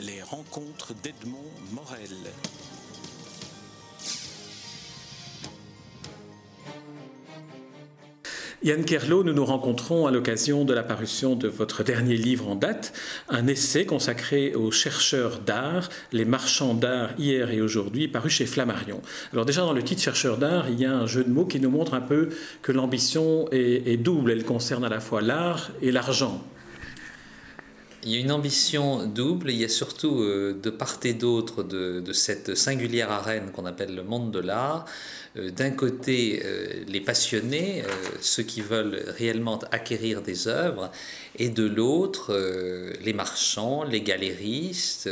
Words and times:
Les 0.00 0.22
rencontres 0.22 0.94
d'Edmond 1.02 1.50
Morel. 1.72 2.08
Yann 8.62 8.84
Kerlo, 8.84 9.24
nous 9.24 9.34
nous 9.34 9.44
rencontrons 9.44 10.06
à 10.06 10.10
l'occasion 10.10 10.64
de 10.64 10.72
la 10.72 10.82
parution 10.82 11.34
de 11.34 11.48
votre 11.48 11.82
dernier 11.82 12.16
livre 12.16 12.48
en 12.48 12.54
date, 12.54 12.94
un 13.28 13.46
essai 13.46 13.84
consacré 13.84 14.54
aux 14.54 14.70
chercheurs 14.70 15.38
d'art, 15.38 15.90
les 16.12 16.24
marchands 16.24 16.74
d'art 16.74 17.10
hier 17.18 17.50
et 17.50 17.60
aujourd'hui, 17.60 18.08
paru 18.08 18.30
chez 18.30 18.46
Flammarion. 18.46 19.02
Alors 19.34 19.44
déjà 19.44 19.60
dans 19.60 19.74
le 19.74 19.82
titre 19.82 20.00
chercheur 20.00 20.38
d'art, 20.38 20.70
il 20.70 20.80
y 20.80 20.86
a 20.86 20.94
un 20.94 21.06
jeu 21.06 21.24
de 21.24 21.30
mots 21.30 21.46
qui 21.46 21.60
nous 21.60 21.70
montre 21.70 21.92
un 21.92 22.00
peu 22.00 22.30
que 22.62 22.72
l'ambition 22.72 23.48
est, 23.52 23.98
double, 23.98 24.30
elle 24.30 24.44
concerne 24.44 24.84
à 24.84 24.88
la 24.88 25.00
fois 25.00 25.20
l'art 25.20 25.72
et 25.82 25.92
l'argent. 25.92 26.42
Il 28.02 28.12
y 28.12 28.16
a 28.16 28.18
une 28.18 28.32
ambition 28.32 29.04
double, 29.04 29.50
il 29.50 29.58
y 29.58 29.64
a 29.64 29.68
surtout 29.68 30.22
euh, 30.22 30.58
de 30.62 30.70
part 30.70 30.98
et 31.04 31.12
d'autre 31.12 31.62
de, 31.62 32.12
cette 32.14 32.54
singulière 32.54 33.10
arène 33.10 33.50
qu'on 33.52 33.66
appelle 33.66 33.94
le 33.94 34.02
monde 34.02 34.30
de 34.30 34.38
l'art, 34.38 34.86
euh, 35.36 35.50
d'un 35.50 35.70
côté 35.70 36.40
euh, 36.42 36.82
les 36.88 37.02
passionnés, 37.02 37.82
ceux 38.22 38.42
qui 38.42 38.62
veulent 38.62 39.04
réellement 39.18 39.58
acquérir 39.70 40.22
des 40.22 40.48
œuvres, 40.48 40.90
et 41.36 41.50
de 41.50 41.66
l'autre 41.66 42.34
les 43.02 43.12
marchands, 43.12 43.84
les 43.84 44.00
galéristes, 44.00 45.08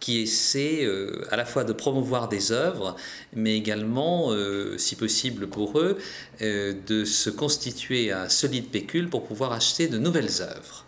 qui 0.00 0.20
essaient 0.20 0.86
à 1.30 1.36
la 1.36 1.44
fois 1.44 1.64
de 1.64 1.72
promouvoir 1.72 2.28
des 2.28 2.52
œuvres, 2.52 2.96
mais 3.34 3.56
également, 3.56 4.32
si 4.76 4.94
possible 4.94 5.48
pour 5.48 5.80
eux, 5.80 5.98
de 6.40 7.04
se 7.04 7.30
constituer 7.30 8.12
un 8.12 8.28
solide 8.28 8.70
pécule 8.70 9.08
pour 9.08 9.24
pouvoir 9.24 9.52
acheter 9.52 9.88
de 9.88 9.98
nouvelles 9.98 10.42
œuvres. 10.42 10.87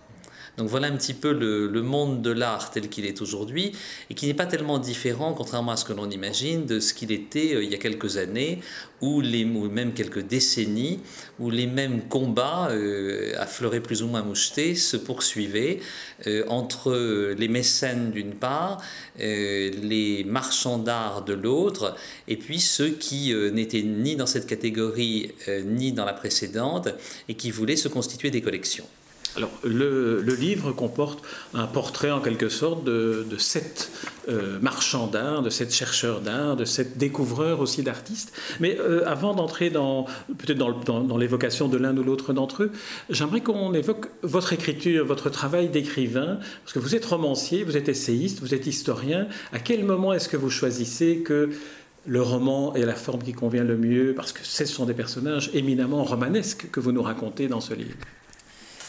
Donc 0.61 0.69
voilà 0.69 0.89
un 0.89 0.97
petit 0.97 1.15
peu 1.15 1.33
le, 1.33 1.81
monde 1.81 2.21
de 2.21 2.31
l'art 2.31 2.71
tel 2.71 2.91
qu'il 2.91 3.07
est 3.07 3.23
aujourd'hui 3.23 3.73
et 4.11 4.15
qui 4.15 4.27
n'est 4.27 4.35
pas 4.35 4.45
tellement 4.45 4.79
différent, 4.79 5.33
contrairement 5.33 5.73
à 5.73 5.77
ce 5.79 5.87
que 5.87 5.95
l'on 5.95 6.11
imagine, 6.11 6.67
de 6.67 6.81
ce 6.81 6.93
qu'il 6.93 7.13
était 7.13 7.55
euh, 7.55 7.65
il 7.65 7.71
y 7.71 7.75
a 7.75 7.79
quelques 7.79 8.19
années 8.19 8.61
ou, 9.01 9.23
même 9.23 9.95
quelques 9.95 10.21
décennies 10.21 11.01
où 11.39 11.49
les 11.49 11.67
mêmes 11.67 12.03
combats, 12.11 12.69
euh, 12.73 13.33
affleurés 13.39 13.81
plus 13.81 14.03
ou 14.03 14.09
moins 14.09 14.23
mouchetés, 14.23 14.75
se 14.75 14.99
poursuivaient 14.99 15.81
euh, 16.27 16.45
entre 16.49 17.33
les 17.39 17.49
mécènes 17.49 18.11
d'une 18.11 18.35
part, 18.35 18.83
les 19.19 20.25
marchands 20.27 20.77
d'art 20.77 21.25
de 21.25 21.33
l'autre, 21.33 21.97
et 22.29 22.37
puis 22.37 22.61
ceux 22.61 22.91
qui 22.91 23.33
n'étaient 23.53 23.83
ni 23.83 24.15
dans 24.15 24.27
cette 24.27 24.47
catégorie 24.47 25.33
ni 25.65 25.93
dans 25.93 26.05
la 26.05 26.13
précédente 26.13 26.89
et 27.31 27.35
qui 27.35 27.51
voulaient 27.51 27.77
se 27.77 27.89
constituer 27.89 28.31
des 28.31 28.43
collections. 28.43 28.87
Alors, 29.37 29.51
le, 29.63 30.21
livre 30.35 30.73
comporte 30.73 31.23
un 31.55 31.67
portrait 31.67 32.11
en 32.11 32.21
quelque 32.21 32.49
sorte 32.49 32.85
de, 32.85 33.25
sept 33.39 33.91
euh, 34.29 34.59
marchands 34.61 35.07
d'art, 35.07 35.43
de 35.43 35.51
sept 35.51 35.73
chercheurs 35.73 36.21
d'art, 36.21 36.57
de 36.57 36.65
sept 36.65 36.99
découvreurs 36.99 37.61
aussi 37.61 37.83
d'artistes. 37.83 38.33
Mais 38.59 38.79
euh, 38.81 39.03
avant 39.07 39.35
d'entrer 39.35 39.71
dans 39.71 40.07
peut-être 40.39 40.59
dans, 40.59 41.19
l'évocation 41.19 41.69
de 41.69 41.77
l'un 41.77 41.97
ou 41.97 42.03
l'autre 42.03 42.33
d'entre 42.33 42.65
eux, 42.65 42.73
j'aimerais 43.09 43.41
qu'on 43.41 43.73
évoque 43.75 44.09
votre 44.23 44.53
écriture, 44.53 45.05
votre 45.05 45.31
travail 45.31 45.69
d'écrivain, 45.69 46.39
parce 46.65 46.73
que 46.73 46.79
vous 46.79 46.97
êtes 46.97 47.05
romancier, 47.05 47.63
vous 47.63 47.77
êtes 47.77 47.89
essayiste, 47.89 48.41
vous 48.41 48.55
êtes 48.55 48.67
historien. 48.67 49.29
À 49.53 49.59
quel 49.59 49.85
moment 49.85 50.13
est-ce 50.13 50.29
que 50.29 50.37
vous 50.37 50.51
choisissez 50.51 51.19
que 51.19 51.51
le 52.07 52.23
roman 52.23 52.75
est 52.75 52.85
la 52.85 52.95
forme 52.95 53.23
qui 53.23 53.33
convient 53.33 53.65
le 53.65 53.77
mieux, 53.77 54.15
parce 54.17 54.33
que 54.33 54.41
ce 54.43 54.65
sont 54.65 54.87
des 54.87 54.95
personnages 54.95 55.51
éminemment 55.55 56.03
romanesques 56.03 56.69
que 56.73 56.81
vous 56.81 56.93
nous 56.93 57.03
racontez 57.03 57.47
dans 57.47 57.61
ce 57.61 57.75
livre 57.75 57.97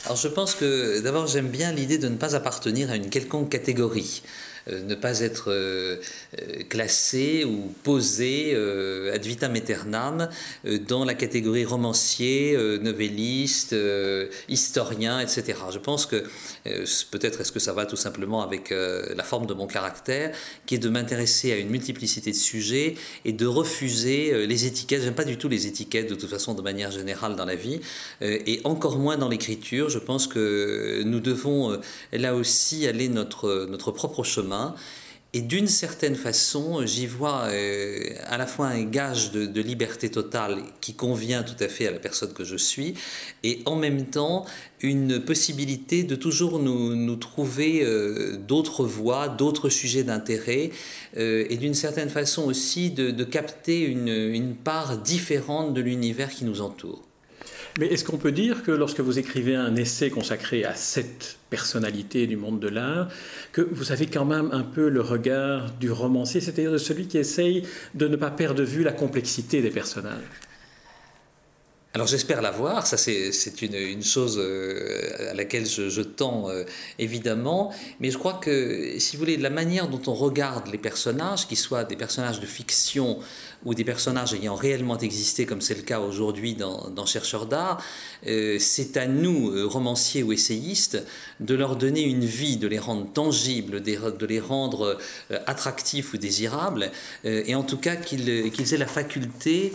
alors 0.06 0.18
je 0.18 0.28
pense 0.28 0.56
que 0.56 1.00
d'abord 1.02 1.28
j'aime 1.28 1.50
bien 1.50 1.72
l'idée 1.72 1.98
de 1.98 2.08
ne 2.08 2.16
pas 2.16 2.36
appartenir 2.36 2.90
à 2.90 2.96
une 2.96 3.10
quelconque 3.10 3.50
catégorie. 3.50 4.24
Euh, 4.70 4.84
ne 4.84 4.96
pas 4.96 5.22
être 5.22 5.52
euh, 5.52 5.98
euh, 6.40 6.64
classé 6.70 7.46
ou 7.46 7.74
posé 7.84 8.56
ad 9.14 9.26
vitam 9.26 9.56
aeternam 9.56 10.30
dans 10.88 11.06
la 11.06 11.14
catégorie 11.14 11.66
romancier, 11.66 12.58
novelliste, 12.82 13.76
historien, 14.50 15.20
etc. 15.20 15.60
Je 15.72 15.80
pense 15.80 16.06
que 16.06 16.24
peut-être 17.12 17.42
est-ce 17.42 17.52
que 17.52 17.60
ça 17.60 17.74
va 17.74 17.86
tout 17.86 17.96
simplement 17.96 18.42
avec 18.42 18.72
la 18.72 19.24
forme 19.24 19.46
de 19.46 19.54
mon 19.54 19.68
caractère, 19.68 20.36
qui 20.66 20.76
est 20.76 20.80
de 20.80 20.90
m'intéresser 20.90 21.52
à 21.52 21.58
une 21.58 21.70
multiplicité 21.70 22.32
de 22.32 22.36
sujets 22.36 22.96
et 23.26 23.34
de 23.34 23.46
refuser 23.46 24.46
les 24.48 24.66
étiquettes. 24.66 25.04
J'aime 25.04 25.16
pas 25.16 25.26
du 25.26 25.38
tout 25.38 25.50
les 25.50 25.68
étiquettes 25.68 26.10
de 26.10 26.16
toute 26.16 26.30
façon 26.30 26.54
de 26.54 26.62
manière 26.62 26.92
générale 26.92 27.36
dans 27.36 27.46
la 27.46 27.56
vie 27.56 27.82
et 28.22 28.62
encore 28.64 28.98
moins 28.98 29.18
dans 29.18 29.30
l'écriture. 29.30 29.90
Je 29.90 30.00
pense 30.00 30.28
que 30.28 31.02
nous 31.04 31.20
devons 31.20 31.80
là 32.12 32.36
aussi 32.36 32.88
aller 32.88 33.10
notre, 33.10 33.68
notre 33.70 33.92
propre 33.92 34.24
chemin 34.24 34.51
et 35.34 35.42
d'une 35.42 35.68
certaine 35.68 36.16
façon, 36.16 36.86
j'y 36.86 37.08
vois 37.08 37.44
euh, 37.46 38.10
à 38.26 38.38
la 38.38 38.46
fois 38.46 38.68
un 38.68 38.84
gage 38.84 39.32
de, 39.32 39.62
liberté 39.62 40.10
totale 40.12 40.62
qui 40.82 40.94
convient 40.94 41.42
tout 41.44 41.56
à 41.64 41.70
fait 41.70 41.88
à 41.88 41.92
la 41.92 42.00
personne 42.00 42.34
que 42.34 42.44
je 42.44 42.58
suis, 42.58 42.96
et 43.44 43.62
en 43.66 43.78
même 43.78 44.08
temps 44.08 44.46
une 44.82 45.22
possibilité 45.22 46.04
de 46.04 46.16
toujours 46.16 46.60
nous, 46.60 47.16
trouver 47.16 47.82
euh, 47.82 48.36
d'autres 48.36 48.84
voies, 48.84 49.30
d'autres 49.30 49.70
sujets 49.70 50.04
d'intérêt, 50.04 50.72
euh, 51.16 51.46
et 51.50 51.56
d'une 51.56 51.76
certaine 51.76 52.10
façon 52.10 52.44
aussi 52.44 52.90
de, 52.92 53.24
capter 53.24 53.84
une 53.84 54.56
part 54.56 54.98
différente 54.98 55.74
de 55.74 55.80
l'univers 55.80 56.30
qui 56.30 56.44
nous 56.44 56.62
entoure. 56.62 57.02
Mais 57.80 57.88
est-ce 57.88 58.04
qu'on 58.04 58.18
peut 58.18 58.32
dire 58.32 58.64
que 58.64 58.72
lorsque 58.72 59.00
vous 59.00 59.18
écrivez 59.18 59.56
un 59.56 59.76
essai 59.76 60.10
consacré 60.10 60.66
à 60.66 60.76
cette 60.76 61.38
personnalité 61.50 62.28
du 62.28 62.36
monde 62.36 62.60
de 62.60 62.68
l'art, 62.68 63.08
que 63.54 63.62
vous 63.62 63.92
avez 63.92 64.08
quand 64.08 64.26
même 64.26 64.50
un 64.52 64.64
peu 64.64 64.90
le 64.90 65.02
regard 65.02 65.72
du 65.72 65.90
romancier, 65.92 66.42
c'est-à-dire 66.42 66.72
de 66.72 66.78
celui 66.78 67.08
qui 67.08 67.18
essaye 67.18 67.64
de 67.96 68.08
ne 68.08 68.18
pas 68.18 68.32
perdre 68.32 68.60
de 68.60 68.64
vue 68.64 68.84
la 68.84 68.92
complexité 68.92 69.62
des 69.62 69.70
personnages? 69.70 70.20
Alors 71.94 72.08
j'espère 72.08 72.42
l'avoir, 72.42 72.88
ça 72.88 72.96
c'est 72.96 73.62
une, 73.62 74.02
chose 74.02 74.40
euh, 74.40 75.32
à 75.32 75.34
laquelle 75.34 75.66
je, 75.66 76.02
tends 76.02 76.50
euh, 76.50 76.64
évidemment, 77.00 77.74
mais 78.00 78.12
je 78.12 78.18
crois 78.18 78.36
que 78.36 78.98
si 78.98 79.18
vous 79.18 79.20
voulez, 79.20 79.36
la 79.36 79.50
manière 79.50 79.90
dont 79.90 80.02
on 80.08 80.14
regarde 80.14 80.68
les 80.72 80.78
personnages, 80.78 81.48
qu'ils 81.48 81.58
soient 81.58 81.84
des 81.84 81.98
personnages 81.98 82.40
de 82.40 82.46
fiction 82.46 83.20
ou 83.66 83.74
des 83.74 83.84
personnages 83.84 84.34
ayant 84.34 84.56
réellement 84.56 84.98
existé, 84.98 85.46
comme 85.46 85.62
c'est 85.62 85.76
le 85.76 85.82
cas 85.82 86.00
aujourd'hui 86.00 86.56
dans, 86.56 87.06
Chercheurs 87.06 87.46
d'art, 87.46 87.84
euh, 88.28 88.58
c'est 88.60 88.96
à 88.96 89.08
nous, 89.08 89.68
romanciers 89.68 90.24
ou 90.24 90.32
essayistes, 90.32 91.04
de 91.40 91.56
leur 91.56 91.76
donner 91.76 92.02
une 92.02 92.26
vie, 92.26 92.58
de 92.58 92.68
les 92.68 92.80
rendre 92.80 93.12
tangibles, 93.12 93.82
de 93.82 94.26
les 94.26 94.40
rendre 94.40 94.98
attractifs 95.48 96.14
ou 96.14 96.18
désirables, 96.18 96.92
et 97.24 97.56
en 97.56 97.64
tout 97.64 97.78
cas 97.78 97.96
qu'ils 97.96 98.30
aient 98.30 98.78
la 98.78 98.86
faculté 98.86 99.74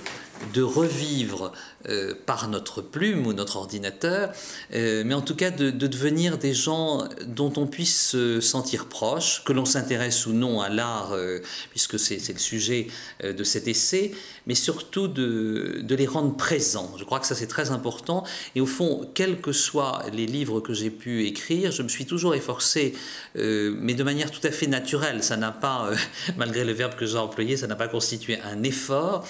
de 0.53 0.63
revivre 0.63 1.53
euh, 1.89 2.15
par 2.27 2.49
notre 2.49 2.83
plume 2.83 3.27
ou 3.27 3.33
notre 3.33 3.57
ordinateur, 3.57 4.33
euh, 4.75 5.05
mais 5.07 5.15
en 5.15 5.21
tout 5.21 5.37
cas 5.37 5.51
de, 5.51 5.71
devenir 5.71 6.37
des 6.39 6.55
gens 6.55 7.05
dont 7.27 7.53
on 7.57 7.67
puisse 7.67 8.09
se 8.11 8.41
sentir 8.41 8.87
proche, 8.87 9.45
que 9.45 9.53
l'on 9.53 9.65
s'intéresse 9.65 10.27
ou 10.27 10.33
non 10.33 10.61
à 10.61 10.69
l'art, 10.69 11.13
euh, 11.13 11.41
puisque 11.71 11.99
c'est 11.99 12.33
le 12.33 12.39
sujet 12.39 12.89
de 13.23 13.45
cet 13.45 13.69
essai, 13.69 14.13
mais 14.47 14.55
surtout 14.55 15.07
de, 15.09 15.81
de, 15.83 15.95
les 15.95 16.07
rendre 16.07 16.37
présents. 16.37 16.93
Je 16.99 17.05
crois 17.05 17.21
que 17.21 17.27
ça 17.27 17.35
c'est 17.35 17.47
très 17.47 17.71
important. 17.71 18.25
Et 18.55 18.61
au 18.61 18.67
fond, 18.67 19.09
quels 19.15 19.41
que 19.41 19.53
soient 19.53 20.03
les 20.13 20.27
livres 20.27 20.61
que 20.61 20.75
j'ai 20.75 20.91
pu 20.91 21.27
écrire, 21.27 21.71
je 21.71 21.83
me 21.83 21.89
suis 21.89 22.07
toujours 22.07 22.35
efforcé, 22.35 22.95
mais 23.35 23.95
de 23.95 24.03
manière 24.03 24.31
tout 24.31 24.45
à 24.45 24.51
fait 24.51 24.67
naturelle. 24.67 25.23
Ça 25.23 25.37
n'a 25.37 25.53
pas, 25.53 25.91
malgré 26.37 26.65
le 26.65 26.73
verbe 26.73 26.95
que 26.95 27.07
j'ai 27.07 27.19
employé, 27.19 27.57
ça 27.57 27.67
n'a 27.67 27.77
pas 27.77 27.89
constitué 27.89 28.39
un 28.41 28.63
effort. 28.63 29.27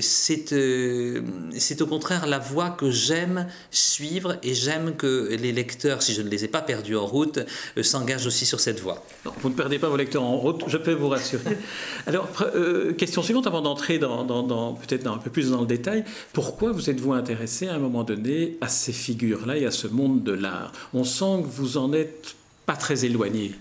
C'est 0.00 0.52
euh, 0.52 1.22
c'est 1.56 1.80
au 1.82 1.86
contraire 1.86 2.26
la 2.26 2.38
voie 2.38 2.70
que 2.70 2.90
j'aime 2.90 3.46
suivre 3.70 4.36
et 4.42 4.54
j'aime 4.54 4.94
que 4.96 5.34
les 5.34 5.52
lecteurs, 5.52 6.02
si 6.02 6.14
je 6.14 6.22
ne 6.22 6.28
les 6.28 6.44
ai 6.44 6.48
pas 6.48 6.62
perdus 6.62 6.96
en 6.96 7.06
route, 7.06 7.38
euh, 7.76 7.82
s'engagent 7.82 8.26
aussi 8.26 8.46
sur 8.46 8.60
cette 8.60 8.80
voie. 8.80 9.04
vous 9.24 9.48
ne 9.48 9.54
perdez 9.54 9.78
pas 9.78 9.88
vos 9.88 9.96
lecteurs 9.96 10.22
en 10.22 10.36
route, 10.36 10.64
je 10.66 10.76
peux 10.76 10.92
vous 10.92 11.08
rassurer. 11.08 11.56
Alors, 12.06 12.28
euh, 12.54 12.92
question 12.92 13.22
suivante 13.22 13.46
avant 13.46 13.62
d'entrer 13.62 13.98
dans, 13.98 14.24
dans, 14.24 14.74
peut-être 14.74 15.06
un 15.06 15.18
peu 15.18 15.30
plus 15.30 15.50
dans 15.50 15.60
le 15.60 15.66
détail. 15.66 16.04
Pourquoi 16.32 16.72
vous 16.72 16.90
êtes-vous 16.90 17.12
intéressé 17.12 17.68
à 17.68 17.74
un 17.74 17.78
moment 17.78 18.04
donné 18.04 18.56
à 18.60 18.68
ces 18.68 18.92
figures-là 18.92 19.58
et 19.58 19.66
à 19.66 19.70
ce 19.70 19.86
monde 19.86 20.22
de 20.22 20.32
l'art? 20.32 20.72
On 20.94 21.04
sent 21.04 21.42
que 21.42 21.48
vous 21.48 21.76
en 21.76 21.92
êtes 21.92 22.34
pas 22.66 22.76
très 22.76 23.04
éloigné. 23.04 23.52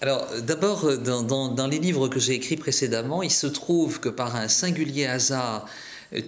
Alors, 0.00 0.28
d'abord, 0.42 0.96
dans, 0.96 1.66
les 1.66 1.78
livres 1.78 2.08
que 2.08 2.20
j'ai 2.20 2.34
écrits 2.34 2.56
précédemment, 2.56 3.22
il 3.22 3.32
se 3.32 3.48
trouve 3.48 3.98
que 3.98 4.08
par 4.08 4.36
un 4.36 4.46
singulier 4.46 5.06
hasard, 5.06 5.66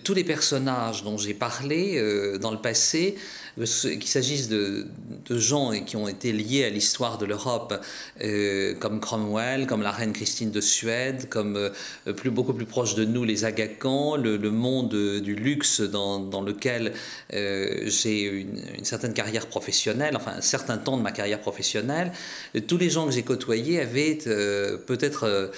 tous 0.03 0.15
les 0.15 0.25
personnages 0.25 1.05
dont 1.05 1.17
j'ai 1.17 1.35
parlé 1.35 1.97
euh, 1.97 2.39
dans 2.39 2.51
le 2.51 2.59
passé, 2.59 3.17
qu'il 3.57 4.07
s'agisse 4.07 4.49
de, 4.49 4.87
de 5.27 5.39
gens 5.39 5.73
qui 5.85 5.97
ont 5.97 6.09
été 6.09 6.33
liés 6.33 6.65
à 6.65 6.71
l'histoire 6.71 7.19
de 7.19 7.27
l'Europe, 7.27 7.75
euh, 8.23 8.75
comme 8.75 9.01
Cromwell, 9.01 9.67
comme 9.67 9.83
la 9.83 9.91
reine 9.91 10.13
Christine 10.13 10.51
de 10.51 10.61
Suède, 10.61 11.29
comme 11.29 11.57
euh, 11.57 12.13
plus, 12.13 12.31
beaucoup 12.31 12.53
plus 12.53 12.67
proche 12.67 12.95
de 12.95 13.05
nous 13.05 13.25
les 13.25 13.45
Agacans, 13.45 14.17
le, 14.17 14.39
monde 14.51 14.95
du 15.23 15.35
luxe 15.35 15.81
dans, 15.81 16.19
dans 16.19 16.43
lequel 16.43 16.93
j'ai 17.31 18.25
une, 18.25 18.85
certaine 18.85 19.15
carrière 19.15 19.47
professionnelle, 19.47 20.17
enfin 20.17 20.33
un 20.39 20.41
certain 20.41 20.77
temps 20.77 20.97
de 20.97 21.03
ma 21.03 21.13
carrière 21.13 21.41
professionnelle. 21.41 22.13
Tous 22.67 22.77
les 22.77 22.91
gens 22.91 23.07
que 23.07 23.13
j'ai 23.13 23.23
côtoyés 23.23 23.81
avaient 23.81 24.19
peut-être 24.87 25.53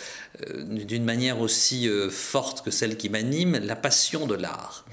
d'une 0.58 1.04
manière 1.04 1.40
aussi 1.40 1.88
forte 2.10 2.62
que 2.62 2.70
celle 2.70 2.96
qui 2.96 3.08
m'anime 3.08 3.58
la 3.62 3.76
passion 3.76 4.12
de 4.20 4.35
l'art. 4.35 4.85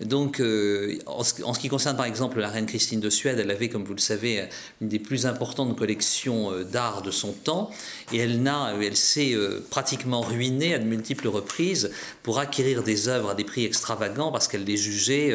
Donc, 0.00 0.40
euh, 0.40 0.98
en, 1.06 1.24
ce, 1.24 1.58
qui 1.58 1.68
concerne 1.68 1.96
par 1.96 2.04
exemple 2.04 2.38
la 2.40 2.48
reine 2.48 2.66
Christine 2.66 3.00
de 3.00 3.08
Suède, 3.08 3.38
elle 3.38 3.50
avait, 3.50 3.68
comme 3.68 3.84
vous 3.84 3.94
le 3.94 4.00
savez, 4.00 4.46
une 4.80 4.88
des 4.88 4.98
plus 4.98 5.26
importantes 5.26 5.76
collections 5.76 6.52
euh, 6.52 6.64
d'art 6.64 7.02
de 7.02 7.10
son 7.10 7.32
temps, 7.32 7.70
et 8.12 8.18
elle, 8.18 8.46
elle 8.82 8.96
s'est 8.96 9.32
euh, 9.32 9.64
pratiquement 9.70 10.20
ruinée 10.20 10.74
à 10.74 10.78
de 10.78 10.84
multiples 10.84 11.28
reprises 11.28 11.90
pour 12.22 12.38
acquérir 12.38 12.82
des 12.82 13.08
œuvres 13.08 13.30
à 13.30 13.34
des 13.34 13.44
prix 13.44 13.64
extravagants 13.64 14.30
parce 14.30 14.48
qu'elle 14.48 14.64
les 14.64 14.76
jugeait 14.76 15.34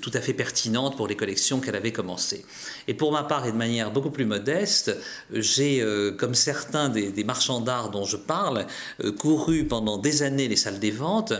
tout 0.00 0.10
à 0.14 0.20
fait 0.20 0.32
pertinentes 0.32 0.96
pour 0.96 1.06
les 1.06 1.16
collections 1.16 1.60
qu'elle 1.60 1.76
avait 1.76 1.92
commencées. 1.92 2.44
Et 2.88 2.94
pour 2.94 3.12
ma 3.12 3.22
part, 3.22 3.46
et 3.46 3.52
de 3.52 3.56
manière 3.56 3.90
beaucoup 3.90 4.10
plus 4.10 4.24
modeste, 4.24 4.96
j'ai, 5.32 5.84
comme 6.18 6.34
certains 6.34 6.88
des, 6.88 7.10
des 7.10 7.24
marchands 7.24 7.60
d'art 7.60 7.90
dont 7.90 8.04
je 8.04 8.16
parle, 8.16 8.66
couru 9.18 9.64
pendant 9.64 9.98
des 9.98 10.22
années 10.22 10.48
les 10.48 10.56
salles 10.56 10.78
des 10.78 10.90
ventes 10.90 11.34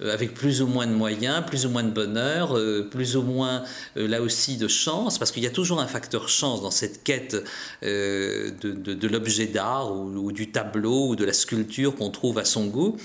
avec 0.00 0.34
plus 0.34 0.62
ou 0.62 0.66
moins 0.66 0.86
de 0.86 0.94
moyens, 0.94 1.44
plus 1.46 1.66
ou 1.66 1.70
moins 1.70 1.82
de 1.82 1.99
euh, 2.00 2.82
plus 2.82 3.16
ou 3.16 3.22
moins 3.22 3.62
euh, 3.96 4.06
là 4.06 4.20
aussi 4.22 4.56
de 4.56 4.68
chance, 4.68 5.18
parce 5.18 5.30
qu'il 5.30 5.42
y 5.42 5.46
a 5.46 5.50
toujours 5.50 5.80
un 5.80 5.86
facteur 5.86 6.28
chance 6.28 6.62
dans 6.62 6.70
cette 6.70 7.02
quête 7.02 7.36
euh, 7.82 8.50
de, 8.62 9.08
l'objet 9.08 9.46
d'art 9.46 9.92
ou, 9.92 10.32
du 10.32 10.50
tableau 10.50 11.08
ou 11.08 11.16
de 11.16 11.24
la 11.24 11.32
sculpture 11.32 11.94
qu'on 11.96 12.10
trouve 12.10 12.38
à 12.38 12.44
son 12.44 12.66
goût. 12.66 12.96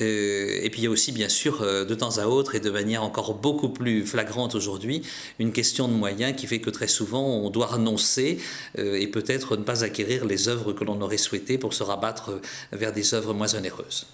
et 0.00 0.68
puis 0.70 0.82
il 0.82 0.84
y 0.84 0.86
a 0.86 0.90
aussi 0.90 1.12
bien 1.12 1.28
sûr 1.28 1.60
de 1.60 1.94
temps 1.94 2.18
à 2.18 2.26
autre 2.26 2.54
et 2.54 2.60
de 2.60 2.70
manière 2.70 3.02
encore 3.02 3.34
beaucoup 3.34 3.70
plus 3.70 4.06
flagrante 4.06 4.54
aujourd'hui 4.54 5.02
une 5.38 5.52
question 5.52 5.88
de 5.88 5.94
moyens 5.94 6.36
qui 6.36 6.46
fait 6.46 6.60
que 6.60 6.70
très 6.70 6.86
souvent 6.86 7.22
on 7.22 7.50
doit 7.50 7.66
renoncer 7.66 8.38
et 8.76 9.06
peut-être 9.08 9.56
ne 9.56 9.64
pas 9.64 9.84
acquérir 9.84 10.24
les 10.24 10.48
œuvres 10.48 10.72
que 10.72 10.84
l'on 10.84 11.00
aurait 11.00 11.18
souhaité 11.18 11.58
pour 11.58 11.74
se 11.74 11.82
rabattre 11.82 12.40
vers 12.72 12.92
des 12.92 13.14
œuvres 13.14 13.34
moins 13.34 13.54
onéreuses. 13.54 14.06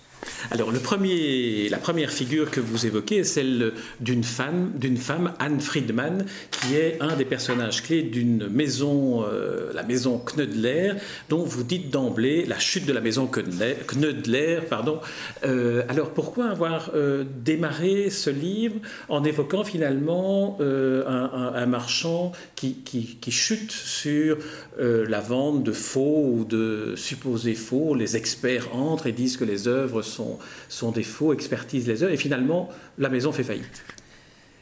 Alors, 0.50 0.72
la 0.72 1.78
première 1.78 2.10
figure 2.10 2.50
que 2.50 2.60
vous 2.60 2.86
évoquez 2.86 3.18
est 3.18 3.24
celle 3.24 3.72
d'une 4.00 4.24
femme, 4.24 4.72
d'une 4.74 4.96
femme, 4.96 5.32
Anne 5.38 5.60
Friedman, 5.60 6.24
qui 6.50 6.76
est 6.76 6.98
un 7.00 7.16
des 7.16 7.24
personnages 7.24 7.82
clés 7.82 8.02
d'une 8.02 8.48
maison, 8.48 9.24
euh, 9.24 9.72
la 9.74 9.82
maison 9.82 10.18
Knödler, 10.18 10.92
dont 11.28 11.44
vous 11.44 11.64
dites 11.64 11.90
d'emblée 11.90 12.44
la 12.46 12.58
chute 12.58 12.86
de 12.86 12.92
la 12.92 13.00
maison 13.00 13.26
Knödler. 13.26 14.58
pardon. 14.68 15.00
Euh, 15.44 15.82
alors, 15.88 16.10
pourquoi 16.10 16.46
avoir 16.46 16.90
euh, 16.94 17.24
démarré 17.44 18.10
ce 18.10 18.30
livre 18.30 18.76
en 19.08 19.24
évoquant 19.24 19.64
finalement 19.64 20.58
un, 20.60 21.66
marchand 21.66 22.32
qui, 22.54 22.74
qui, 22.84 23.18
qui, 23.20 23.30
chute 23.30 23.72
sur 23.72 24.38
la 24.78 25.20
vente 25.20 25.64
de 25.64 25.72
faux 25.72 26.30
ou 26.32 26.44
de 26.44 26.94
supposés 26.96 27.54
faux? 27.54 27.94
Les 27.94 28.16
experts 28.16 28.74
entrent 28.74 29.06
et 29.06 29.12
disent 29.12 29.36
que 29.36 29.44
les 29.44 29.66
œuvres 29.66 30.02
sont, 30.02 30.13
sont 30.68 30.90
des 30.92 31.02
faux, 31.02 31.32
expertisent 31.32 31.86
les 31.86 32.02
œuvres, 32.02 32.12
et 32.12 32.16
finalement, 32.16 32.68
la 32.98 33.08
maison 33.08 33.32
fait 33.32 33.44
faillite. 33.44 33.84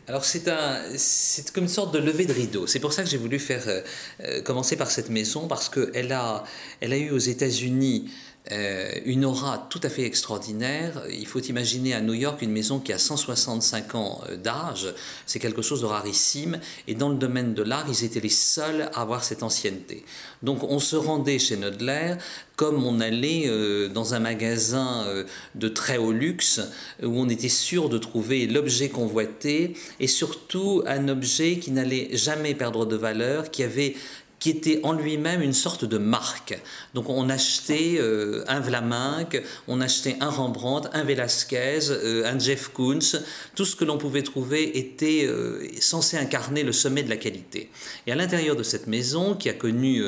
Alors 0.09 0.25
c'est 0.25 0.49
un, 0.49 0.81
c'est 0.97 1.53
comme 1.53 1.65
une 1.65 1.69
sorte 1.69 1.95
de 1.95 1.99
levée 2.01 2.27
de 2.27 2.33
rideau. 2.33 2.67
C'est 2.67 2.81
pour 2.81 2.93
ça 2.93 3.05
que 3.05 3.09
j'ai 3.09 3.19
voulu 3.19 3.39
faire 3.39 3.63
euh, 3.69 3.81
euh, 4.25 4.43
commencer 4.43 4.77
par 4.77 4.91
cette 4.91 5.11
maison 5.11 5.47
parce 5.47 5.69
qu'elle 5.69 6.11
a, 6.11 6.43
elle 6.81 6.93
a 6.93 6.97
eu 6.97 7.11
aux 7.13 7.19
États-Unis 7.19 8.11
euh, 8.51 8.91
une 9.05 9.25
aura 9.25 9.69
tout 9.71 9.81
à 9.85 9.89
fait 9.89 10.03
extraordinaire. 10.03 11.01
Il 11.09 11.29
faut 11.29 11.39
imaginer 11.39 11.95
à 11.95 12.01
New 12.01 12.15
York 12.15 12.43
une 12.43 12.51
maison 12.51 12.81
qui 12.81 12.93
a 12.93 12.99
165 12.99 13.95
ans 13.95 14.21
euh, 14.29 14.37
d'âge, 14.37 14.93
c'est 15.27 15.39
quelque 15.39 15.63
chose 15.63 15.81
de 15.81 15.87
rarissime, 15.87 16.59
et 16.89 16.97
dans 16.97 17.09
le 17.09 17.15
domaine 17.15 17.55
de 17.55 17.63
l'art, 17.63 17.87
ils 17.89 18.05
étaient 18.05 18.21
les 18.21 18.29
seuls 18.29 18.91
à 18.95 19.03
avoir 19.03 19.23
cette 19.23 19.45
ancienneté. 19.45 20.05
Donc 20.43 20.65
on 20.65 20.81
se 20.81 20.97
rendait 20.97 21.39
chez 21.39 21.57
Nodler 21.57 22.17
comme 22.57 22.85
on 22.85 23.01
allait 23.01 23.45
euh, 23.47 23.89
dans 23.89 24.15
un 24.15 24.19
magasin 24.19 25.07
de 25.55 25.69
très 25.69 25.97
haut 25.97 26.13
luxe, 26.13 26.61
où 27.03 27.19
on 27.19 27.29
était 27.29 27.49
sûr 27.49 27.89
de 27.89 27.99
trouver 27.99 28.47
l'objet 28.47 28.89
convoité, 28.89 29.75
et 30.01 30.07
surtout 30.07 30.83
un 30.87 31.09
objet 31.09 31.59
qui 31.59 31.71
n'allait 31.71 32.17
jamais 32.17 32.55
perdre 32.55 32.87
de 32.87 32.97
valeur, 32.97 33.51
qui 33.51 33.63
avait 33.63 33.95
qui 34.43 34.51
était 34.51 34.81
en 34.83 34.93
lui-même 34.93 35.41
une 35.41 35.53
sorte 35.53 35.85
de 35.85 35.99
marque. 35.99 36.61
Donc 36.95 37.09
on 37.09 37.31
achetait 37.31 37.95
euh, 37.99 38.43
un 38.49 38.59
Vlaminck, 38.59 39.41
on 39.69 39.81
achetait 39.81 40.17
un 40.19 40.31
Rembrandt, 40.31 40.91
un 40.95 41.05
Velasquez, 41.05 41.91
euh, 41.91 42.25
un 42.27 42.37
Jeff 42.41 42.67
Koons, 42.75 43.23
tout 43.55 43.65
ce 43.65 43.77
que 43.77 43.85
l'on 43.85 43.99
pouvait 43.99 44.25
trouver 44.25 44.77
était 44.77 45.27
euh, 45.27 45.65
censé 45.79 46.17
incarner 46.17 46.65
le 46.65 46.73
sommet 46.73 47.05
de 47.05 47.09
la 47.09 47.19
qualité. 47.19 47.71
Et 48.09 48.11
à 48.11 48.17
l'intérieur 48.17 48.57
de 48.57 48.65
cette 48.65 48.89
maison, 48.89 49.37
qui 49.37 49.49
a 49.49 49.53
connu 49.53 50.03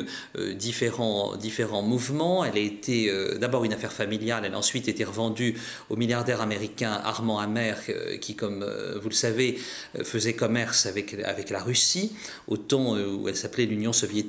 différents, 0.55 1.37
différents 1.37 1.81
mouvements, 1.81 2.43
elle 2.43 2.57
a 2.57 2.59
été 2.59 3.09
d'abord 3.39 3.63
une 3.63 3.71
affaire 3.71 3.93
familiale, 3.93 4.43
elle 4.45 4.53
a 4.53 4.57
ensuite 4.57 4.89
été 4.89 5.05
revendue 5.05 5.55
au 5.89 5.95
milliardaire 5.95 6.41
américain 6.41 6.99
Armand 7.03 7.39
Hammer, 7.39 7.75
qui, 8.19 8.35
comme 8.35 8.65
vous 9.01 9.09
le 9.09 9.15
savez, 9.15 9.57
faisait 10.03 10.33
commerce 10.33 10.85
avec, 10.85 11.13
avec 11.13 11.49
la 11.49 11.63
Russie, 11.63 12.11
au 12.47 12.57
temps 12.57 12.97
où 12.97 13.29
elle 13.29 13.37
s'appelait 13.37 13.65
l'Union 13.65 13.93
soviétique 13.93 14.24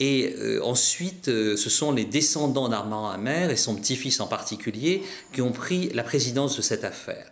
et 0.00 0.34
euh, 0.38 0.62
ensuite, 0.62 1.28
euh, 1.28 1.56
ce 1.56 1.70
sont 1.70 1.90
les 1.90 2.04
descendants 2.04 2.68
d'Armand 2.68 3.10
Hammer 3.10 3.48
et 3.50 3.56
son 3.56 3.74
petit-fils 3.74 4.20
en 4.20 4.28
particulier 4.28 5.02
qui 5.32 5.42
ont 5.42 5.50
pris 5.50 5.88
la 5.92 6.04
présidence 6.04 6.56
de 6.56 6.62
cette 6.62 6.84
affaire. 6.84 7.30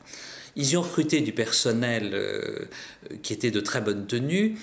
Ils 0.57 0.71
y 0.71 0.77
ont 0.77 0.83
recruté 0.83 1.21
du 1.21 1.33
personnel 1.33 2.11
euh, 2.15 2.65
qui 3.23 3.33
était 3.33 3.51
de 3.51 3.61
très 3.61 3.81
bonne 3.81 4.07
tenue, 4.07 4.57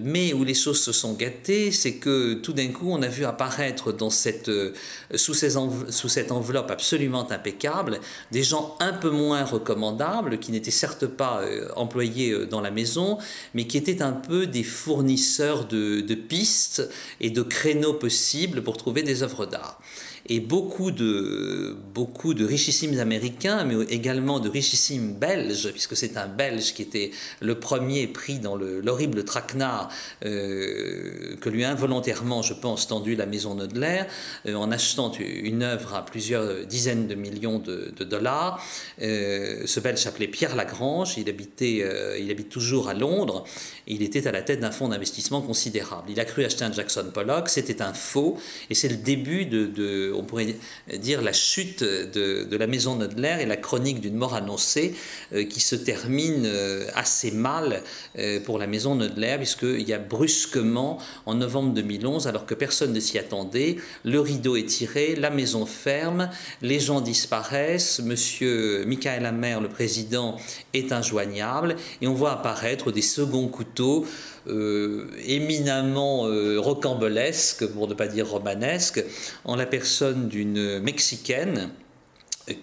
mais 0.00 0.32
où 0.32 0.42
les 0.44 0.54
choses 0.54 0.80
se 0.80 0.92
sont 0.92 1.14
gâtées, 1.14 1.70
c'est 1.70 1.94
que 1.94 2.34
tout 2.34 2.52
d'un 2.52 2.68
coup, 2.68 2.90
on 2.90 3.02
a 3.02 3.08
vu 3.08 3.24
apparaître 3.24 3.92
dans 3.92 4.10
cette, 4.10 4.48
euh, 4.48 4.72
sous, 5.14 5.34
cette 5.34 6.32
enveloppe 6.32 6.70
absolument 6.70 7.30
impeccable 7.30 8.00
des 8.32 8.42
gens 8.42 8.76
un 8.80 8.92
peu 8.92 9.10
moins 9.10 9.44
recommandables, 9.44 10.38
qui 10.38 10.50
n'étaient 10.50 10.70
certes 10.70 11.06
pas 11.06 11.42
euh, 11.42 11.68
employés 11.76 12.32
euh, 12.32 12.46
dans 12.46 12.60
la 12.60 12.70
maison, 12.70 13.18
mais 13.54 13.66
qui 13.66 13.76
étaient 13.76 14.02
un 14.02 14.12
peu 14.12 14.46
des 14.46 14.64
fournisseurs 14.64 15.66
de, 15.66 16.00
de 16.00 16.14
pistes 16.14 16.88
et 17.20 17.30
de 17.30 17.42
créneaux 17.42 17.94
possibles 17.94 18.62
pour 18.62 18.76
trouver 18.76 19.02
des 19.02 19.22
œuvres 19.22 19.46
d'art 19.46 19.80
et 20.28 20.40
beaucoup 20.40 20.90
de, 20.90 21.76
beaucoup 21.94 22.34
de 22.34 22.44
richissimes 22.44 22.98
américains, 22.98 23.64
mais 23.64 23.84
également 23.88 24.40
de 24.40 24.48
richissimes 24.48 25.12
belges, 25.12 25.70
puisque 25.70 25.96
c'est 25.96 26.16
un 26.16 26.26
belge 26.26 26.74
qui 26.74 26.82
était 26.82 27.10
le 27.40 27.58
premier 27.58 28.06
pris 28.06 28.38
dans 28.38 28.56
l'horrible 28.56 29.24
traquenard 29.24 29.88
euh, 30.24 31.36
que 31.40 31.48
lui 31.48 31.64
a 31.64 31.70
involontairement, 31.70 32.42
je 32.42 32.54
pense, 32.54 32.88
tendu 32.88 33.14
la 33.14 33.26
maison 33.26 33.54
Nodler, 33.54 34.02
euh, 34.46 34.54
en 34.54 34.72
achetant 34.72 35.12
une 35.12 35.62
œuvre 35.62 35.94
à 35.94 36.04
plusieurs 36.04 36.66
dizaines 36.66 37.06
de 37.06 37.14
millions 37.14 37.58
de, 37.58 37.92
dollars. 38.04 38.64
Euh, 39.02 39.62
ce 39.66 39.80
belge 39.80 40.00
s'appelait 40.00 40.28
Pierre 40.28 40.56
Lagrange, 40.56 41.16
il, 41.18 41.28
habitait, 41.28 41.84
il 42.20 42.30
habite 42.30 42.48
toujours 42.48 42.88
à 42.88 42.94
Londres, 42.94 43.44
il 43.86 44.02
était 44.02 44.26
à 44.26 44.32
la 44.32 44.42
tête 44.42 44.60
d'un 44.60 44.70
fonds 44.70 44.88
d'investissement 44.88 45.40
considérable. 45.40 46.10
Il 46.10 46.18
a 46.20 46.24
cru 46.24 46.44
acheter 46.44 46.64
un 46.64 46.72
Jackson 46.72 47.06
Pollock, 47.12 47.48
c'était 47.48 47.82
un 47.82 47.92
faux, 47.92 48.38
et 48.70 48.74
c'est 48.74 48.88
le 48.88 48.96
début 48.96 49.46
de 49.46 50.15
on 50.16 50.22
pourrait 50.22 50.56
dire 50.92 51.22
la 51.22 51.32
chute 51.32 51.82
de, 51.82 52.56
la 52.56 52.66
maison 52.66 52.96
Nodler 52.96 53.36
et 53.40 53.46
la 53.46 53.56
chronique 53.56 54.00
d'une 54.00 54.16
mort 54.16 54.34
annoncée 54.34 54.94
euh, 55.32 55.44
qui 55.44 55.60
se 55.60 55.76
termine 55.76 56.44
euh, 56.46 56.86
assez 56.94 57.30
mal 57.30 57.82
euh, 58.18 58.40
pour 58.40 58.58
la 58.58 58.66
maison 58.66 58.94
Nodler, 58.94 59.36
puisqu'il 59.36 59.86
y 59.88 59.92
a 59.92 59.98
brusquement, 59.98 60.98
en 61.26 61.34
novembre 61.34 61.74
2011, 61.74 62.26
alors 62.26 62.46
que 62.46 62.54
personne 62.54 62.92
ne 62.92 63.00
s'y 63.00 63.18
attendait, 63.18 63.76
le 64.04 64.20
rideau 64.20 64.56
est 64.56 64.66
tiré, 64.66 65.14
la 65.16 65.30
maison 65.30 65.66
ferme, 65.66 66.30
les 66.62 66.80
gens 66.80 67.00
disparaissent, 67.00 68.00
monsieur 68.00 68.84
Michael 68.86 69.26
Hammer, 69.26 69.58
le 69.60 69.68
président, 69.68 70.36
est 70.72 70.92
injoignable, 70.92 71.76
et 72.00 72.06
on 72.06 72.14
voit 72.14 72.32
apparaître 72.32 72.92
des 72.92 73.02
seconds 73.02 73.48
couteaux 73.48 74.06
euh, 74.48 75.06
éminemment 75.26 76.26
euh, 76.26 76.58
rocambolesque, 76.58 77.66
pour 77.66 77.88
ne 77.88 77.94
pas 77.94 78.06
dire 78.06 78.28
romanesque, 78.28 79.04
en 79.44 79.56
la 79.56 79.66
personne 79.66 80.28
d'une 80.28 80.80
Mexicaine 80.80 81.70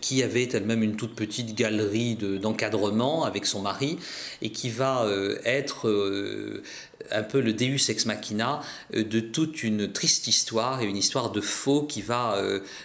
qui 0.01 0.23
avait 0.23 0.47
elle-même 0.53 0.83
une 0.83 0.95
toute 0.95 1.15
petite 1.15 1.55
galerie 1.55 2.15
d'encadrement 2.15 3.25
avec 3.25 3.45
son 3.45 3.61
mari 3.61 3.97
et 4.41 4.51
qui 4.51 4.69
va 4.69 5.03
euh, 5.03 5.37
être 5.43 5.89
euh, 5.89 6.63
un 7.11 7.23
peu 7.23 7.41
le 7.41 7.53
deus 7.53 7.89
ex 7.89 8.05
machina 8.05 8.61
euh, 8.95 9.03
de 9.03 9.19
toute 9.19 9.63
une 9.63 9.91
triste 9.91 10.27
histoire 10.27 10.81
et 10.81 10.85
une 10.85 10.97
histoire 10.97 11.31
de 11.31 11.41
faux 11.41 11.83
qui 11.83 12.01
va 12.01 12.41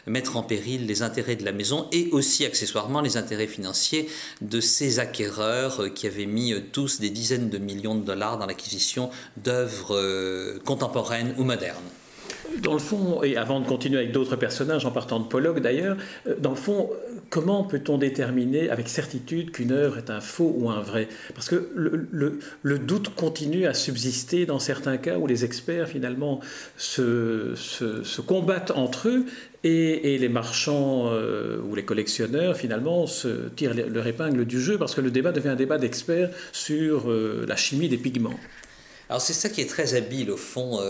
mettre 0.07 0.37
en 0.37 0.43
péril 0.43 0.87
les 0.87 1.03
intérêts 1.03 1.37
de 1.37 1.45
la 1.45 1.53
maison 1.53 1.89
et 1.93 2.09
aussi 2.13 2.45
accessoirement 2.45 3.01
les 3.01 3.17
intérêts 3.17 3.47
financiers 3.47 4.09
de 4.41 4.61
ces 4.61 4.99
acquéreurs 4.99 5.93
qui 5.95 6.07
avaient 6.07 6.27
mis 6.27 6.55
tous 6.73 7.01
des 7.01 7.11
dizaines 7.11 7.49
de 7.49 7.59
millions 7.59 7.95
de 7.95 8.05
dollars 8.05 8.39
dans 8.39 8.47
l'acquisition 8.47 9.11
d'œuvres 9.37 10.59
contemporaines 10.65 11.35
ou 11.39 11.45
modernes 11.45 11.77
dans 12.63 12.73
le 12.73 12.79
fond, 12.79 13.23
et 13.23 13.37
avant 13.37 13.61
de 13.61 13.67
continuer 13.67 13.99
avec 13.99 14.13
d'autres 14.13 14.37
personnages, 14.37 14.85
en 14.87 14.91
partant 14.91 15.21
de 15.21 15.27
Pollock 15.27 15.61
d'ailleurs, 15.61 15.97
euh, 16.27 16.35
dans 16.39 16.51
le 16.51 16.57
fond, 16.57 16.91
comment 17.31 17.65
peut-on 17.65 17.99
déterminer 17.99 18.71
avec 18.71 18.89
certitude 18.89 19.51
qu'une 19.51 19.73
œuvre 19.73 19.99
est 19.99 20.11
un 20.11 20.21
faux 20.21 20.55
ou 20.57 20.71
un 20.71 20.81
vrai? 20.81 21.09
Parce 21.35 21.49
que 21.49 21.71
le, 21.75 22.79
doute 22.79 23.15
continue 23.15 23.67
à 23.67 23.75
subsister 23.75 24.47
dans 24.47 24.59
certains 24.59 24.97
cas 24.97 25.19
où 25.19 25.27
les 25.27 25.45
experts 25.45 25.89
finalement 25.89 26.41
se, 26.77 27.55
combattent 28.23 28.73
entre 28.73 29.09
eux 29.09 29.27
et, 29.65 30.19
les 30.19 30.29
marchands 30.29 31.11
euh, 31.13 31.59
ou 31.69 31.75
les 31.75 31.85
collectionneurs 31.85 32.57
finalement 32.57 33.07
se 33.07 33.49
tirent 33.57 33.75
leur 33.75 34.07
épingle 34.07 34.45
du 34.45 34.61
jeu 34.61 34.79
parce 34.79 34.95
que 34.95 35.01
le 35.01 35.11
débat 35.11 35.33
devient 35.33 35.49
un 35.49 35.57
débat 35.57 35.79
d'experts 35.79 36.31
sur 36.53 37.11
euh, 37.11 37.45
la 37.47 37.57
chimie 37.57 37.89
des 37.89 37.99
pigments. 37.99 38.39
Alors 39.09 39.23
c'est 39.23 39.33
ça 39.33 39.49
qui 39.49 39.61
est 39.61 39.71
très 39.71 39.95
habile 39.95 40.31
au 40.31 40.37
fond 40.37 40.81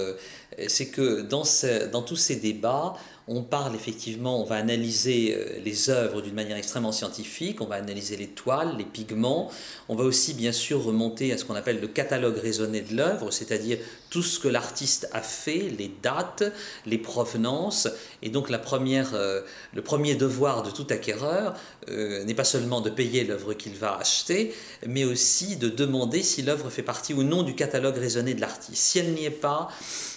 c'est 0.67 0.87
que 0.87 1.21
dans, 1.21 1.45
dans 1.93 2.03
tous 2.03 2.17
ces 2.17 2.37
débats, 2.37 2.95
on 3.29 3.43
parle 3.43 3.75
effectivement, 3.75 4.41
on 4.41 4.45
va 4.45 4.57
analyser 4.57 5.37
euh, 5.37 5.61
les 5.63 5.91
œuvres 5.91 6.23
d'une 6.23 6.35
manière 6.35 6.57
extrêmement 6.57 6.93
scientifique, 6.93 7.61
on 7.61 7.67
va 7.67 7.75
analyser 7.77 8.17
les 8.17 8.29
toiles, 8.29 8.75
les 8.79 8.85
pigments, 8.85 9.51
on 9.91 9.95
va 9.95 10.05
aussi 10.05 10.33
bien 10.33 10.53
sûr 10.53 10.83
remonter 10.83 11.33
à 11.33 11.39
ce 11.39 11.45
qu'on 11.45 11.55
appelle 11.55 11.79
le 11.81 11.89
catalogue 11.89 12.39
raisonné 12.39 12.81
de 12.81 12.97
l'œuvre, 12.97 13.31
c'est-à-dire 13.31 13.79
tout 14.11 14.23
ce 14.23 14.39
que 14.39 14.49
l'artiste 14.49 15.09
a 15.13 15.21
fait, 15.21 15.71
les 15.77 15.91
dates, 16.03 16.45
les 16.87 16.99
provenances, 16.99 17.89
et 18.23 18.31
donc 18.31 18.51
la 18.51 18.59
première, 18.59 19.15
euh, 19.15 19.43
le 19.75 19.83
premier 19.83 20.15
devoir 20.15 20.63
de 20.63 20.71
tout 20.71 20.87
acquéreur 20.91 21.55
euh, 21.89 22.25
n'est 22.25 22.35
pas 22.35 22.45
seulement 22.45 22.81
de 22.81 22.91
payer 22.91 23.25
l'œuvre 23.25 23.55
qu'il 23.55 23.75
va 23.75 23.97
acheter, 23.97 24.55
mais 24.87 25.05
aussi 25.05 25.57
de 25.57 25.69
demander 25.69 26.23
si 26.23 26.43
l'œuvre 26.43 26.71
fait 26.71 26.83
partie 26.83 27.15
ou 27.15 27.23
non 27.23 27.43
du 27.43 27.55
catalogue 27.55 27.97
raisonné 27.97 28.35
de 28.35 28.41
l'artiste. 28.41 28.83
Si 28.83 28.99
elle 28.99 29.13
n'y 29.13 29.25
est 29.25 29.31
pas, 29.31 29.69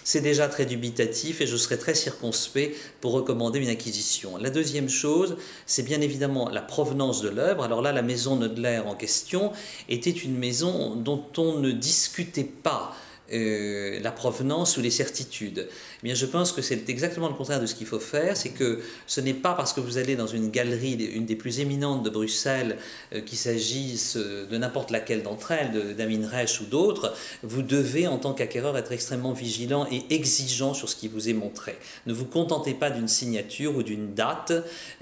c'est 0.03 0.21
déjà 0.21 0.47
très 0.47 0.65
dubitatif 0.65 1.41
et 1.41 1.47
je 1.47 1.57
serai 1.57 1.77
très 1.77 1.93
circonspect 1.93 2.75
pour 3.01 3.11
recommander 3.11 3.59
une 3.59 3.69
acquisition. 3.69 4.37
La 4.37 4.49
deuxième 4.49 4.89
chose, 4.89 5.37
c'est 5.65 5.83
bien 5.83 6.01
évidemment 6.01 6.49
la 6.49 6.61
provenance 6.61 7.21
de 7.21 7.29
l'œuvre. 7.29 7.63
Alors 7.63 7.81
là, 7.81 7.91
la 7.91 8.01
maison 8.01 8.35
Nodler 8.35 8.81
en 8.85 8.95
question 8.95 9.51
était 9.89 10.09
une 10.09 10.37
maison 10.37 10.95
dont 10.95 11.23
on 11.37 11.59
ne 11.59 11.71
discutait 11.71 12.43
pas 12.43 12.95
la 13.31 14.11
provenance 14.11 14.77
ou 14.77 14.81
les 14.81 14.91
certitudes. 14.91 15.67
Eh 16.03 16.07
bien, 16.07 16.15
je 16.15 16.25
pense 16.25 16.51
que 16.51 16.61
c'est 16.61 16.89
exactement 16.89 17.27
le 17.27 17.35
contraire 17.35 17.61
de 17.61 17.65
ce 17.65 17.75
qu'il 17.75 17.87
faut 17.87 17.99
faire. 17.99 18.35
C'est 18.35 18.49
que 18.49 18.81
ce 19.07 19.21
n'est 19.21 19.33
pas 19.33 19.53
parce 19.53 19.73
que 19.73 19.81
vous 19.81 19.97
allez 19.97 20.15
dans 20.15 20.27
une 20.27 20.49
galerie, 20.49 20.93
une 20.93 21.25
des 21.25 21.35
plus 21.35 21.59
éminentes 21.59 22.03
de 22.03 22.09
Bruxelles, 22.09 22.77
euh, 23.13 23.21
qu'il 23.21 23.37
s'agisse 23.37 24.17
de 24.17 24.57
n'importe 24.57 24.91
laquelle 24.91 25.23
d'entre 25.23 25.51
elles, 25.51 25.95
d'Amin 25.95 26.27
Reich 26.27 26.59
ou 26.61 26.65
d'autres, 26.65 27.13
vous 27.43 27.61
devez, 27.61 28.07
en 28.07 28.17
tant 28.17 28.33
qu'acquéreur, 28.33 28.77
être 28.77 28.91
extrêmement 28.91 29.33
vigilant 29.33 29.87
et 29.91 30.03
exigeant 30.09 30.73
sur 30.73 30.89
ce 30.89 30.95
qui 30.95 31.07
vous 31.07 31.29
est 31.29 31.33
montré. 31.33 31.77
Ne 32.05 32.13
vous 32.13 32.25
contentez 32.25 32.73
pas 32.73 32.89
d'une 32.89 33.07
signature 33.07 33.75
ou 33.75 33.83
d'une 33.83 34.13
date, 34.13 34.53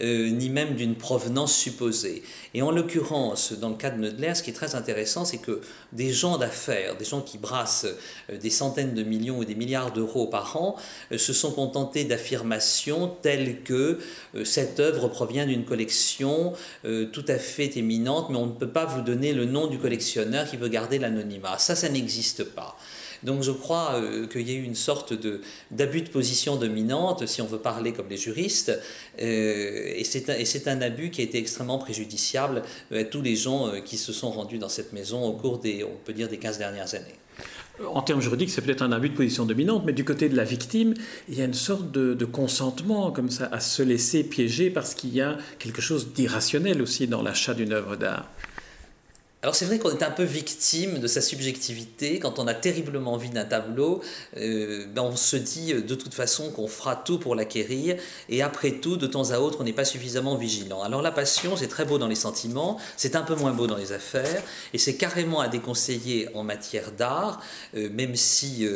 euh, 0.02 0.30
ni 0.30 0.50
même 0.50 0.76
d'une 0.76 0.96
provenance 0.96 1.56
supposée. 1.56 2.24
Et 2.54 2.62
en 2.62 2.72
l'occurrence, 2.72 3.54
dans 3.54 3.70
le 3.70 3.76
cas 3.76 3.90
de 3.90 4.00
Neudler, 4.00 4.36
ce 4.36 4.44
qui 4.44 4.50
est 4.50 4.54
très 4.54 4.76
intéressant, 4.76 5.26
c'est 5.26 5.38
que 5.38 5.62
des 5.94 6.12
gens 6.12 6.38
d'affaires, 6.38 6.98
des 6.98 7.06
gens 7.06 7.22
qui 7.22 7.38
brassent 7.38 7.88
euh, 8.30 8.38
des 8.38 8.50
centaines 8.50 8.94
de 8.94 9.04
millions 9.04 9.38
ou 9.40 9.46
des 9.46 9.56
milliards 9.56 9.92
d'euros 9.92 10.28
par 10.28 10.58
an, 10.58 10.76
euh, 10.76 10.82
se 11.18 11.34
sont 11.34 11.52
contentés 11.52 12.04
d'affirmations 12.04 13.08
telles 13.22 13.62
que 13.64 14.00
euh, 14.36 14.46
cette 14.46 14.80
œuvre 14.80 15.08
provient 15.08 15.46
d'une 15.46 15.66
collection 15.66 16.54
tout 16.84 17.26
à 17.28 17.38
fait 17.38 17.78
éminente, 17.78 18.30
mais 18.30 18.38
on 18.38 18.48
ne 18.48 18.52
peut 18.52 18.70
pas 18.70 18.86
vous 18.86 19.02
donner 19.02 19.34
le 19.34 19.46
nom 19.46 19.68
du 19.68 19.78
collectionneur 19.78 20.50
qui 20.50 20.58
veut 20.58 20.68
garder 20.68 21.00
l'anonymat. 21.00 21.58
Ça, 21.58 21.76
ça 21.76 21.90
n'existe 21.90 22.44
pas. 22.44 22.78
Donc 23.24 23.44
je 23.44 23.52
crois 23.52 24.02
qu'il 24.32 24.50
y 24.50 24.54
a 24.54 24.58
eu 24.58 24.64
une 24.64 24.76
sorte 24.76 25.14
d'abus 25.72 26.02
de, 26.02 26.10
position 26.10 26.56
dominante, 26.56 27.26
si 27.28 27.42
on 27.42 27.46
veut 27.46 27.60
parler 27.60 27.92
comme 27.92 28.08
les 28.10 28.18
juristes, 28.18 28.72
et 29.18 30.04
c'est 30.06 30.68
un, 30.68 30.82
abus 30.82 31.12
qui 31.12 31.22
a 31.22 31.24
été 31.26 31.38
extrêmement 31.38 31.80
préjudiciable 31.80 32.64
à 32.94 33.04
tous 33.04 33.22
les 33.22 33.36
gens 33.36 33.72
qui 33.84 33.98
se 33.98 34.14
sont 34.14 34.32
rendus 34.32 34.58
dans 34.58 34.70
cette 34.70 34.94
maison 34.94 35.26
au 35.26 35.34
cours 35.34 35.60
des, 35.60 35.84
on 35.84 36.12
des 36.12 36.38
15 36.38 36.58
dernières 36.58 36.96
années 36.96 37.20
en 37.88 38.02
termes 38.02 38.22
juridiques, 38.22 38.50
c'est 38.50 38.62
peut-être 38.62 38.82
un 38.82 38.92
abus 38.92 39.10
de 39.10 39.16
position 39.16 39.46
dominante, 39.46 39.84
mais 39.86 39.94
du 39.94 40.04
côté 40.04 40.30
de 40.30 40.36
la 40.36 40.44
victime, 40.44 40.94
il 41.28 41.38
y 41.38 41.42
a 41.42 41.46
une 41.46 41.54
sorte 41.54 41.92
de, 41.92 42.14
de 42.14 42.26
consentement 42.26 43.12
comme 43.12 43.30
ça 43.30 43.50
à 43.52 43.60
se 43.60 43.84
laisser 43.84 44.24
piéger 44.24 44.70
parce 44.70 44.94
qu'il 44.94 45.14
y 45.14 45.22
a 45.22 45.38
quelque 45.60 45.82
chose 45.82 46.14
d'irrationnel 46.14 46.82
aussi 46.82 47.08
dans 47.08 47.22
l'achat 47.22 47.54
d'une 47.54 47.74
œuvre 47.74 47.96
d'art. 47.96 48.30
Alors 49.42 49.56
c'est 49.56 49.64
vrai 49.64 49.80
qu'on 49.80 49.92
est 49.92 50.04
un 50.04 50.12
peu 50.12 50.24
victime 50.24 51.00
de 51.00 51.08
sa 51.08 51.22
subjectivité. 51.22 52.20
Quand 52.20 52.40
on 52.40 52.48
a 52.48 52.54
terriblement 52.54 53.14
envie 53.14 53.30
d'un 53.30 53.46
tableau, 53.46 54.02
euh, 54.36 54.86
ben 54.94 55.04
on 55.04 55.16
se 55.16 55.38
dit 55.38 55.72
euh, 55.72 55.82
de 55.82 55.96
toute 55.96 56.14
façon 56.14 56.52
qu'on 56.52 56.68
fera 56.68 56.98
tout 56.98 57.20
pour 57.20 57.36
l'acquérir. 57.36 57.96
Et 58.28 58.42
après 58.42 58.72
tout, 58.72 58.98
de 58.98 59.08
temps 59.08 59.32
à 59.32 59.40
autre, 59.40 59.60
on 59.62 59.64
n'est 59.64 59.72
pas 59.72 59.86
suffisamment 59.86 60.36
vigilant. 60.36 60.84
Alors 60.84 61.02
la 61.02 61.14
passion, 61.14 61.56
c'est 61.56 61.70
très 61.70 61.86
beau 61.86 61.98
dans 61.98 62.10
les 62.10 62.16
sentiments, 62.16 62.80
c'est 62.98 63.16
un 63.16 63.22
peu 63.22 63.34
moins 63.34 63.54
beau 63.54 63.66
dans 63.66 63.78
les 63.78 63.94
affaires. 63.94 64.44
Et 64.74 64.78
c'est 64.78 64.96
carrément 64.96 65.40
à 65.40 65.48
déconseiller 65.48 66.28
en 66.36 66.44
matière 66.44 66.92
d'art, 66.92 67.42
euh, 67.78 67.90
même 67.94 68.18
si 68.18 68.68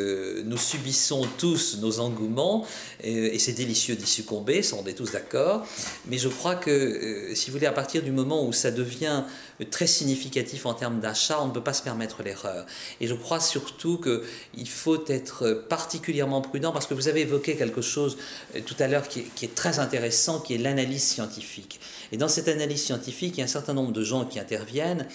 nous 0.45 0.57
subissons 0.57 1.27
tous 1.37 1.79
nos 1.81 1.99
engouements. 1.99 2.65
et 3.03 3.37
c'est 3.37 3.51
délicieux 3.51 3.95
d'y 3.95 4.07
succomber, 4.07 4.63
ça 4.63 4.77
on 4.81 4.87
est 4.87 4.93
tous 4.93 5.11
d'accord. 5.11 5.67
Mais 6.07 6.17
je 6.17 6.29
crois 6.29 6.55
que, 6.55 7.31
si 7.33 7.49
vous 7.49 7.57
voulez, 7.57 7.67
à 7.67 7.73
partir 7.73 8.01
du 8.01 8.11
moment 8.11 8.47
où 8.47 8.53
ça 8.53 8.71
devient 8.71 9.23
très 9.69 9.87
significatif 9.87 10.65
en 10.65 10.73
termes 10.73 10.99
d'achat, 10.99 11.39
on 11.41 11.47
ne 11.47 11.51
peut 11.51 11.63
pas 11.63 11.73
se 11.73 11.83
permettre 11.83 12.23
l'erreur. 12.23 12.65
Et 13.01 13.07
je 13.07 13.13
crois 13.13 13.39
surtout 13.39 13.99
qu'il 13.99 14.69
faut 14.69 15.05
être 15.07 15.65
particulièrement 15.69 16.41
prudent 16.41 16.71
parce 16.71 16.87
que 16.87 16.93
vous 16.93 17.07
avez 17.07 17.21
évoqué 17.21 17.55
quelque 17.55 17.81
chose 17.81 18.17
euh, 18.55 18.61
tout 18.65 18.75
à 18.79 18.87
l'heure 18.87 19.07
qui, 19.07 19.25
est 19.41 19.55
très 19.55 19.79
intéressant, 19.79 20.39
qui 20.39 20.55
est 20.55 20.57
l'analyse 20.57 21.03
scientifique. 21.03 21.79
Et 22.11 22.17
dans 22.17 22.27
cette 22.27 22.47
analyse 22.47 22.83
scientifique, 22.83 23.35
il 23.37 23.39
y 23.39 23.41
a 23.41 23.45
un 23.45 23.47
certain 23.47 23.73
nombre 23.73 23.91
de 23.91 24.03
gens 24.03 24.25
qui 24.25 24.39
interviennent 24.39 25.07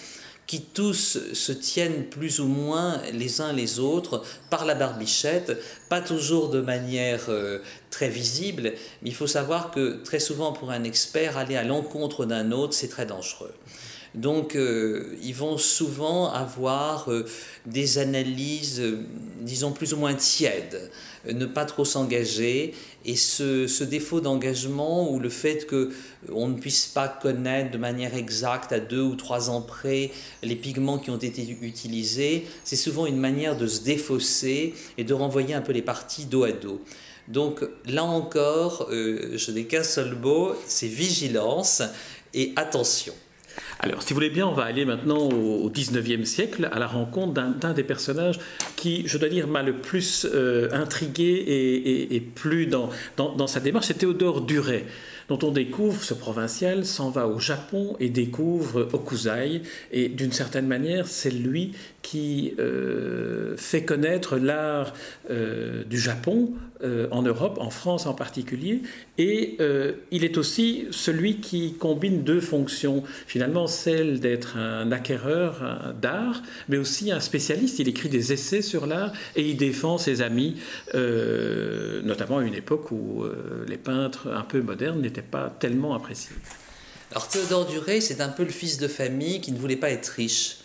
qui 0.49 0.61
tous 0.61 1.19
se 1.31 1.51
tiennent 1.51 2.05
plus 2.05 2.39
ou 2.39 2.47
moins 2.47 3.03
les 3.13 3.39
uns 3.39 3.53
les 3.53 3.77
autres 3.77 4.23
par 4.49 4.65
la 4.65 4.73
barbichette, 4.73 5.55
pas 5.89 6.01
toujours 6.01 6.49
de 6.49 6.59
manière 6.59 7.25
euh, 7.29 7.59
très 7.91 8.09
visible, 8.09 8.73
mais 9.03 9.09
il 9.11 9.13
faut 9.13 9.27
savoir 9.27 9.69
que 9.69 10.01
très 10.03 10.19
souvent 10.19 10.51
pour 10.51 10.71
un 10.71 10.83
expert, 10.85 11.37
aller 11.37 11.55
à 11.55 11.63
l'encontre 11.63 12.25
d'un 12.25 12.51
autre, 12.51 12.73
c'est 12.73 12.87
très 12.87 13.05
dangereux. 13.05 13.53
Donc, 14.15 14.55
euh, 14.55 15.15
ils 15.21 15.35
vont 15.35 15.57
souvent 15.57 16.31
avoir 16.31 17.11
euh, 17.11 17.25
des 17.67 17.99
analyses, 17.99 18.79
euh, 18.79 19.05
disons, 19.41 19.71
plus 19.71 19.93
ou 19.93 19.97
moins 19.97 20.15
tièdes, 20.15 20.89
ne 21.31 21.45
pas 21.45 21.65
trop 21.65 21.85
s'engager. 21.85 22.73
Et 23.05 23.15
ce, 23.15 23.83
défaut 23.83 24.19
d'engagement 24.19 25.11
ou 25.11 25.19
le 25.19 25.29
fait 25.29 25.67
qu'on 25.67 26.47
ne 26.47 26.55
puisse 26.55 26.87
pas 26.87 27.07
connaître 27.07 27.71
de 27.71 27.77
manière 27.77 28.15
exacte, 28.15 28.71
à 28.71 28.79
deux 28.79 29.01
ou 29.01 29.15
trois 29.15 29.51
ans 29.51 29.61
près, 29.61 30.09
les 30.41 30.55
pigments 30.55 30.97
qui 30.97 31.11
ont 31.11 31.17
été 31.17 31.57
utilisés, 31.61 32.47
c'est 32.63 32.75
souvent 32.75 33.05
une 33.05 33.17
manière 33.17 33.57
de 33.57 33.67
se 33.67 33.81
défausser 33.81 34.73
et 34.97 35.03
de 35.03 35.13
renvoyer 35.13 35.53
un 35.53 35.61
peu 35.61 35.71
les 35.71 35.81
parties 35.81 36.25
dos 36.25 36.43
à 36.43 36.51
dos. 36.51 36.81
Donc 37.27 37.63
là 37.85 38.03
encore, 38.03 38.87
je 38.89 39.51
n'ai 39.51 39.65
qu'un 39.65 39.83
seul 39.83 40.15
mot, 40.15 40.55
c'est 40.65 40.87
vigilance 40.87 41.83
et 42.33 42.53
attention. 42.55 43.13
Alors, 43.79 44.01
si 44.01 44.09
vous 44.09 44.15
voulez 44.15 44.29
bien, 44.29 44.45
on 44.45 44.53
va 44.53 44.63
aller 44.63 44.85
maintenant 44.85 45.29
au 45.29 45.69
XIXe 45.69 46.27
siècle, 46.27 46.69
à 46.71 46.79
la 46.79 46.87
rencontre 46.87 47.33
d'un 47.33 47.73
des 47.73 47.83
personnages 47.83 48.39
qui, 48.75 49.07
je 49.07 49.17
dois 49.17 49.29
dire, 49.29 49.47
m'a 49.47 49.63
le 49.63 49.73
plus 49.73 50.27
euh, 50.33 50.69
intrigué 50.71 51.45
et, 52.11 52.19
plus 52.19 52.67
dans, 52.67 52.89
dans, 53.17 53.47
sa 53.47 53.59
démarche, 53.59 53.87
c'est 53.87 53.97
Théodore 53.99 54.41
Duret 54.41 54.85
dont 55.29 55.39
on 55.43 55.51
découvre, 55.51 56.01
ce 56.01 56.15
provincial 56.15 56.85
s'en 56.85 57.11
va 57.11 57.27
au 57.27 57.37
Japon 57.39 57.95
et 57.99 58.09
découvre 58.09 58.89
Okuzai. 58.91 59.61
Et 59.91 60.09
d'une 60.09 60.31
certaine 60.31 60.65
manière, 60.65 61.07
c'est 61.07 61.29
lui 61.29 61.73
qui 62.01 62.55
euh, 62.59 63.55
fait 63.55 63.85
connaître 63.85 64.37
l'art 64.37 64.93
euh, 65.29 65.83
du 65.83 65.99
Japon 65.99 66.53
euh, 66.83 67.07
en 67.11 67.21
Europe, 67.21 67.57
en 67.59 67.69
France 67.69 68.05
en 68.05 68.13
particulier, 68.13 68.81
et 69.17 69.57
il 70.11 70.23
est 70.23 70.37
aussi 70.37 70.87
celui 70.91 71.37
qui 71.37 71.73
combine 71.73 72.23
deux 72.23 72.39
fonctions, 72.39 73.03
finalement 73.27 73.67
celle 73.67 74.19
d'être 74.19 74.57
un 74.57 74.91
acquéreur 74.91 75.93
d'art, 76.01 76.41
mais 76.69 76.77
aussi 76.77 77.11
un 77.11 77.19
spécialiste. 77.19 77.79
Il 77.79 77.89
écrit 77.89 78.09
des 78.09 78.31
essais 78.31 78.61
sur 78.61 78.85
l'art 78.85 79.11
et 79.35 79.49
il 79.49 79.57
défend 79.57 79.97
ses 79.97 80.21
amis, 80.21 80.55
notamment 80.93 82.37
à 82.37 82.43
une 82.43 82.55
époque 82.55 82.91
où 82.91 83.25
les 83.67 83.77
peintres 83.77 84.29
un 84.33 84.43
peu 84.43 84.61
modernes 84.61 85.01
n'étaient 85.01 85.21
pas 85.21 85.53
tellement 85.59 85.93
appréciés. 85.93 86.35
Alors 87.11 87.27
Théodore 87.27 87.65
Duret, 87.65 88.01
c'est 88.01 88.21
un 88.21 88.29
peu 88.29 88.43
le 88.43 88.51
fils 88.51 88.77
de 88.77 88.87
famille 88.87 89.41
qui 89.41 89.51
ne 89.51 89.57
voulait 89.57 89.75
pas 89.75 89.89
être 89.89 90.07
riche. 90.07 90.57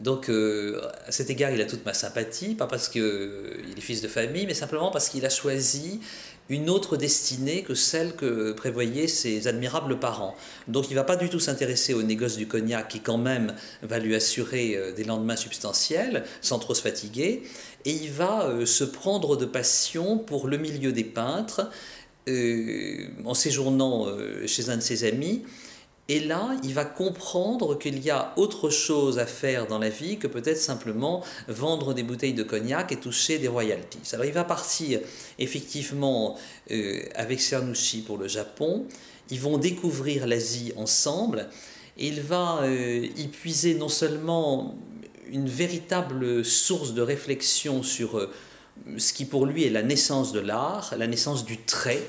Donc, 0.00 0.28
euh, 0.28 0.80
à 1.06 1.12
cet 1.12 1.30
égard, 1.30 1.50
il 1.50 1.60
a 1.60 1.66
toute 1.66 1.84
ma 1.84 1.94
sympathie, 1.94 2.54
pas 2.54 2.66
parce 2.66 2.88
qu'il 2.88 3.02
est 3.02 3.80
fils 3.80 4.00
de 4.00 4.08
famille, 4.08 4.46
mais 4.46 4.54
simplement 4.54 4.90
parce 4.90 5.08
qu'il 5.08 5.24
a 5.26 5.30
choisi 5.30 6.00
une 6.48 6.70
autre 6.70 6.96
destinée 6.96 7.62
que 7.62 7.74
celle 7.74 8.14
que 8.14 8.52
prévoyaient 8.52 9.08
ses 9.08 9.48
admirables 9.48 9.98
parents. 9.98 10.34
Donc 10.66 10.86
il 10.88 10.94
ne 10.94 10.98
va 10.98 11.04
pas 11.04 11.16
du 11.16 11.28
tout 11.28 11.40
s'intéresser 11.40 11.94
au 11.94 12.02
négoce 12.02 12.36
du 12.36 12.46
cognac 12.46 12.88
qui 12.88 13.00
quand 13.00 13.18
même 13.18 13.54
va 13.82 13.98
lui 13.98 14.14
assurer 14.14 14.76
euh, 14.76 14.92
des 14.92 15.04
lendemains 15.04 15.36
substantiels 15.36 16.24
sans 16.40 16.58
trop 16.58 16.74
se 16.74 16.82
fatiguer, 16.82 17.42
et 17.84 17.90
il 17.90 18.10
va 18.10 18.46
euh, 18.46 18.66
se 18.66 18.84
prendre 18.84 19.36
de 19.36 19.44
passion 19.44 20.18
pour 20.18 20.48
le 20.48 20.56
milieu 20.56 20.92
des 20.92 21.04
peintres 21.04 21.70
euh, 22.28 23.08
en 23.24 23.34
séjournant 23.34 24.06
chez 24.46 24.70
un 24.70 24.76
de 24.76 24.82
ses 24.82 25.04
amis. 25.04 25.44
Et 26.10 26.20
là, 26.20 26.56
il 26.64 26.72
va 26.72 26.86
comprendre 26.86 27.78
qu'il 27.78 28.02
y 28.02 28.08
a 28.08 28.32
autre 28.36 28.70
chose 28.70 29.18
à 29.18 29.26
faire 29.26 29.66
dans 29.66 29.78
la 29.78 29.90
vie 29.90 30.16
que 30.16 30.26
peut-être 30.26 30.58
simplement 30.58 31.22
vendre 31.48 31.92
des 31.92 32.02
bouteilles 32.02 32.32
de 32.32 32.42
cognac 32.42 32.92
et 32.92 32.96
toucher 32.96 33.38
des 33.38 33.48
royalties. 33.48 34.14
Alors 34.14 34.24
il 34.24 34.32
va 34.32 34.44
partir 34.44 35.00
effectivement 35.38 36.38
euh, 36.70 37.02
avec 37.14 37.42
Cernouchi 37.42 38.00
pour 38.00 38.16
le 38.16 38.26
Japon. 38.26 38.86
Ils 39.30 39.40
vont 39.40 39.58
découvrir 39.58 40.26
l'Asie 40.26 40.72
ensemble. 40.76 41.50
Et 41.98 42.06
il 42.06 42.22
va 42.22 42.60
euh, 42.62 43.06
y 43.16 43.26
puiser 43.26 43.74
non 43.74 43.90
seulement 43.90 44.76
une 45.30 45.48
véritable 45.48 46.42
source 46.42 46.94
de 46.94 47.02
réflexion 47.02 47.82
sur 47.82 48.18
euh, 48.18 48.32
ce 48.96 49.12
qui 49.12 49.26
pour 49.26 49.44
lui 49.44 49.64
est 49.64 49.70
la 49.70 49.82
naissance 49.82 50.32
de 50.32 50.40
l'art, 50.40 50.94
la 50.96 51.06
naissance 51.06 51.44
du 51.44 51.58
trait, 51.58 52.02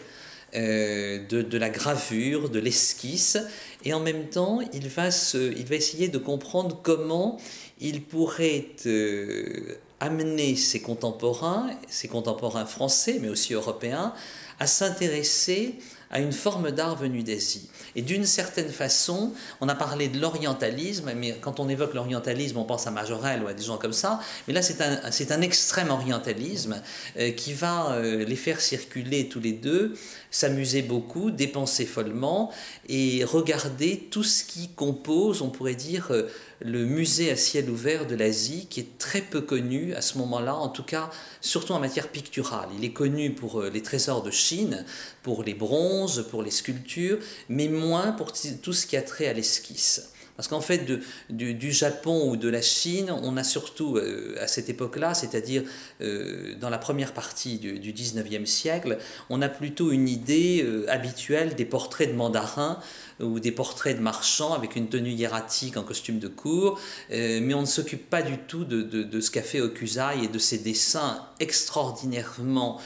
euh, 0.55 1.19
de, 1.27 1.57
la 1.57 1.69
gravure, 1.69 2.49
de 2.49 2.59
l'esquisse, 2.59 3.37
et 3.85 3.93
en 3.93 3.99
même 3.99 4.27
temps, 4.29 4.59
il 4.73 4.87
va, 4.87 5.09
il 5.33 5.65
va 5.65 5.75
essayer 5.75 6.07
de 6.07 6.17
comprendre 6.17 6.79
comment 6.81 7.39
il 7.79 8.03
pourrait 8.03 8.67
euh, 8.85 9.77
amener 9.99 10.55
ses 10.55 10.81
contemporains, 10.81 11.69
ses 11.87 12.07
contemporains 12.07 12.65
français, 12.65 13.19
mais 13.21 13.29
aussi 13.29 13.53
européens, 13.53 14.13
à 14.59 14.67
s'intéresser 14.67 15.75
à 16.11 16.19
une 16.19 16.31
forme 16.31 16.71
d'art 16.71 16.95
venue 16.95 17.23
d'Asie. 17.23 17.69
Et 17.95 18.01
d'une 18.01 18.25
certaine 18.25 18.69
façon, 18.69 19.33
on 19.61 19.69
a 19.69 19.75
parlé 19.75 20.07
de 20.07 20.19
l'orientalisme, 20.19 21.11
mais 21.15 21.37
quand 21.39 21.59
on 21.59 21.69
évoque 21.69 21.93
l'orientalisme, 21.93 22.57
on 22.57 22.63
pense 22.63 22.87
à 22.87 22.91
Majorel 22.91 23.43
ou 23.43 23.47
à 23.47 23.53
des 23.53 23.63
gens 23.63 23.77
comme 23.77 23.93
ça, 23.93 24.19
mais 24.47 24.53
là 24.53 24.61
c'est 24.61 24.81
un, 24.81 24.99
un 25.03 25.41
extrême 25.41 25.89
orientalisme 25.89 26.81
euh, 27.17 27.31
qui 27.31 27.53
va 27.53 27.93
euh, 27.93 28.25
les 28.25 28.35
faire 28.35 28.59
circuler 28.61 29.29
tous 29.29 29.39
les 29.39 29.53
deux, 29.53 29.93
s'amuser 30.31 30.81
beaucoup, 30.81 31.31
dépenser 31.31 31.85
follement 31.85 32.51
et 32.87 33.23
regarder 33.23 34.07
tout 34.11 34.23
ce 34.23 34.43
qui 34.43 34.69
compose, 34.69 35.41
on 35.41 35.49
pourrait 35.49 35.75
dire, 35.75 36.07
euh, 36.11 36.29
le 36.61 36.85
musée 36.85 37.31
à 37.31 37.35
ciel 37.35 37.69
ouvert 37.69 38.05
de 38.05 38.15
l'Asie, 38.15 38.67
qui 38.69 38.79
est 38.79 38.97
très 38.97 39.21
peu 39.21 39.41
connu 39.41 39.93
à 39.93 40.01
ce 40.01 40.17
moment-là, 40.17 40.55
en 40.55 40.69
tout 40.69 40.83
cas 40.83 41.09
surtout 41.41 41.73
en 41.73 41.79
matière 41.79 42.09
picturale. 42.09 42.69
Il 42.77 42.83
est 42.83 42.93
connu 42.93 43.31
pour 43.33 43.61
les 43.63 43.81
trésors 43.81 44.23
de 44.23 44.31
Chine, 44.31 44.85
pour 45.23 45.43
les 45.43 45.53
bronzes, 45.53 46.25
pour 46.29 46.43
les 46.43 46.51
sculptures, 46.51 47.19
mais 47.47 47.67
moins 47.67 48.11
pour 48.11 48.33
tout 48.61 48.73
ce 48.73 48.85
qui 48.85 48.97
a 48.97 49.01
trait 49.01 49.27
à 49.27 49.33
l'esquisse. 49.33 50.11
Parce 50.39 50.47
qu'en 50.47 50.61
fait, 50.61 50.89
du, 51.29 51.71
Japon 51.73 52.29
ou 52.29 52.37
de 52.37 52.47
la 52.47 52.61
Chine, 52.61 53.11
on 53.11 53.35
a 53.35 53.43
surtout 53.43 53.97
euh, 53.97 54.37
à 54.39 54.47
cette 54.47 54.69
époque-là, 54.69 55.13
c'est-à-dire 55.13 55.63
euh, 55.99 56.55
dans 56.61 56.69
la 56.69 56.77
première 56.77 57.11
partie 57.11 57.57
du, 57.57 57.77
du, 57.77 57.91
19e 57.91 58.45
siècle, 58.45 58.99
on 59.29 59.41
a 59.41 59.49
plutôt 59.49 59.91
une 59.91 60.07
idée 60.07 60.63
euh, 60.63 60.85
habituelle 60.89 61.55
des 61.55 61.65
portraits 61.65 62.09
de 62.09 62.15
mandarins 62.15 62.79
ou 63.19 63.39
des 63.39 63.51
portraits 63.51 63.97
de 63.97 64.01
marchands 64.01 64.53
avec 64.53 64.75
une 64.75 64.87
tenue 64.87 65.11
hiératique 65.11 65.77
en 65.77 65.83
costume 65.83 66.19
de 66.19 66.27
cour, 66.27 66.79
mais 67.09 67.53
on 67.53 67.61
ne 67.61 67.65
s'occupe 67.65 68.09
pas 68.09 68.21
du 68.21 68.37
tout 68.37 68.65
de, 68.65 68.81
de 68.81 69.21
ce 69.21 69.31
qu'a 69.31 69.41
fait 69.41 69.61
Okusai 69.61 70.23
et 70.23 70.27
de 70.27 70.39
ses 70.39 70.59
dessins 70.59 71.25
extraordinairement 71.39 72.79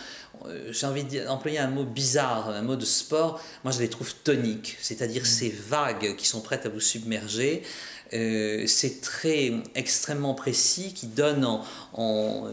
euh, 0.45 0.71
j'ai 0.71 0.85
envie 0.85 1.03
d'employer 1.03 1.59
un 1.59 1.69
mot 1.69 1.85
bizarre, 1.85 2.49
un 2.49 2.61
mot 2.61 2.75
de 2.75 2.85
sport, 2.85 3.41
moi 3.63 3.71
je 3.71 3.79
les 3.79 3.89
trouve 3.89 4.13
toniques, 4.23 4.77
c'est-à-dire 4.81 5.23
mm. 5.23 5.25
ces 5.25 5.49
vagues 5.49 6.15
qui 6.15 6.27
sont 6.27 6.41
prêtes 6.41 6.65
à 6.65 6.69
vous 6.69 6.79
submerger. 6.79 7.63
Euh, 8.13 8.65
c'est 8.67 9.01
très 9.01 9.53
extrêmement 9.73 10.35
précis 10.35 10.93
qui 10.93 11.07
donne 11.07 11.45
en, 11.45 11.63
en 11.93 12.47
euh, 12.47 12.51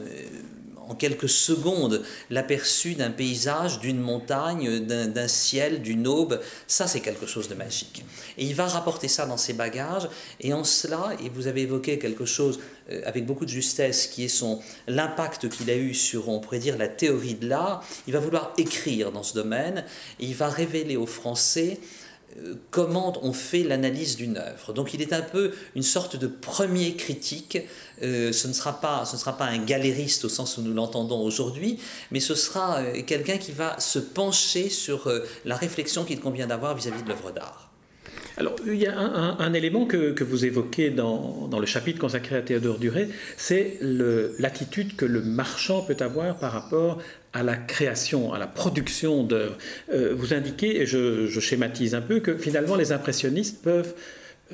en 0.91 0.97
quelques 0.97 1.29
secondes 1.29 2.03
l'aperçu 2.31 2.95
d'un 2.95 3.11
paysage, 3.11 3.79
d'une 3.79 4.01
montagne, 4.01 4.81
d'un 4.81 5.29
ciel, 5.29 5.83
d'une 5.83 6.09
aube. 6.09 6.41
Ça, 6.67 6.89
c'est 6.89 7.01
quelque 7.01 7.27
chose 7.27 7.49
de 7.49 7.55
magique. 7.55 8.05
Et 8.37 8.45
il 8.45 8.55
va 8.57 8.67
rapporter 8.67 9.07
ça 9.07 9.25
dans 9.25 9.37
ses 9.37 9.53
bagages. 9.53 10.09
Et 10.41 10.53
en 10.53 10.65
cela, 10.65 11.13
et 11.25 11.29
vous 11.29 11.47
avez 11.47 11.63
évoqué 11.63 11.99
quelque 12.01 12.25
chose 12.25 12.59
euh, 12.91 13.03
avec 13.05 13.25
beaucoup 13.25 13.45
de 13.45 13.51
justesse, 13.51 14.09
qui 14.09 14.25
est 14.25 14.29
son 14.29 14.61
l'impact 14.89 15.49
qu'il 15.49 15.71
a 15.71 15.77
eu 15.77 15.95
sur, 15.95 16.29
on 16.29 16.41
pourrait 16.41 16.59
dire, 16.59 16.77
la 16.77 16.89
théorie 16.89 17.35
de 17.35 17.49
l'art. 17.49 17.85
Il 18.09 18.13
va 18.13 18.19
vouloir 18.19 18.53
écrire 18.59 19.13
dans 19.13 19.23
ce 19.23 19.35
domaine. 19.35 19.85
Il 20.19 20.35
va 20.35 20.49
révéler 20.49 20.97
aux 20.97 21.07
Français 21.07 21.79
comment 22.71 23.15
on 23.23 23.33
fait 23.33 23.63
l'analyse 23.63 24.17
d'une 24.17 24.37
œuvre. 24.37 24.73
Donc 24.73 24.95
il 24.95 25.03
est 25.03 25.13
un 25.13 25.23
peu 25.23 25.53
une 25.75 25.83
sorte 25.83 26.17
de 26.17 26.27
premier 26.27 26.95
critique. 26.97 27.59
Euh, 28.03 28.33
ce, 28.33 28.49
ne 28.49 28.53
sera 28.53 28.81
pas, 28.81 29.05
ce 29.05 29.17
ne 29.17 29.21
sera 29.21 29.37
pas 29.37 29.47
un 29.47 29.59
galériste 29.59 30.25
au 30.25 30.29
sens 30.29 30.57
où 30.57 30.63
nous 30.63 30.73
l'entendons 30.73 31.21
aujourd'hui, 31.21 31.79
mais 32.11 32.21
ce 32.21 32.35
sera 32.35 32.79
euh, 32.79 33.03
quelqu'un 33.03 33.37
qui 33.37 33.53
va 33.53 33.79
se 33.79 33.99
pencher 33.99 34.71
sur 34.71 35.11
la 35.45 35.57
réflexion 35.57 36.05
qu'il 36.05 36.21
convient 36.21 36.47
d'avoir 36.47 36.75
vis-à-vis 36.75 37.03
de 37.03 37.09
l'œuvre 37.09 37.31
d'art. 37.31 37.70
Alors, 38.37 38.57
il 38.67 38.77
y 38.77 38.87
a 38.87 38.99
un, 38.99 39.53
élément 39.53 39.87
que, 39.87 40.23
vous 40.23 40.45
évoquez 40.45 40.91
dans, 40.91 41.49
le 41.59 41.67
chapitre 41.67 41.99
consacré 41.99 42.37
à 42.37 42.43
Théodore 42.43 42.79
Duret, 42.79 43.09
c'est 43.37 43.79
l'attitude 44.39 44.97
que 44.97 45.05
le 45.05 45.23
marchand 45.23 45.83
peut 45.83 45.97
avoir 46.01 46.37
par 46.39 46.53
rapport 46.53 47.03
à 47.33 47.43
la 47.43 47.57
création, 47.57 48.33
à 48.33 48.39
la 48.39 48.47
production 48.47 49.23
d'œuvres. 49.23 49.57
Euh, 49.93 50.15
vous 50.17 50.35
indiquez, 50.35 50.81
et 50.81 50.87
je, 50.87 51.29
schématise 51.41 51.95
un 51.95 52.01
peu, 52.01 52.21
que 52.21 52.37
finalement 52.37 52.75
les 52.75 52.93
impressionnistes 52.93 53.63
peuvent 53.63 53.95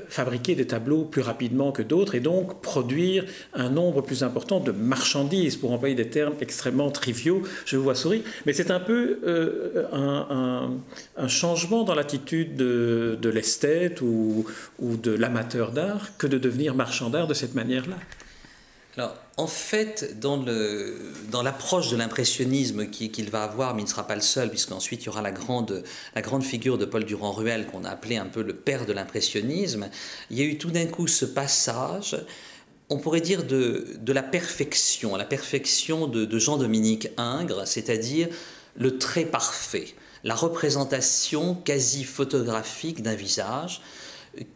fabriquer 0.08 0.54
des 0.54 0.66
tableaux 0.66 1.04
plus 1.04 1.22
rapidement 1.22 1.72
que 1.72 1.82
d'autres 1.82 2.14
et 2.14 2.20
donc 2.20 2.60
produire 2.60 3.24
un 3.54 3.70
nombre 3.70 4.02
plus 4.02 4.22
important 4.22 4.60
de 4.60 4.72
marchandises, 4.72 5.56
pour 5.56 5.72
employer 5.72 5.94
des 5.94 6.08
termes 6.08 6.34
extrêmement 6.40 6.90
triviaux. 6.90 7.42
Je 7.64 7.76
vous 7.76 7.82
vois 7.82 7.94
sourire, 7.94 8.22
mais 8.44 8.52
c'est 8.52 8.70
un 8.70 8.80
peu 8.80 9.18
euh, 9.26 9.86
un, 9.92 11.28
changement 11.28 11.82
dans 11.82 11.94
l'attitude 11.94 12.56
de, 12.56 13.28
l'esthète 13.28 14.00
ou, 14.00 14.46
ou 14.78 14.96
de 14.96 15.10
l'amateur 15.10 15.72
d'art 15.72 16.16
que 16.18 16.26
de 16.26 16.38
devenir 16.38 16.74
marchand 16.74 17.10
d'art 17.10 17.26
de 17.26 17.34
cette 17.34 17.54
manière-là. 17.54 17.96
Alors, 18.96 19.14
en 19.38 19.46
fait, 19.46 20.18
dans, 20.18 20.42
l'approche 21.42 21.90
de 21.90 21.96
l'impressionnisme 21.96 22.88
qu'il 22.88 23.30
va 23.30 23.42
avoir, 23.42 23.74
mais 23.74 23.82
il 23.82 23.84
ne 23.84 23.90
sera 23.90 24.06
pas 24.06 24.14
le 24.14 24.22
seul, 24.22 24.48
puisqu'ensuite 24.48 25.02
il 25.02 25.06
y 25.06 25.08
aura 25.10 25.20
la 25.20 25.30
grande, 25.30 25.82
figure 26.42 26.78
de 26.78 26.86
Paul 26.86 27.04
Durand-Ruel, 27.04 27.66
qu'on 27.66 27.84
a 27.84 27.90
appelé 27.90 28.16
un 28.16 28.26
peu 28.26 28.42
le 28.42 28.54
père 28.54 28.86
de 28.86 28.94
l'impressionnisme, 28.94 29.90
il 30.30 30.38
y 30.38 30.42
a 30.42 30.44
eu 30.44 30.56
tout 30.56 30.70
d'un 30.70 30.86
coup 30.86 31.06
ce 31.06 31.26
passage, 31.26 32.16
on 32.88 32.96
pourrait 32.96 33.20
dire 33.20 33.44
de, 33.44 33.96
de 33.98 34.12
la 34.12 34.22
perfection, 34.22 35.16
la 35.16 35.24
perfection 35.26 36.06
de, 36.06 36.24
de 36.24 36.38
Jean-Dominique 36.38 37.08
Ingres, 37.18 37.66
c'est-à-dire 37.66 38.28
le 38.74 38.96
trait 38.96 39.26
parfait, 39.26 39.88
la 40.24 40.34
représentation 40.34 41.54
quasi 41.54 42.04
photographique 42.04 43.02
d'un 43.02 43.14
visage 43.14 43.82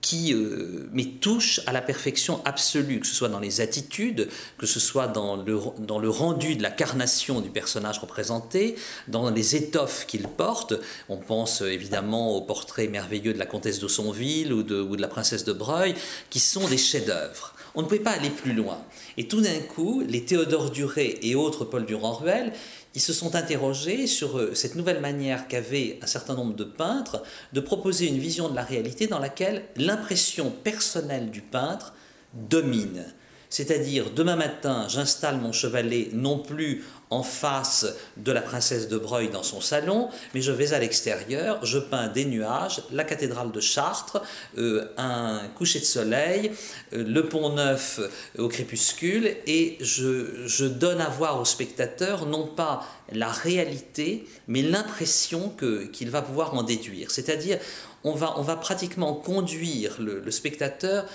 qui 0.01 0.33
euh, 0.35 0.89
mais 0.93 1.05
touche 1.05 1.61
à 1.67 1.73
la 1.73 1.81
perfection 1.81 2.41
absolue, 2.45 3.01
que 3.01 3.07
ce 3.07 3.15
soit 3.15 3.29
dans 3.29 3.41
les 3.41 3.61
attitudes, 3.61 4.29
que 4.59 4.67
ce 4.67 4.81
soit 4.81 5.09
dans 5.09 5.37
le, 5.37 5.59
dans 5.79 5.99
le 5.99 6.09
rendu 6.09 6.57
de 6.57 6.63
la 6.63 6.71
carnation 6.71 7.41
du 7.41 7.51
personnage 7.51 7.99
représenté, 7.99 8.77
dans 9.09 9.31
les 9.31 9.57
étoffes 9.57 10.07
qu'il 10.07 10.29
porte. 10.29 10.75
On 11.09 11.17
pense 11.17 11.63
euh, 11.63 11.73
évidemment 11.73 12.37
au 12.37 12.43
portrait 12.43 12.89
merveilleux 12.89 13.33
de 13.33 13.39
la 13.39 13.47
comtesse 13.47 13.79
d'Aussonville 13.79 14.53
ou 14.53 14.63
de, 14.63 14.81
ou 14.81 14.97
de 14.97 15.01
la 15.01 15.09
princesse 15.09 15.45
de 15.45 15.53
Breuil, 15.53 15.95
qui 16.31 16.41
sont 16.41 16.67
des 16.69 16.79
chefs-d'œuvre. 16.79 17.55
On 17.75 17.83
ne 17.83 17.87
pouvait 17.87 18.01
pas 18.01 18.11
aller 18.13 18.31
plus 18.31 18.53
loin. 18.53 18.79
Et 19.17 19.29
tout 19.29 19.41
d'un 19.41 19.61
coup, 19.61 20.03
les 20.07 20.25
Théodore 20.25 20.71
Duret 20.71 21.19
et 21.23 21.35
autres 21.35 21.65
Paul 21.65 21.87
Durand-Ruel, 21.87 22.53
ils 22.95 23.01
se 23.01 23.13
sont 23.13 23.37
interrogés 23.37 24.07
sur 24.07 24.39
euh, 24.39 24.55
cette 24.55 24.75
nouvelle 24.75 25.01
manière 25.01 25.47
qu'avaient 25.49 25.99
un 26.03 26.07
certain 26.07 26.35
nombre 26.35 26.55
de 26.55 26.65
peintres 26.65 27.23
de 27.53 27.61
proposer 27.61 28.09
une 28.09 28.19
vision 28.19 28.49
de 28.49 28.57
la 28.57 28.65
réalité 28.65 29.07
dans 29.07 29.19
laquelle 29.19 29.65
l'impression 29.77 30.51
personnelle 30.51 31.31
du 31.31 31.41
peintre 31.41 31.95
domine. 32.35 33.05
C'est-à-dire, 33.49 34.11
demain 34.11 34.37
matin, 34.37 34.87
j'installe 34.89 35.39
mon 35.39 35.53
chevalet 35.53 36.11
non 36.13 36.39
plus 36.39 36.85
en 37.11 37.25
face 37.25 37.87
de 38.17 38.31
la 38.31 38.41
princesse 38.41 38.89
de 38.89 38.97
Breuil 38.97 39.29
dans 39.31 39.43
son 39.43 39.61
salon, 39.61 40.09
mais 40.33 40.41
je 40.41 40.53
vais 40.53 40.73
à 40.73 40.79
l'extérieur, 40.79 41.65
je 41.67 41.79
peins 41.79 42.07
des 42.07 42.25
nuages, 42.25 42.83
la 42.93 43.03
cathédrale 43.03 43.51
de 43.51 43.61
Chartres, 43.61 44.23
euh, 44.59 44.87
un 44.97 45.43
coucher 45.57 45.81
de 45.81 45.85
soleil, 45.85 46.53
euh, 46.93 47.05
le 47.05 47.29
pont 47.29 47.51
neuf 47.51 47.99
euh, 47.99 48.45
au 48.45 48.49
crépuscule, 48.49 49.37
et 49.47 49.77
je, 49.81 50.67
donne 50.67 51.01
à 51.01 51.09
voir 51.09 51.41
au 51.41 51.45
spectateur 51.45 52.27
non 52.27 52.47
pas 52.47 52.87
la 53.13 53.29
réalité, 53.29 54.27
mais 54.47 54.63
l'impression 54.63 55.53
qu'il 55.93 56.11
va 56.11 56.23
pouvoir 56.23 56.55
en 56.55 56.63
déduire. 56.63 57.11
C'est-à-dire, 57.11 57.59
on 58.05 58.15
va, 58.15 58.39
on 58.39 58.43
va 58.43 58.57
pratiquement 58.57 59.15
conduire 59.15 59.97
le 60.01 60.31
spectateur 60.31 61.07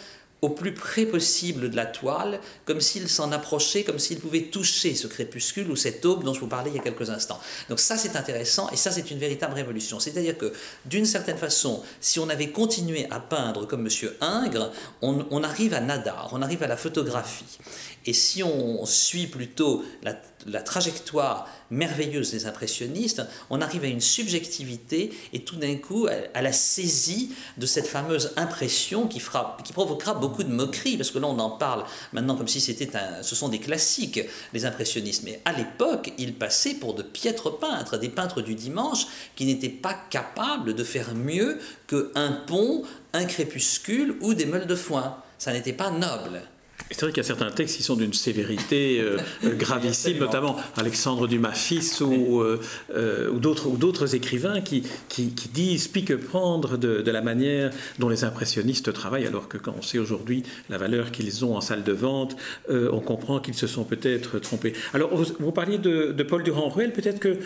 au 0.42 0.50
plus 0.50 0.74
près 0.74 1.06
possible 1.06 1.70
de 1.70 1.76
la 1.76 1.86
toile, 1.86 2.40
comme 2.66 2.82
s'il 2.82 3.10
s'en 3.10 3.32
approchait, 3.32 3.84
comme 3.84 4.00
s'il 4.00 4.20
pouvait 4.20 4.44
toucher 4.44 4.94
ce 4.94 5.08
crépuscule 5.08 5.72
ou 5.72 5.76
cette 5.76 6.06
aube 6.06 6.24
dont 6.24 6.34
je 6.34 6.40
vous 6.40 6.48
parlais 6.48 6.70
il 6.70 6.76
y 6.76 6.80
a 6.80 6.84
quelques 6.84 7.10
instants. 7.10 7.40
Donc 7.70 7.80
ça 7.80 7.98
c'est 7.98 8.16
intéressant 8.16 8.70
et 8.70 8.76
ça 8.76 8.92
c'est 8.92 9.10
une 9.12 9.18
véritable 9.18 9.54
révolution. 9.54 10.00
C'est-à-dire 10.00 10.38
que 10.38 10.54
d'une 10.86 11.06
certaine 11.06 11.38
façon, 11.38 11.82
si 12.00 12.20
on 12.20 12.30
avait 12.30 12.52
continué 12.52 13.08
à 13.10 13.20
peindre 13.20 13.66
comme 13.66 13.88
M. 13.88 14.12
Ingres, 14.22 14.72
on, 15.02 15.26
on 15.32 15.44
arrive 15.44 15.74
à 15.74 15.82
Nadar, 15.82 16.30
on 16.34 16.42
arrive 16.42 16.62
à 16.64 16.68
la 16.68 16.78
photographie. 16.78 17.58
Et 18.06 18.14
si 18.14 18.44
on 18.44 18.86
suit 18.86 19.28
plutôt 19.28 19.84
la, 20.04 20.16
trajectoire 20.64 21.48
merveilleuse 21.72 22.32
des 22.32 22.46
impressionnistes, 22.46 23.24
on 23.50 23.62
arrive 23.62 23.84
à 23.84 23.88
une 23.88 24.02
subjectivité 24.02 25.12
et 25.34 25.40
tout 25.40 25.56
d'un 25.56 25.76
coup 25.76 26.08
à, 26.34 26.42
la 26.42 26.52
saisie 26.52 27.32
de 27.58 27.66
cette 27.66 27.88
fameuse 27.88 28.32
impression 28.38 29.08
qui, 29.08 29.20
qui 29.64 29.74
provoquera 29.74 30.14
beaucoup 30.14 30.44
de 30.44 30.52
moqueries, 30.52 30.98
parce 30.98 31.12
que 31.12 31.20
là 31.20 31.28
on 31.28 31.40
en 31.40 31.50
parle 31.50 31.84
maintenant 32.14 32.36
comme 32.36 32.48
si 32.48 32.62
c'était 32.62 32.96
un, 32.96 33.24
ce 33.24 33.36
sont 33.36 33.50
des 33.50 33.60
classiques, 33.60 34.22
les 34.54 34.66
impressionnistes. 34.66 35.24
Mais 35.24 35.42
à 35.46 35.54
l'époque, 35.54 36.14
ils 36.18 36.36
passaient 36.36 36.76
pour 36.76 36.94
de 36.94 37.04
piètres 37.04 37.50
peintres, 37.50 37.98
des 37.98 38.10
peintres 38.10 38.42
du 38.42 38.56
dimanche 38.56 39.08
qui 39.36 39.46
n'étaient 39.46 39.70
pas 39.70 39.96
capables 40.10 40.76
de 40.76 40.84
faire 40.84 41.16
mieux 41.16 41.60
qu'un 41.88 42.32
pont, 42.46 42.84
un 43.14 43.26
crépuscule 43.26 44.18
ou 44.22 44.34
des 44.34 44.46
meules 44.46 44.68
de 44.68 44.76
foin. 44.76 45.18
Ça 45.38 45.52
n'était 45.54 45.74
pas 45.74 45.92
noble. 45.92 46.42
C'est 46.92 47.02
vrai 47.02 47.12
qu'il 47.12 47.18
y 47.18 47.26
a 47.26 47.28
certains 47.28 47.50
textes 47.50 47.78
qui 47.78 47.84
sont 47.84 47.96
d'une 47.96 48.14
sévérité 48.14 49.02
euh, 49.02 49.18
euh, 49.44 49.56
gravissime, 49.56 50.20
notamment 50.20 50.56
Alexandre 50.78 51.28
Dumas 51.28 51.54
fils 51.54 52.00
ou, 52.00 52.42
euh, 52.42 53.32
ou 53.32 53.40
d'autres 53.40 54.16
écrivains 54.16 54.62
qui, 54.62 54.84
qui, 55.10 55.34
disent 55.52 55.88
pique 55.88 56.16
prendre 56.16 56.78
de, 56.78 57.02
de, 57.02 57.12
la 57.12 57.22
manière 57.22 57.72
dont 57.98 58.08
les 58.08 58.24
impressionnistes 58.24 58.94
travaillent, 58.94 59.26
alors 59.26 59.48
que 59.48 59.58
quand 59.58 59.74
on 59.78 59.82
sait 59.82 59.98
aujourd'hui 59.98 60.44
la 60.70 60.78
valeur 60.78 61.12
qu'ils 61.12 61.44
ont 61.44 61.56
en 61.58 61.62
salle 61.62 61.84
de 61.84 61.92
vente, 61.92 62.36
on 62.70 63.00
comprend 63.00 63.40
qu'ils 63.40 63.56
se 63.56 63.68
sont 63.68 63.84
peut-être 63.84 64.40
trompés. 64.40 64.74
Alors 64.94 65.16
vous, 65.16 65.52
parliez 65.52 65.78
de, 65.78 66.12
de 66.12 66.24
Paul 66.24 66.44
Durand-Ruel, 66.44 66.94
peut-être 66.94 67.20
que 67.20 67.38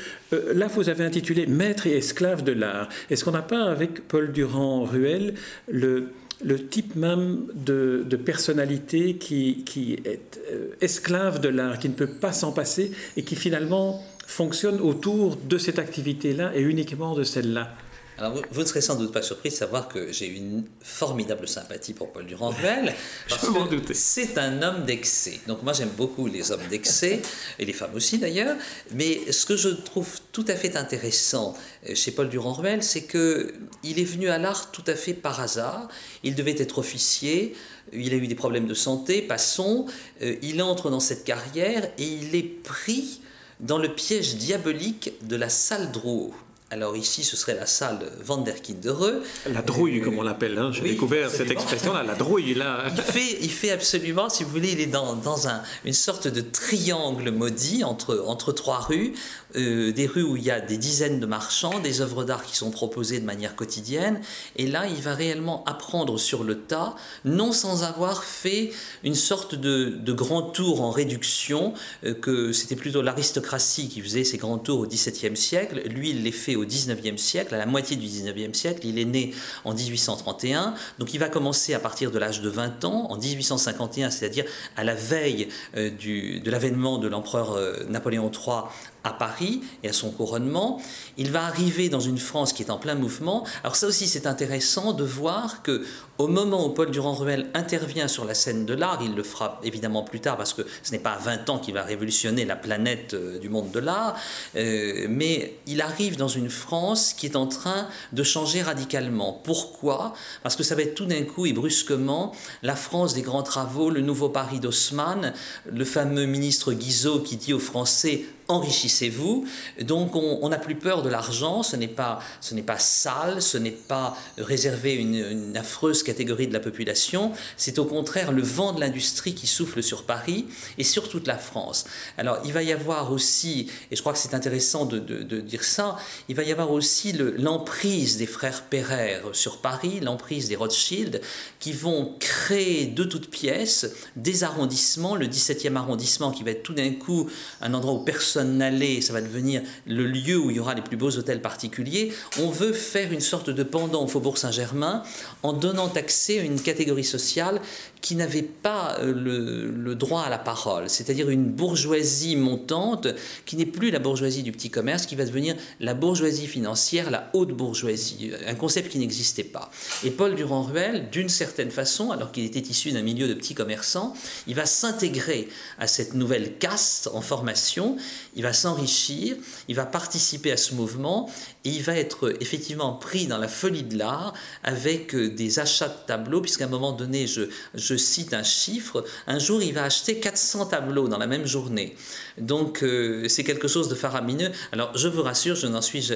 là 0.54 0.68
vous 0.68 0.90
avez 0.90 1.06
intitulé 1.06 1.46
Maître 1.46 1.88
et 1.88 1.96
esclave 1.96 2.44
de 2.44 2.52
l'art. 2.52 2.90
Est-ce 3.10 3.24
qu'on 3.24 3.32
n'a 3.32 3.42
pas 3.42 3.64
avec 3.64 4.08
Paul 4.08 4.32
Durand-Ruel 4.32 5.36
le 5.68 6.10
le 6.42 6.68
type 6.68 6.96
même 6.96 7.48
de, 7.54 8.04
personnalité 8.16 9.16
qui, 9.16 10.00
est 10.06 10.40
euh, 10.52 10.70
esclave 10.82 11.42
de 11.42 11.50
l'art, 11.50 11.80
qui 11.80 11.90
ne 11.90 11.94
peut 11.94 12.08
pas 12.08 12.32
s'en 12.32 12.52
passer 12.52 12.92
et 13.18 13.24
qui 13.24 13.36
finalement 13.36 14.04
fonctionne 14.26 14.80
autour 14.80 15.36
de 15.38 15.58
cette 15.58 15.80
activité-là 15.80 16.52
et 16.56 16.62
uniquement 16.62 17.16
de 17.16 17.24
celle-là. 17.24 17.76
Alors, 18.20 18.34
vous, 18.52 18.62
ne 18.62 18.66
serez 18.66 18.82
sans 18.82 18.96
doute 18.96 19.14
pas 19.14 19.22
surpris 19.22 19.50
de 19.50 19.56
savoir 19.56 19.88
que 19.88 20.12
j'ai 20.12 20.28
une 20.28 20.66
formidable 20.82 21.48
sympathie 21.48 21.94
pour 21.94 22.12
Paul 22.12 22.26
Durand-Ruel. 22.26 22.94
C'est 23.94 24.38
un 24.38 24.62
homme 24.62 24.84
d'excès. 24.84 25.40
Donc, 25.48 25.64
moi, 25.64 25.72
j'aime 25.72 25.92
beaucoup 25.96 26.28
les 26.28 26.52
hommes 26.52 26.68
d'excès, 26.70 27.22
et 27.60 27.66
les 27.66 27.72
femmes 27.72 27.96
aussi 27.96 28.18
d'ailleurs. 28.18 28.58
Mais 28.92 29.32
ce 29.32 29.46
que 29.46 29.56
je 29.56 29.70
trouve 29.70 30.20
tout 30.34 30.44
à 30.50 30.56
fait 30.56 30.76
intéressant 30.76 31.56
euh, 31.88 31.96
chez 31.96 32.12
Paul 32.12 32.28
Durand-Ruel, 32.28 32.84
c'est 32.84 33.04
qu'il 33.04 34.00
est 34.00 34.04
venu 34.04 34.28
à 34.28 34.38
l'art 34.38 34.70
tout 34.72 34.84
à 34.88 34.96
fait 34.96 35.14
par 35.14 35.40
hasard. 35.40 35.88
Il 36.24 36.36
devait 36.36 36.60
être 36.60 36.80
officier. 36.80 37.56
Il 37.94 38.14
a 38.14 38.18
eu 38.18 38.28
des 38.28 38.36
problèmes 38.36 38.68
de 38.68 38.74
santé, 38.74 39.22
passons. 39.22 39.86
Euh, 40.22 40.36
il 40.42 40.62
entre 40.62 40.90
dans 40.90 41.00
cette 41.00 41.24
carrière 41.24 41.90
et 41.98 42.04
il 42.04 42.36
est 42.36 42.64
pris 42.64 43.22
dans 43.62 43.78
le 43.78 43.88
piège 43.88 44.36
diabolique 44.36 45.14
de 45.22 45.38
la 45.38 45.48
salle 45.48 45.94
Drouot. 45.94 46.34
Alors 46.72 46.96
ici, 46.96 47.24
ce 47.24 47.36
serait 47.36 47.56
la 47.56 47.66
salle 47.66 48.00
Van 48.24 48.38
der 48.38 48.62
Kindereux. 48.62 49.24
La 49.52 49.64
drouille, 49.64 50.02
comme 50.02 50.20
on 50.20 50.22
l'appelle. 50.22 50.56
Hein. 50.60 50.72
J'ai 50.72 50.84
découvert 50.84 51.32
cette 51.32 51.50
expression-là, 51.50 52.04
la 52.04 52.14
drouille. 52.14 52.54
Là. 52.54 52.84
Il, 52.96 53.02
fait, 53.02 53.38
il 53.42 53.50
fait 53.50 53.72
absolument, 53.72 54.30
si 54.30 54.44
vous 54.44 54.52
voulez, 54.52 54.74
il 54.74 54.80
est 54.80 54.86
dans, 54.86 55.16
dans 55.16 55.48
un, 55.48 55.64
une 55.84 55.94
sorte 55.94 56.28
de 56.28 56.42
triangle 56.42 57.32
maudit 57.32 57.84
entre, 57.84 58.24
entre 58.28 58.52
trois 58.52 58.82
rues. 58.82 59.14
Euh, 59.56 59.92
des 59.92 60.06
rues 60.06 60.22
où 60.22 60.38
il 60.38 60.44
y 60.44 60.52
a 60.52 60.62
des 60.62 60.78
dizaines 60.78 61.20
de 61.20 61.26
marchands, 61.26 61.80
des 61.80 62.02
œuvres 62.02 62.24
d'art 62.24 62.46
qui 62.46 62.56
sont 62.56 62.70
proposées 62.70 63.20
de 63.20 63.26
manière 63.26 63.56
quotidienne. 63.56 64.22
Et 64.58 64.68
là, 64.68 64.86
il 64.86 65.02
va 65.02 65.16
réellement 65.16 65.64
apprendre 65.66 66.20
sur 66.20 66.44
le 66.44 66.60
tas, 66.60 66.96
non 67.26 67.52
sans 67.52 67.84
avoir 67.84 68.24
fait 68.24 68.72
une 69.04 69.16
sorte 69.16 69.56
de, 69.56 69.86
de 69.86 70.14
grand 70.14 70.44
tour 70.44 70.82
en 70.82 70.92
réduction, 70.92 71.74
euh, 72.04 72.14
que 72.14 72.54
c'était 72.54 72.76
plutôt 72.76 73.02
l'aristocratie 73.02 73.90
qui 73.90 74.02
faisait 74.02 74.24
ces 74.24 74.38
grands 74.38 74.60
tours 74.60 74.82
au 74.82 74.86
XVIIe 74.86 75.36
siècle. 75.36 75.82
Lui, 75.88 76.12
il 76.12 76.22
les 76.22 76.32
fait 76.32 76.56
au 76.60 76.66
XIXe 76.66 77.22
siècle, 77.22 77.56
à 77.56 77.58
la 77.58 77.66
moitié 77.66 77.96
du 77.96 78.06
XIXe 78.06 78.58
siècle. 78.58 78.82
Il 78.84 79.00
est 79.00 79.06
né 79.06 79.34
en 79.66 79.74
1831, 79.74 80.76
donc 81.00 81.14
il 81.14 81.20
va 81.20 81.30
commencer 81.30 81.74
à 81.74 81.80
partir 81.80 82.12
de 82.12 82.20
l'âge 82.20 82.42
de 82.42 82.50
20 82.50 82.86
ans, 82.86 83.08
en 83.10 83.18
1851, 83.18 84.10
c'est-à-dire 84.10 84.46
à 84.76 84.84
la 84.84 84.96
veille 84.96 85.48
euh, 85.76 85.90
du, 85.90 86.40
de 86.40 86.52
l'avènement 86.52 86.98
de 86.98 87.08
l'empereur 87.08 87.58
Napoléon 87.90 88.32
III 88.32 88.64
à 89.04 89.14
Paris 89.14 89.62
et 89.84 89.90
à 89.90 89.94
son 89.94 90.12
couronnement. 90.12 90.82
Il 91.18 91.32
va 91.32 91.46
arriver 91.46 91.90
dans 91.90 92.00
une 92.00 92.18
France 92.18 92.54
qui 92.54 92.64
est 92.64 92.72
en 92.72 92.78
plein 92.78 92.96
mouvement. 92.96 93.46
Alors 93.64 93.76
ça 93.76 93.88
aussi 93.88 94.08
c'est 94.08 94.28
intéressant 94.28 94.94
de 94.94 95.04
voir 95.04 95.64
que 95.64 95.86
au 96.20 96.28
moment 96.28 96.66
où 96.66 96.70
Paul 96.70 96.92
Durand-Ruel 96.92 97.48
intervient 97.54 98.10
sur 98.10 98.26
la 98.26 98.34
scène 98.34 98.66
de 98.66 98.74
l'art, 98.74 99.00
il 99.02 99.16
le 99.16 99.24
fera 99.24 99.60
évidemment 99.64 100.04
plus 100.04 100.20
tard 100.20 100.36
parce 100.36 100.54
que 100.54 100.64
ce 100.84 100.92
n'est 100.92 101.00
pas 101.00 101.14
à 101.14 101.18
20 101.18 101.50
ans 101.50 101.60
qu'il 101.60 101.74
va 101.74 101.82
révolutionner 101.82 102.44
la 102.44 102.58
planète 102.58 103.14
euh, 103.14 103.40
du 103.40 103.48
monde 103.48 103.72
de 103.72 103.80
l'art, 103.80 104.18
euh, 104.58 105.08
mais 105.10 105.56
il 105.66 105.82
arrive 105.82 106.18
dans 106.18 106.28
une 106.28 106.50
France 106.50 107.14
qui 107.14 107.26
est 107.26 107.38
en 107.38 107.48
train 107.48 107.88
de 108.12 108.22
changer 108.22 108.62
radicalement. 108.62 109.32
Pourquoi? 109.46 110.14
Parce 110.44 110.58
que 110.58 110.64
ça 110.64 110.76
va 110.76 110.82
être 110.82 110.94
tout 110.94 111.06
d'un 111.06 111.24
coup 111.24 111.46
et 111.46 111.54
brusquement 111.54 112.34
la 112.64 112.76
France 112.76 113.14
des 113.14 113.22
grands 113.22 113.44
travaux, 113.44 113.90
le 113.90 114.02
nouveau 114.02 114.28
Paris 114.28 114.60
d'Haussmann, 114.60 115.34
le 115.72 115.86
fameux 115.86 116.26
ministre 116.26 116.74
Guizot 116.74 117.22
qui 117.22 117.38
dit 117.38 117.54
aux 117.54 117.60
Français 117.60 118.26
enrichissez-vous. 118.50 119.46
Donc 119.82 120.16
on 120.16 120.50
n'a 120.50 120.58
plus 120.58 120.76
peur 120.76 121.04
de 121.04 121.10
l'argent, 121.10 121.64
ce 121.64 121.76
n'est 121.76 121.88
pas, 121.88 122.20
pas 122.66 122.80
sale, 122.80 123.42
ce 123.42 123.58
n'est 123.58 123.70
pas 123.70 124.18
réservé 124.38 124.96
une, 124.96 125.16
une 125.16 125.56
affreuse 125.56 126.04
catégorie 126.10 126.48
de 126.48 126.54
la 126.54 126.60
population, 126.60 127.32
c'est 127.56 127.78
au 127.78 127.86
contraire 127.86 128.32
le 128.32 128.42
vent 128.42 128.74
de 128.74 128.80
l'industrie 128.80 129.36
qui 129.36 129.48
souffle 129.48 129.84
sur 129.84 130.04
Paris 130.04 130.46
et 130.78 130.84
sur 130.84 131.08
toute 131.08 131.28
la 131.28 131.38
France. 131.38 131.86
Alors 132.18 132.40
il 132.46 132.52
va 132.52 132.64
y 132.64 132.72
avoir 132.72 133.12
aussi, 133.12 133.70
et 133.92 133.96
je 133.96 134.02
crois 134.02 134.14
que 134.14 134.20
c'est 134.20 134.34
intéressant 134.34 134.86
de, 134.86 135.00
dire 135.42 135.64
ça, 135.64 135.98
il 136.28 136.36
va 136.36 136.44
y 136.44 136.52
avoir 136.52 136.72
aussi 136.72 137.14
l'emprise 137.14 138.18
des 138.18 138.26
frères 138.26 138.64
Pereire 138.64 139.24
sur 139.34 139.58
Paris, 139.58 140.00
l'emprise 140.02 140.48
des 140.50 140.56
Rothschild, 140.56 141.22
qui 141.60 141.74
vont 141.74 142.16
créer 142.20 142.88
de 142.88 143.04
toutes 143.04 143.30
pièces 143.30 143.92
des 144.16 144.44
arrondissements, 144.44 145.16
le 145.16 145.28
17e 145.28 145.76
arrondissement 145.76 146.32
qui 146.32 146.44
va 146.44 146.52
être 146.52 146.64
tout 146.64 146.74
d'un 146.74 146.92
coup 146.92 147.30
un 147.62 147.74
endroit 147.74 147.94
où 147.94 148.04
personne 148.04 148.58
n'allait, 148.58 149.02
ça 149.02 149.14
va 149.14 149.22
devenir 149.22 149.62
le 149.86 150.06
lieu 150.06 150.38
où 150.38 150.50
il 150.50 150.58
y 150.58 150.60
aura 150.60 150.74
les 150.74 150.82
plus 150.82 150.98
beaux 150.98 151.12
hôtels 151.12 151.42
particuliers. 151.42 152.12
On 152.40 152.50
veut 152.50 152.74
faire 152.74 153.12
une 153.12 153.22
sorte 153.22 153.50
de 153.50 153.64
pendant 153.64 154.04
au 154.04 154.08
Faubourg 154.08 154.38
Saint-Germain 154.38 155.04
en 155.44 155.54
donnant 155.54 155.90
accès 156.00 156.40
à 156.40 156.44
une 156.44 156.60
catégorie 156.60 157.04
sociale 157.04 157.62
qui 158.02 158.16
n'avait 158.16 158.42
pas 158.42 158.98
euh, 159.00 159.14
le, 159.14 159.96
droit 159.96 160.22
à 160.22 160.30
la 160.30 160.38
parole, 160.38 160.90
c'est-à-dire 160.90 161.30
une 161.30 161.46
bourgeoisie 161.46 162.36
montante 162.36 163.08
qui 163.46 163.58
n'est 163.58 163.66
plus 163.66 163.92
la 163.92 164.00
bourgeoisie 164.00 164.44
du 164.44 164.52
petit 164.52 164.70
commerce, 164.70 165.06
qui 165.06 165.16
va 165.16 165.26
devenir 165.26 165.56
la 165.80 165.94
bourgeoisie 165.94 166.48
financière, 166.48 167.12
la 167.12 167.30
haute 167.34 167.52
bourgeoisie, 167.52 168.32
un 168.48 168.56
concept 168.56 168.90
qui 168.90 169.00
n'existait 169.00 169.44
pas. 169.44 169.70
Et 170.04 170.12
Paul 170.12 170.36
Durand-Ruel, 170.36 171.10
d'une 171.12 171.28
certaine 171.28 171.72
façon, 171.72 172.12
alors 172.12 172.32
qu'il 172.32 172.46
était 172.46 172.60
issu 172.60 172.92
d'un 172.92 173.02
milieu 173.02 173.28
de 173.28 173.34
petits 173.34 173.56
commerçants, 173.56 174.14
il 174.48 174.56
va 174.56 174.66
s'intégrer 174.66 175.50
à 175.78 175.88
cette 175.88 176.14
nouvelle 176.14 176.58
caste 176.58 177.10
en 177.14 177.22
formation, 177.22 177.98
il 178.40 178.44
va 178.44 178.54
s'enrichir, 178.54 179.36
il 179.68 179.76
va 179.76 179.86
participer 179.86 180.54
à 180.54 180.56
ce 180.56 180.74
mouvement 180.74 181.30
et 181.66 181.72
il 181.72 181.84
va 181.84 181.98
être 181.98 182.34
effectivement 182.40 182.94
pris 182.94 183.28
dans 183.28 183.38
la 183.38 183.50
folie 183.50 183.84
de 183.84 183.98
l'art 183.98 184.34
avec 184.64 185.14
euh, 185.14 185.30
des 185.30 185.60
achats 185.60 185.90
de 185.90 186.08
tableaux, 186.08 186.40
puisqu'à 186.40 186.64
un 186.64 186.70
moment 186.70 186.94
donné, 186.94 187.28
je, 187.28 187.42
je 187.74 187.98
cite 187.98 188.34
un 188.34 188.44
chiffre, 188.44 189.04
un 189.28 189.40
jour 189.40 189.62
il 189.62 189.74
va 189.74 189.84
acheter 189.84 190.22
400 190.22 190.68
tableaux 190.68 191.10
dans 191.10 191.18
la 191.18 191.28
même 191.28 191.46
journée. 191.46 191.98
Donc 192.38 192.82
euh, 192.82 193.28
c'est 193.28 193.44
quelque 193.44 193.68
chose 193.68 193.90
de 193.90 193.96
faramineux. 193.96 194.52
Alors 194.72 194.98
je 194.98 195.10
vous 195.10 195.22
rassure, 195.22 195.58
je 195.58 195.68
n'en 195.68 195.82
suis 195.82 196.10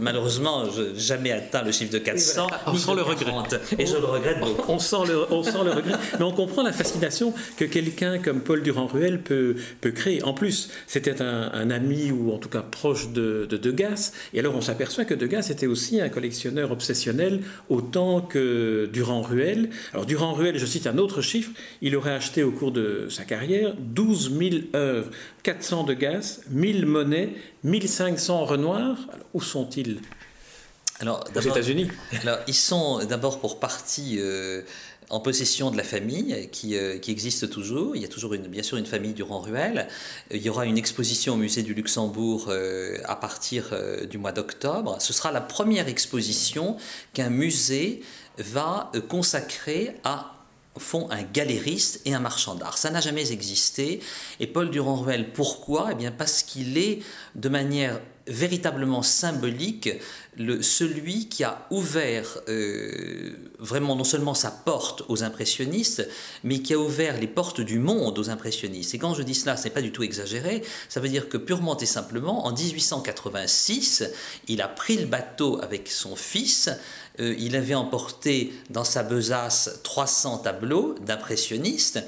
malheureusement 0.00 0.64
jamais 0.94 1.32
atteint 1.32 1.64
le 1.64 1.72
chiffre 1.72 1.92
de 1.92 1.98
400. 1.98 2.46
On 2.68 2.76
sent 2.76 2.94
le 2.94 3.02
regret. 3.02 3.32
Et 3.80 3.84
je 3.84 3.96
le 3.96 4.04
regrette 4.04 4.38
beaucoup. 4.38 4.70
On 4.70 4.78
sent 4.78 5.06
le, 5.08 5.32
on 5.32 5.42
sent 5.42 5.64
le 5.64 5.72
regret. 5.72 5.98
Mais 6.20 6.24
on 6.24 6.32
comprend 6.32 6.62
la 6.62 6.72
fascination 6.72 7.34
que 7.56 7.64
quelqu'un 7.64 8.20
comme 8.20 8.42
Paul 8.42 8.62
Durand-Ruel 8.62 9.24
peut, 9.24 9.56
peut 9.80 9.90
créer. 9.90 10.22
En 10.22 10.34
plus, 10.34 10.70
c'était 10.86 11.20
un, 11.20 11.47
ami 11.52 12.10
ou 12.10 12.32
en 12.32 12.38
tout 12.38 12.48
cas 12.48 12.62
proche 12.62 13.10
de, 13.10 13.46
de 13.48 13.56
Degas. 13.56 14.12
Et 14.34 14.40
alors 14.40 14.54
on 14.56 14.60
s'aperçoit 14.60 15.04
que 15.04 15.14
Degas 15.14 15.48
était 15.50 15.66
aussi 15.66 16.00
un 16.00 16.08
collectionneur 16.08 16.70
obsessionnel 16.70 17.40
autant 17.68 18.20
que 18.20 18.88
Durand-Ruel. 18.92 19.70
Alors 19.92 20.06
Durand-Ruel, 20.06 20.58
je 20.58 20.66
cite 20.66 20.86
un 20.86 20.98
autre 20.98 21.22
chiffre, 21.22 21.50
il 21.82 21.96
aurait 21.96 22.14
acheté 22.14 22.42
au 22.42 22.50
cours 22.50 22.72
de 22.72 23.08
sa 23.10 23.24
carrière 23.24 23.74
12 23.78 24.32
000 24.38 24.50
œuvres. 24.74 25.10
400 25.42 25.84
de 25.84 25.94
gaz, 25.94 26.42
1000 26.50 26.84
monnaies, 26.84 27.34
1500 27.64 28.44
Renoirs. 28.44 28.98
où 29.34 29.40
sont-ils? 29.40 29.98
Alors, 31.00 31.24
aux 31.34 31.40
États-Unis 31.40 31.88
Alors, 32.22 32.38
ils 32.48 32.54
sont 32.54 33.04
d'abord 33.04 33.38
pour 33.38 33.60
partie 33.60 34.16
euh, 34.18 34.62
en 35.10 35.20
possession 35.20 35.70
de 35.70 35.76
la 35.76 35.82
famille 35.82 36.48
qui, 36.50 36.76
euh, 36.76 36.98
qui, 36.98 37.10
existe 37.10 37.50
toujours. 37.50 37.96
Il 37.96 38.02
y 38.02 38.04
a 38.04 38.08
toujours 38.08 38.34
une, 38.34 38.46
bien 38.46 38.62
sûr 38.62 38.76
une 38.76 38.86
famille 38.86 39.14
Durand-Ruel. 39.14 39.88
Il 40.30 40.42
y 40.42 40.48
aura 40.48 40.66
une 40.66 40.78
exposition 40.78 41.34
au 41.34 41.36
musée 41.36 41.62
du 41.62 41.74
Luxembourg 41.74 42.46
euh, 42.48 42.98
à 43.04 43.16
partir 43.16 43.74
du 44.08 44.18
mois 44.18 44.32
d'octobre. 44.32 44.96
Ce 45.00 45.12
sera 45.12 45.32
la 45.32 45.40
première 45.40 45.88
exposition 45.88 46.76
qu'un 47.12 47.30
musée 47.30 48.02
va 48.38 48.92
consacrer 49.08 49.96
à 50.04 50.37
font 50.78 51.10
un 51.10 51.22
galériste 51.22 52.00
et 52.04 52.14
un 52.14 52.20
marchand 52.20 52.54
d'art. 52.54 52.78
Ça 52.78 52.90
n'a 52.90 53.00
jamais 53.00 53.32
existé. 53.32 54.00
Et 54.40 54.46
Paul 54.46 54.70
Durand-Ruel, 54.70 55.32
pourquoi? 55.32 55.88
Eh 55.92 55.94
bien 55.94 56.10
parce 56.10 56.42
qu'il 56.42 56.78
est 56.78 57.00
de 57.34 57.48
manière 57.48 58.00
véritablement 58.28 59.02
symbolique 59.02 59.90
le, 60.36 60.62
celui 60.62 61.28
qui 61.28 61.44
a 61.44 61.66
ouvert 61.70 62.38
euh, 62.48 63.32
vraiment 63.58 63.96
non 63.96 64.04
seulement 64.04 64.34
sa 64.34 64.50
porte 64.50 65.02
aux 65.08 65.24
impressionnistes, 65.24 66.06
mais 66.44 66.60
qui 66.60 66.74
a 66.74 66.78
ouvert 66.78 67.18
les 67.18 67.26
portes 67.26 67.60
du 67.60 67.78
monde 67.78 68.18
aux 68.18 68.30
impressionnistes. 68.30 68.94
Et 68.94 68.98
quand 68.98 69.14
je 69.14 69.22
dis 69.22 69.34
cela, 69.34 69.56
ce 69.56 69.64
n'est 69.64 69.70
pas 69.70 69.82
du 69.82 69.90
tout 69.90 70.02
exagéré, 70.02 70.62
ça 70.88 71.00
veut 71.00 71.08
dire 71.08 71.28
que 71.28 71.38
purement 71.38 71.76
et 71.78 71.86
simplement, 71.86 72.46
en 72.46 72.52
1886, 72.52 74.10
il 74.46 74.60
a 74.60 74.68
pris 74.68 74.98
le 74.98 75.06
bateau 75.06 75.58
avec 75.62 75.88
son 75.90 76.14
fils, 76.14 76.70
euh, 77.20 77.34
il 77.38 77.56
avait 77.56 77.74
emporté 77.74 78.52
dans 78.70 78.84
sa 78.84 79.02
besace 79.02 79.80
300 79.82 80.38
tableaux 80.38 80.94
d'impressionnistes, 81.04 82.02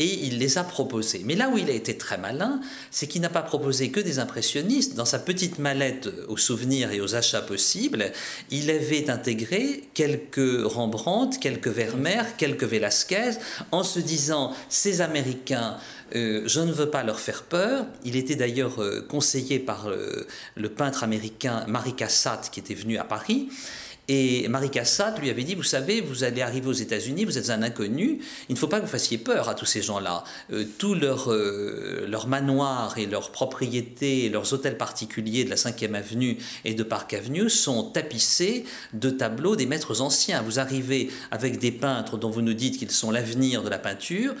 et 0.00 0.26
il 0.26 0.38
les 0.38 0.56
a 0.56 0.64
proposés. 0.64 1.20
Mais 1.26 1.34
là 1.34 1.50
où 1.50 1.58
il 1.58 1.68
a 1.68 1.74
été 1.74 1.96
très 1.98 2.16
malin, 2.16 2.60
c'est 2.90 3.06
qu'il 3.06 3.20
n'a 3.20 3.28
pas 3.28 3.42
proposé 3.42 3.90
que 3.90 4.00
des 4.00 4.18
impressionnistes. 4.18 4.94
Dans 4.94 5.04
sa 5.04 5.18
petite 5.18 5.58
mallette 5.58 6.08
aux 6.28 6.38
souvenirs 6.38 6.90
et 6.90 7.02
aux 7.02 7.14
achats 7.14 7.42
possibles, 7.42 8.10
il 8.50 8.70
avait 8.70 9.10
intégré 9.10 9.84
quelques 9.92 10.64
Rembrandt, 10.64 11.38
quelques 11.38 11.68
Vermeer, 11.68 12.36
quelques 12.38 12.64
Velázquez, 12.64 13.32
en 13.72 13.84
se 13.84 14.00
disant 14.00 14.54
ces 14.70 15.02
Américains 15.02 15.76
euh, 16.16 16.42
je 16.46 16.58
ne 16.58 16.72
veux 16.72 16.90
pas 16.90 17.04
leur 17.04 17.20
faire 17.20 17.44
peur. 17.44 17.86
Il 18.04 18.16
était 18.16 18.34
d'ailleurs 18.34 18.82
euh, 18.82 19.06
conseillé 19.08 19.60
par 19.60 19.88
le 20.56 20.68
peintre 20.68 21.04
américain 21.04 21.64
Marie 21.68 21.94
Cassatt 21.94 22.50
qui 22.50 22.58
était 22.58 22.74
venu 22.74 22.98
à 22.98 23.04
Paris. 23.04 23.48
Et 24.12 24.48
Marie 24.48 24.70
Cassatt 24.70 25.20
lui 25.20 25.30
avait 25.30 25.44
dit, 25.44 25.54
vous 25.54 25.62
savez, 25.62 26.00
vous 26.00 26.24
allez 26.24 26.42
arriver 26.42 26.66
aux 26.66 26.72
États-Unis, 26.72 27.24
vous 27.24 27.38
êtes 27.38 27.48
un 27.48 27.62
inconnu, 27.62 28.18
il 28.48 28.54
ne 28.54 28.58
faut 28.58 28.66
pas 28.66 28.80
que 28.80 28.84
vous 28.84 28.90
fassiez 28.90 29.18
peur 29.18 29.48
à 29.48 29.54
tous 29.54 29.66
ces 29.66 29.82
gens-là. 29.82 30.24
Euh, 30.52 30.64
tous 30.78 30.96
leurs 30.96 31.30
euh, 31.30 32.06
leur 32.08 32.26
manoirs 32.26 32.98
et 32.98 33.06
leurs 33.06 33.30
propriétés, 33.30 34.28
leurs 34.28 34.52
hôtels 34.52 34.76
particuliers 34.76 35.44
de 35.44 35.50
la 35.50 35.54
5e 35.54 35.94
avenue 35.94 36.38
et 36.64 36.74
de 36.74 36.82
Park 36.82 37.14
Avenue 37.14 37.48
sont 37.48 37.84
tapissés 37.84 38.64
de 38.94 39.10
tableaux 39.10 39.54
des 39.54 39.66
maîtres 39.66 40.00
anciens. 40.00 40.42
Vous 40.42 40.58
arrivez 40.58 41.08
avec 41.30 41.60
des 41.60 41.70
peintres 41.70 42.18
dont 42.18 42.30
vous 42.30 42.42
nous 42.42 42.54
dites 42.54 42.78
qu'ils 42.78 42.90
sont 42.90 43.12
l'avenir 43.12 43.62
de 43.62 43.68
la 43.68 43.78
peinture, 43.78 44.34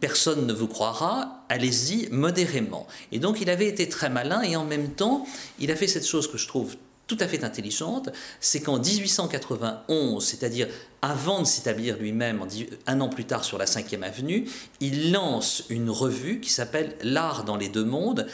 personne 0.00 0.48
ne 0.48 0.52
vous 0.52 0.66
croira, 0.66 1.44
allez-y 1.48 2.08
modérément. 2.10 2.88
Et 3.12 3.20
donc 3.20 3.40
il 3.40 3.50
avait 3.50 3.68
été 3.68 3.88
très 3.88 4.10
malin 4.10 4.42
et 4.42 4.56
en 4.56 4.64
même 4.64 4.88
temps, 4.88 5.24
il 5.60 5.70
a 5.70 5.76
fait 5.76 5.86
cette 5.86 6.08
chose 6.08 6.28
que 6.28 6.38
je 6.38 6.48
trouve 6.48 6.74
tout 7.14 7.22
à 7.22 7.28
fait 7.28 7.44
intelligente, 7.44 8.08
c'est 8.40 8.60
qu'en 8.60 8.78
1891, 8.78 10.24
c'est-à-dire 10.24 10.66
avant 11.02 11.40
de 11.40 11.46
s'établir 11.46 11.98
lui-même 11.98 12.46
un 12.86 13.00
an 13.02 13.10
plus 13.10 13.26
tard 13.26 13.44
sur 13.44 13.58
la 13.58 13.66
5e 13.66 14.02
avenue, 14.02 14.48
il 14.80 15.12
lance 15.12 15.64
une 15.68 15.90
revue 15.90 16.40
qui 16.40 16.50
s'appelle 16.50 16.96
L'art 17.02 17.44
dans 17.44 17.56
les 17.56 17.68
deux 17.68 17.84
mondes, 17.84 18.26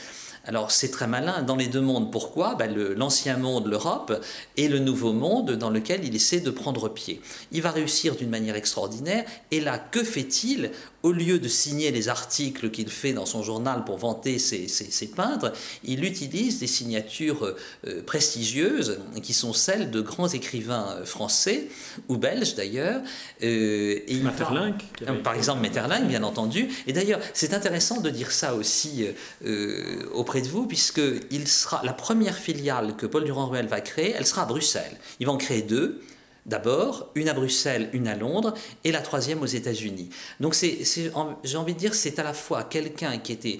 alors 0.45 0.71
c'est 0.71 0.91
très 0.91 1.07
malin 1.07 1.43
dans 1.43 1.57
les 1.57 1.67
deux 1.67 1.81
mondes. 1.81 2.11
Pourquoi? 2.11 2.55
Ben, 2.55 2.73
L'ancien 2.97 3.37
monde, 3.37 3.67
l'Europe, 3.67 4.25
et 4.57 4.69
le 4.69 4.79
nouveau 4.79 5.13
monde 5.13 5.53
dans 5.53 5.71
lequel 5.71 6.05
il 6.05 6.15
essaie 6.15 6.41
de 6.41 6.51
prendre 6.51 6.89
pied. 6.89 7.21
Il 7.53 7.61
va 7.61 7.71
réussir 7.71 8.17
d'une 8.17 8.31
manière 8.31 8.57
extraordinaire. 8.57 9.25
Et 9.51 9.61
là, 9.61 9.79
que 9.79 10.03
fait-il? 10.03 10.71
Au 11.09 11.13
lieu 11.13 11.39
de 11.39 11.49
signer 11.49 11.91
les 11.91 12.11
articles 12.11 12.71
qu'il 12.71 12.91
fait 12.91 13.15
dans 13.15 13.25
son 13.25 13.43
journal 13.43 13.83
pour 13.85 13.97
vanter 13.97 14.39
ses, 14.39 15.07
peintres, 15.07 15.55
il 15.83 16.05
utilise 16.05 16.59
des 16.59 16.67
signatures 16.67 17.55
euh, 17.87 18.03
prestigieuses 18.03 18.99
qui 19.23 19.33
sont 19.33 19.55
celles 19.55 19.91
de 19.91 20.03
grands 20.03 20.29
écrivains 20.29 20.89
euh, 20.91 21.07
français 21.07 21.69
ou 22.09 22.19
belges 22.19 22.57
d'ailleurs. 22.57 23.01
Euh, 23.43 24.01
Metterlinck 24.23 24.85
Par 25.25 25.33
exemple 25.33 25.63
Metterlinck, 25.63 26.09
bien 26.09 26.23
entendu. 26.25 26.69
Et 26.87 26.93
d'ailleurs, 26.93 27.21
c'est 27.33 27.55
intéressant 27.55 28.03
de 28.03 28.11
dire 28.11 28.31
ça 28.31 28.55
aussi 28.55 29.07
auprès 30.13 30.43
de 30.43 30.49
vous, 30.49 30.67
puisque 30.67 31.01
il 31.31 31.49
sera 31.49 31.81
la 31.85 31.95
première 31.95 32.37
filiale 32.37 32.97
que 32.97 33.07
Paul 33.07 33.25
Durand-Ruel 33.25 33.67
va 33.67 33.81
créer, 33.81 34.15
elle 34.15 34.27
sera 34.27 34.43
à 34.43 34.47
Bruxelles. 34.47 34.99
Il 35.21 35.27
va 35.27 35.33
en 35.33 35.39
créer 35.39 35.63
deux. 35.63 36.03
D'abord, 36.49 37.11
une 37.15 37.29
à 37.29 37.35
Bruxelles, 37.35 37.91
une 37.93 38.09
à 38.09 38.17
Londres, 38.17 38.55
et 38.83 38.91
la 38.91 39.01
troisième 39.01 39.43
aux 39.43 39.47
États-Unis. 39.47 40.09
Donc, 40.41 40.57
j'ai 40.57 41.57
envie 41.57 41.75
de 41.75 41.79
dire, 41.79 41.95
c'est 41.95 42.19
à 42.19 42.23
la 42.23 42.33
fois 42.33 42.65
quelqu'un 42.65 43.19
qui 43.19 43.33
était 43.33 43.59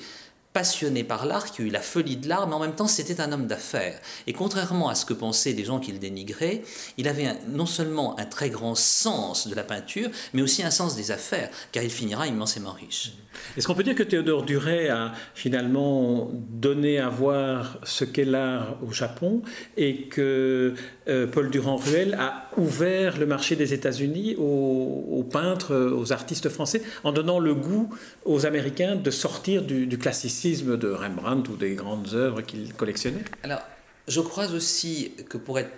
passionné 0.53 1.05
par 1.05 1.27
l'art, 1.27 1.51
qui 1.51 1.63
a 1.63 1.65
eu 1.65 1.71
la 1.71 1.81
folie 1.81 2.17
de 2.17 2.29
l'art, 2.29 2.49
mais 2.49 2.55
en 2.55 2.61
même 2.61 2.75
temps 2.75 2.87
c'était 2.87 3.21
un 3.21 3.33
homme 3.33 3.47
d'affaires. 3.47 4.01
Et 4.27 4.33
contrairement 4.33 4.89
à 4.89 4.95
ce 4.95 5.05
que 5.05 5.15
pensaient 5.15 5.53
les 5.53 5.65
gens 5.65 5.79
qui 5.79 5.93
le 5.93 5.99
dénigraient, 5.99 6.63
il 6.97 7.09
avait 7.09 7.37
non 7.49 7.67
seulement 7.67 8.19
un 8.19 8.25
très 8.25 8.51
grand 8.51 8.75
sens 8.75 9.49
de 9.49 9.55
la 9.55 9.65
peinture, 9.65 10.11
mais 10.33 10.43
aussi 10.43 10.63
un 10.63 10.71
sens 10.71 10.97
des 10.97 11.11
affaires, 11.11 11.51
car 11.73 11.83
il 11.83 11.91
finira 11.91 12.27
immensément 12.27 12.73
riche. 12.73 13.13
Est-ce 13.57 13.67
qu'on 13.67 13.75
peut 13.75 13.83
dire 13.83 13.95
que 13.95 14.03
Théodore 14.03 14.43
Duret 14.43 14.89
a 14.89 15.13
finalement 15.35 16.31
donné 16.33 16.99
à 16.99 17.09
voir 17.09 17.79
ce 17.85 18.05
qu'est 18.05 18.25
l'art 18.25 18.79
au 18.83 18.93
Japon 18.93 19.43
et 19.77 20.09
que 20.09 20.75
euh, 21.09 21.27
Paul 21.27 21.51
Durand-Ruel 21.51 22.15
a 22.19 22.51
ouvert 22.57 23.19
le 23.19 23.27
marché 23.27 23.57
des 23.57 23.75
États-Unis 23.75 24.37
aux, 24.39 25.25
peintres, 25.31 25.75
aux 25.77 26.13
artistes 26.13 26.49
français, 26.49 26.83
en 27.05 27.13
donnant 27.13 27.39
le 27.39 27.55
goût 27.55 27.91
aux 28.25 28.47
Américains 28.47 28.97
de 28.97 29.11
sortir 29.11 29.63
du, 29.63 29.99
classicisme? 29.99 30.38
De 30.47 30.89
Rembrandt 30.89 31.51
ou 31.51 31.57
des 31.57 31.75
grandes 31.75 32.15
œuvres 32.15 32.43
qu'il 32.43 32.73
collectionnait 32.75 33.25
Alors, 33.43 33.61
je 34.07 34.21
crois 34.21 34.51
aussi 34.53 35.13
que 35.29 35.37
pour 35.37 35.59
être 35.59 35.71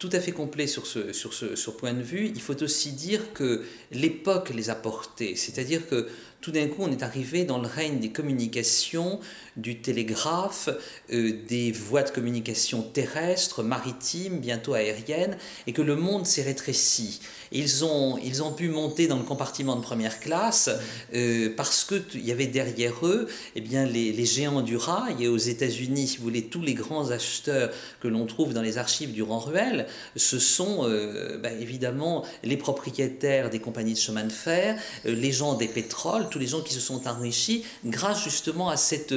tout 0.00 0.08
à 0.12 0.18
fait 0.18 0.32
complet 0.32 0.66
sur 0.66 0.86
ce, 0.86 1.12
sur 1.12 1.32
ce 1.34 1.54
sur 1.54 1.76
point 1.76 1.92
de 1.92 2.02
vue, 2.02 2.32
il 2.34 2.40
faut 2.40 2.60
aussi 2.62 2.92
dire 2.92 3.32
que 3.34 3.62
l'époque 3.92 4.50
les 4.50 4.70
a 4.70 4.74
portés. 4.74 5.36
C'est-à-dire 5.36 5.86
que 5.86 6.08
tout 6.40 6.50
d'un 6.50 6.66
coup, 6.68 6.82
on 6.82 6.90
est 6.90 7.02
arrivé 7.02 7.44
dans 7.44 7.58
le 7.58 7.68
règne 7.68 8.00
des 8.00 8.10
communications, 8.10 9.20
du 9.60 9.80
télégraphe, 9.80 10.68
euh, 11.12 11.32
des 11.48 11.72
voies 11.72 12.02
de 12.02 12.10
communication 12.10 12.82
terrestres, 12.82 13.62
maritimes, 13.62 14.38
bientôt 14.38 14.74
aériennes, 14.74 15.36
et 15.66 15.72
que 15.72 15.82
le 15.82 15.96
monde 15.96 16.26
s'est 16.26 16.42
rétréci. 16.42 17.20
Ils 17.52 17.84
ont, 17.84 18.18
ils 18.18 18.42
ont 18.42 18.52
pu 18.52 18.68
monter 18.68 19.06
dans 19.06 19.18
le 19.18 19.24
compartiment 19.24 19.76
de 19.76 19.82
première 19.82 20.20
classe 20.20 20.70
euh, 21.14 21.52
parce 21.56 21.84
qu'il 21.84 22.24
y 22.24 22.32
avait 22.32 22.46
derrière 22.46 23.04
eux 23.04 23.28
eh 23.56 23.60
bien, 23.60 23.84
les, 23.86 24.24
géants 24.24 24.62
du 24.62 24.76
rail, 24.76 25.16
et 25.20 25.28
aux 25.28 25.36
États-Unis, 25.36 26.08
si 26.08 26.16
vous 26.18 26.24
voulez, 26.24 26.44
tous 26.44 26.62
les 26.62 26.74
grands 26.74 27.10
acheteurs 27.10 27.70
que 28.00 28.08
l'on 28.08 28.26
trouve 28.26 28.52
dans 28.54 28.62
les 28.62 28.78
archives 28.78 29.12
du 29.12 29.22
Rang-Ruel, 29.22 29.86
ce 30.14 30.38
sont 30.38 30.80
euh, 30.82 31.38
bah, 31.38 31.50
évidemment 31.52 32.24
les 32.44 32.56
propriétaires 32.56 33.50
des 33.50 33.58
compagnies 33.58 33.94
de 33.94 33.98
chemin 33.98 34.24
de 34.24 34.32
fer, 34.32 34.78
les 35.04 35.32
gens 35.32 35.54
des 35.54 35.68
pétroles, 35.68 36.28
tous 36.30 36.38
les 36.38 36.46
gens 36.46 36.60
qui 36.60 36.72
se 36.72 36.80
sont 36.80 37.08
enrichis 37.08 37.64
grâce 37.84 38.22
justement 38.22 38.68
à 38.68 38.76
cette, 38.76 39.14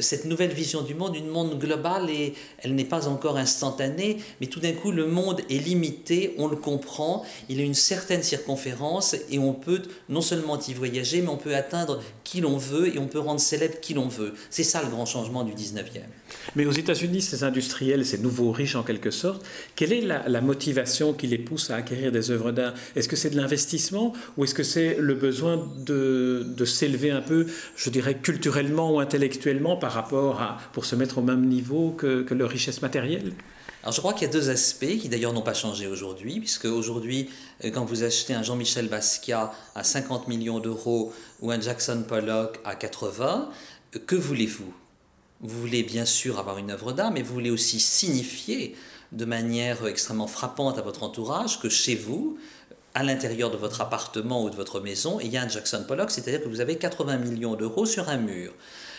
cette 0.00 0.24
nouvelle 0.24 0.52
vision 0.52 0.82
du 0.82 0.94
monde, 0.94 1.16
une 1.16 1.28
monde 1.28 1.58
global 1.58 2.10
et 2.10 2.34
elle 2.58 2.74
n'est 2.74 2.84
pas 2.84 3.08
encore 3.08 3.36
instantanée, 3.36 4.18
mais 4.40 4.46
tout 4.46 4.60
d'un 4.60 4.72
coup 4.72 4.90
le 4.90 5.06
monde 5.06 5.40
est 5.50 5.58
limité, 5.58 6.34
on 6.38 6.48
le 6.48 6.56
comprend, 6.56 7.24
il 7.48 7.60
a 7.60 7.62
une 7.62 7.74
certaine 7.74 8.22
circonférence 8.22 9.16
et 9.30 9.38
on 9.38 9.52
peut 9.52 9.82
non 10.08 10.20
seulement 10.20 10.58
y 10.58 10.74
voyager, 10.74 11.22
mais 11.22 11.28
on 11.28 11.36
peut 11.36 11.54
atteindre 11.54 12.00
qui 12.24 12.40
l'on 12.40 12.56
veut 12.56 12.94
et 12.94 12.98
on 12.98 13.06
peut 13.06 13.18
rendre 13.18 13.40
célèbre 13.40 13.80
qui 13.80 13.94
l'on 13.94 14.08
veut. 14.08 14.34
C'est 14.50 14.64
ça 14.64 14.82
le 14.82 14.88
grand 14.88 15.06
changement 15.06 15.44
du 15.44 15.52
19e. 15.52 16.02
Mais 16.56 16.66
aux 16.66 16.72
États-Unis, 16.72 17.22
ces 17.22 17.44
industriels, 17.44 18.04
ces 18.04 18.18
nouveaux 18.18 18.52
riches 18.52 18.76
en 18.76 18.82
quelque 18.82 19.10
sorte, 19.10 19.44
quelle 19.76 19.92
est 19.92 20.00
la, 20.00 20.40
motivation 20.40 21.14
qui 21.14 21.26
les 21.26 21.38
pousse 21.38 21.70
à 21.70 21.76
acquérir 21.76 22.12
des 22.12 22.30
œuvres 22.30 22.52
d'art? 22.52 22.74
Est-ce 22.96 23.08
que 23.08 23.16
c'est 23.16 23.30
de 23.30 23.36
l'investissement 23.36 24.12
ou 24.36 24.44
est-ce 24.44 24.54
que 24.54 24.62
c'est 24.62 24.96
le 24.98 25.14
besoin 25.14 25.56
de 25.86 26.44
de, 26.46 26.64
s'élever 26.64 27.10
un 27.10 27.20
peu, 27.20 27.46
je 27.76 27.90
dirais, 27.90 28.14
culturellement 28.14 28.94
ou 28.94 29.00
intellectuellement 29.00 29.76
par 29.76 29.92
rapport 29.92 30.40
à, 30.40 30.58
pour 30.72 30.84
se 30.84 30.96
mettre 30.96 31.18
au 31.18 31.22
même 31.22 31.46
niveau 31.46 31.90
que, 31.90 32.22
que 32.22 32.34
leur 32.34 32.50
richesse 32.50 32.82
matérielle? 32.82 33.32
Alors 33.82 33.92
je 33.92 34.00
crois 34.00 34.14
qu'il 34.14 34.26
y 34.26 34.30
a 34.30 34.32
deux 34.32 34.48
aspects 34.48 34.98
qui 34.98 35.10
d'ailleurs 35.10 35.34
n'ont 35.34 35.42
pas 35.42 35.54
changé 35.54 35.86
aujourd'hui, 35.86 36.40
puisque 36.40 36.64
aujourd'hui, 36.64 37.28
euh, 37.64 37.70
quand 37.70 37.84
vous 37.84 38.02
achetez 38.02 38.32
un 38.32 38.42
Jean-Michel 38.42 38.88
Basquiat 38.88 39.52
à 39.74 39.84
50 39.84 40.26
millions 40.26 40.58
d'euros 40.58 41.12
ou 41.40 41.50
un 41.50 41.60
Jackson 41.60 42.02
Pollock 42.08 42.60
à 42.64 42.76
80, 42.76 43.50
euh, 43.94 43.98
que 44.06 44.16
voulez-vous? 44.16 44.72
Vous 45.40 45.60
voulez 45.60 45.82
bien 45.82 46.04
sûr 46.04 46.38
avoir 46.38 46.58
une 46.58 46.70
œuvre 46.70 46.92
d'art, 46.92 47.10
mais 47.10 47.22
vous 47.22 47.34
voulez 47.34 47.50
aussi 47.50 47.80
signifier 47.80 48.76
de 49.12 49.24
manière 49.24 49.86
extrêmement 49.86 50.26
frappante 50.26 50.78
à 50.78 50.82
votre 50.82 51.02
entourage 51.02 51.60
que 51.60 51.68
chez 51.68 51.94
vous, 51.94 52.38
à 52.94 53.02
l'intérieur 53.02 53.50
de 53.50 53.56
votre 53.56 53.80
appartement 53.80 54.44
ou 54.44 54.50
de 54.50 54.54
votre 54.54 54.80
maison, 54.80 55.18
il 55.20 55.28
y 55.28 55.36
a 55.36 55.42
un 55.42 55.48
Jackson 55.48 55.84
Pollock, 55.86 56.10
c'est-à-dire 56.10 56.42
que 56.42 56.48
vous 56.48 56.60
avez 56.60 56.78
80 56.78 57.18
millions 57.18 57.54
d'euros 57.54 57.86
sur 57.86 58.08
un 58.08 58.18
mur. 58.18 58.52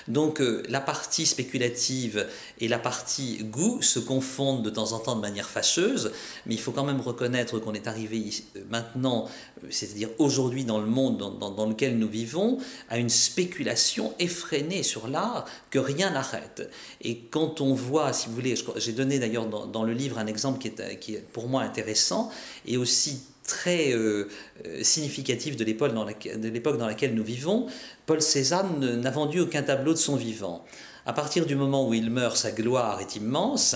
Donc 0.08 0.40
euh, 0.40 0.62
la 0.70 0.82
partie 0.82 1.26
spéculative 1.26 2.28
et 2.60 2.68
la 2.68 2.78
partie 2.78 3.44
goût 3.44 3.82
se 3.82 4.00
confondent 4.00 4.64
de 4.64 4.70
temps 4.70 4.92
en 4.92 5.00
temps 5.00 5.16
de 5.16 5.22
manière 5.22 5.50
fâcheuse, 5.50 6.12
mais 6.46 6.54
il 6.54 6.60
faut 6.60 6.72
quand 6.72 6.84
même 6.84 7.02
reconnaître 7.02 7.60
qu'on 7.60 7.74
est 7.74 7.88
arrivé 7.88 8.30
euh, 8.56 8.62
maintenant, 8.70 9.28
euh, 9.64 9.68
c'est-à-dire 9.72 10.10
aujourd'hui 10.20 10.64
dans 10.64 10.80
le 10.80 10.86
monde 10.86 11.18
dans, 11.18 11.66
lequel 11.66 11.98
nous 11.98 12.08
vivons, 12.08 12.60
à 12.90 13.00
une 13.00 13.10
spéculation 13.10 14.14
effrénée 14.20 14.84
sur 14.84 15.08
l'art 15.08 15.46
que 15.72 15.80
rien 15.80 16.12
n'arrête. 16.12 16.70
Et 17.02 17.22
quand 17.32 17.62
on 17.62 17.74
voit, 17.74 18.14
si 18.14 18.28
vous 18.28 18.36
voulez, 18.36 18.56
j'ai 18.78 18.94
donné 18.94 19.18
d'ailleurs 19.18 19.48
dans, 19.48 19.84
le 19.84 19.94
livre 19.94 20.20
un 20.20 20.28
exemple 20.28 20.60
qui 20.60 20.68
est, 20.68 21.00
qui 21.00 21.16
est 21.16 21.20
pour 21.34 21.48
moi 21.48 21.64
intéressant 21.64 22.32
et 22.66 22.78
aussi 22.78 23.22
très 23.46 23.94
euh, 23.94 24.28
euh, 24.66 24.84
significatif 24.84 25.56
de 25.56 25.64
l'époque 25.64 25.94
dans, 25.94 26.86
laquelle 26.88 27.14
nous 27.14 27.24
vivons, 27.24 27.68
Paul 28.06 28.22
Cézanne 28.22 29.00
n'a 29.00 29.12
vendu 29.12 29.40
aucun 29.40 29.64
tableau 29.64 29.94
de 29.94 29.98
son 29.98 30.16
vivant. 30.16 30.66
À 31.06 31.14
partir 31.14 31.46
du 31.46 31.56
moment 31.56 31.88
où 31.88 31.94
il 31.94 32.10
meurt, 32.10 32.36
sa 32.36 32.52
gloire 32.52 33.00
est 33.00 33.16
immense, 33.16 33.76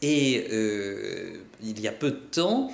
et 0.00 0.46
euh, 0.50 1.34
il 1.62 1.80
y 1.80 1.86
a 1.86 1.92
peu 1.92 2.10
de 2.10 2.20
temps, 2.30 2.70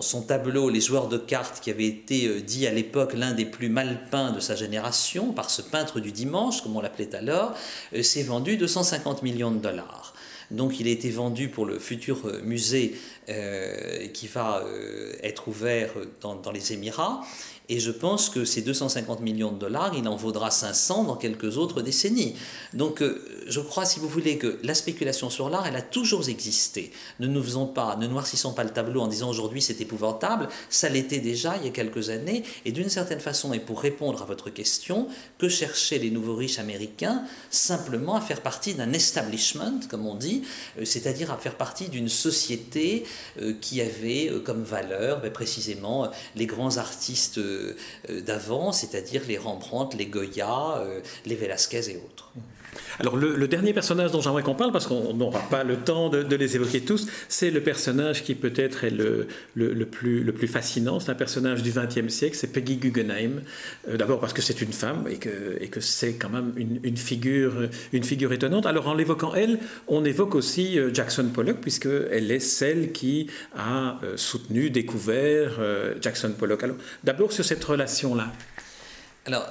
son 0.00 0.22
tableau 0.22 0.70
Les 0.70 0.80
joueurs 0.80 1.08
de 1.08 1.18
cartes, 1.18 1.60
qui 1.60 1.70
avait 1.70 1.86
été 1.86 2.40
dit 2.40 2.66
à 2.66 2.72
l'époque 2.72 3.12
l'un 3.14 3.32
des 3.32 3.44
plus 3.44 3.68
mal 3.68 4.00
peints 4.10 4.32
de 4.32 4.40
sa 4.40 4.56
génération 4.56 5.32
par 5.32 5.50
ce 5.50 5.62
peintre 5.62 6.00
du 6.00 6.12
dimanche, 6.12 6.62
comme 6.62 6.76
on 6.76 6.80
l'appelait 6.80 7.14
alors, 7.14 7.54
s'est 8.02 8.22
vendu 8.22 8.56
250 8.56 9.22
millions 9.22 9.50
de 9.50 9.58
dollars. 9.58 10.14
Donc 10.50 10.80
il 10.80 10.86
a 10.86 10.90
été 10.90 11.10
vendu 11.10 11.48
pour 11.48 11.66
le 11.66 11.78
futur 11.78 12.30
musée 12.44 12.94
euh, 13.28 14.06
qui 14.08 14.28
va 14.28 14.62
euh, 14.64 15.12
être 15.22 15.48
ouvert 15.48 15.90
dans, 16.20 16.52
les 16.52 16.72
Émirats. 16.72 17.22
Et 17.68 17.80
je 17.80 17.90
pense 17.90 18.30
que 18.30 18.44
ces 18.44 18.62
250 18.62 19.20
millions 19.20 19.52
de 19.52 19.58
dollars, 19.58 19.92
il 19.96 20.06
en 20.08 20.16
vaudra 20.16 20.50
500 20.50 21.04
dans 21.04 21.16
quelques 21.16 21.56
autres 21.56 21.82
décennies. 21.82 22.36
Donc 22.74 23.02
euh, 23.02 23.24
je 23.48 23.60
crois, 23.60 23.84
si 23.84 23.98
vous 23.98 24.08
voulez, 24.08 24.38
que 24.38 24.58
la 24.62 24.74
spéculation 24.74 25.30
sur 25.30 25.50
l'art, 25.50 25.66
elle 25.66 25.76
a 25.76 25.82
toujours 25.82 26.28
existé. 26.28 26.92
Ne 27.20 27.26
nous 27.26 27.42
faisons 27.42 27.66
pas, 27.66 27.96
ne 27.96 28.06
noircissons 28.06 28.52
pas 28.52 28.64
le 28.64 28.70
tableau 28.70 29.00
en 29.00 29.08
disant 29.08 29.28
aujourd'hui 29.28 29.62
c'est 29.62 29.80
épouvantable. 29.80 30.48
Ça 30.68 30.88
l'était 30.88 31.18
déjà 31.18 31.56
il 31.56 31.64
y 31.64 31.68
a 31.68 31.72
quelques 31.72 32.10
années. 32.10 32.44
Et 32.64 32.72
d'une 32.72 32.88
certaine 32.88 33.20
façon, 33.20 33.52
et 33.52 33.60
pour 33.60 33.80
répondre 33.80 34.22
à 34.22 34.26
votre 34.26 34.50
question, 34.50 35.08
que 35.38 35.48
cherchaient 35.48 35.98
les 35.98 36.10
nouveaux 36.10 36.36
riches 36.36 36.58
américains? 36.58 37.24
Simplement 37.50 38.16
à 38.16 38.20
faire 38.20 38.42
partie 38.42 38.74
d'un 38.74 38.92
establishment, 38.92 39.80
comme 39.88 40.06
on 40.06 40.14
dit, 40.14 40.42
c'est-à-dire 40.84 41.30
à 41.30 41.36
faire 41.36 41.56
partie 41.56 41.88
d'une 41.88 42.08
société 42.08 43.04
euh, 43.40 43.54
qui 43.60 43.80
avait 43.80 44.30
euh, 44.30 44.40
comme 44.40 44.62
valeur 44.62 45.20
ben, 45.20 45.32
précisément 45.32 46.10
les 46.34 46.46
grands 46.46 46.76
artistes 46.76 47.38
euh, 47.38 47.55
d'avant, 48.24 48.72
c'est-à-dire 48.72 49.22
les 49.28 49.38
Rembrandt, 49.38 49.96
les 49.96 50.06
Goya, 50.06 50.82
les 51.24 51.34
Velázquez 51.34 51.90
et 51.90 51.96
autres. 51.96 52.30
Alors 52.98 53.16
le, 53.16 53.46
dernier 53.48 53.72
personnage 53.72 54.10
dont 54.10 54.20
j'aimerais 54.20 54.42
qu'on 54.42 54.54
parle, 54.54 54.72
parce 54.72 54.86
qu'on 54.86 55.14
n'aura 55.14 55.40
pas 55.50 55.64
le 55.64 55.76
temps 55.76 56.08
de, 56.08 56.36
les 56.36 56.56
évoquer 56.56 56.80
tous, 56.80 57.06
c'est 57.28 57.50
le 57.50 57.62
personnage 57.62 58.22
qui 58.22 58.34
peut-être 58.34 58.84
est 58.84 58.90
le, 58.90 59.28
le, 59.54 59.86
plus, 59.86 60.22
le 60.22 60.32
plus 60.32 60.48
fascinant. 60.48 61.00
C'est 61.00 61.10
un 61.10 61.14
personnage 61.14 61.62
du 61.62 61.70
XXe 61.70 62.12
siècle, 62.12 62.36
c'est 62.36 62.52
Peggy 62.52 62.76
Guggenheim. 62.76 63.42
Euh, 63.88 63.96
d'abord 63.96 64.20
parce 64.20 64.32
que 64.32 64.42
c'est 64.42 64.60
une 64.60 64.72
femme 64.72 65.06
et 65.08 65.16
que, 65.16 65.58
et 65.60 65.68
que 65.68 65.80
c'est 65.80 66.14
quand 66.14 66.30
même 66.30 66.52
une, 66.56 66.96
figure, 66.96 67.68
une 67.92 68.04
figure 68.04 68.32
étonnante. 68.32 68.66
Alors 68.66 68.88
en 68.88 68.94
l'évoquant 68.94 69.34
elle, 69.34 69.58
on 69.88 70.04
évoque 70.04 70.34
aussi 70.34 70.78
euh, 70.78 70.92
Jackson 70.92 71.28
Pollock, 71.32 71.58
puisqu'elle 71.60 72.30
est 72.30 72.40
celle 72.40 72.92
qui 72.92 73.28
a 73.56 73.98
euh, 74.02 74.16
soutenu, 74.16 74.70
découvert 74.70 75.60
Jackson 76.00 76.32
Pollock. 76.36 76.62
Alors 76.64 76.76
d'abord 77.04 77.32
sur 77.32 77.44
cette 77.46 77.64
relation-là. 77.64 78.32
Alors, 79.26 79.44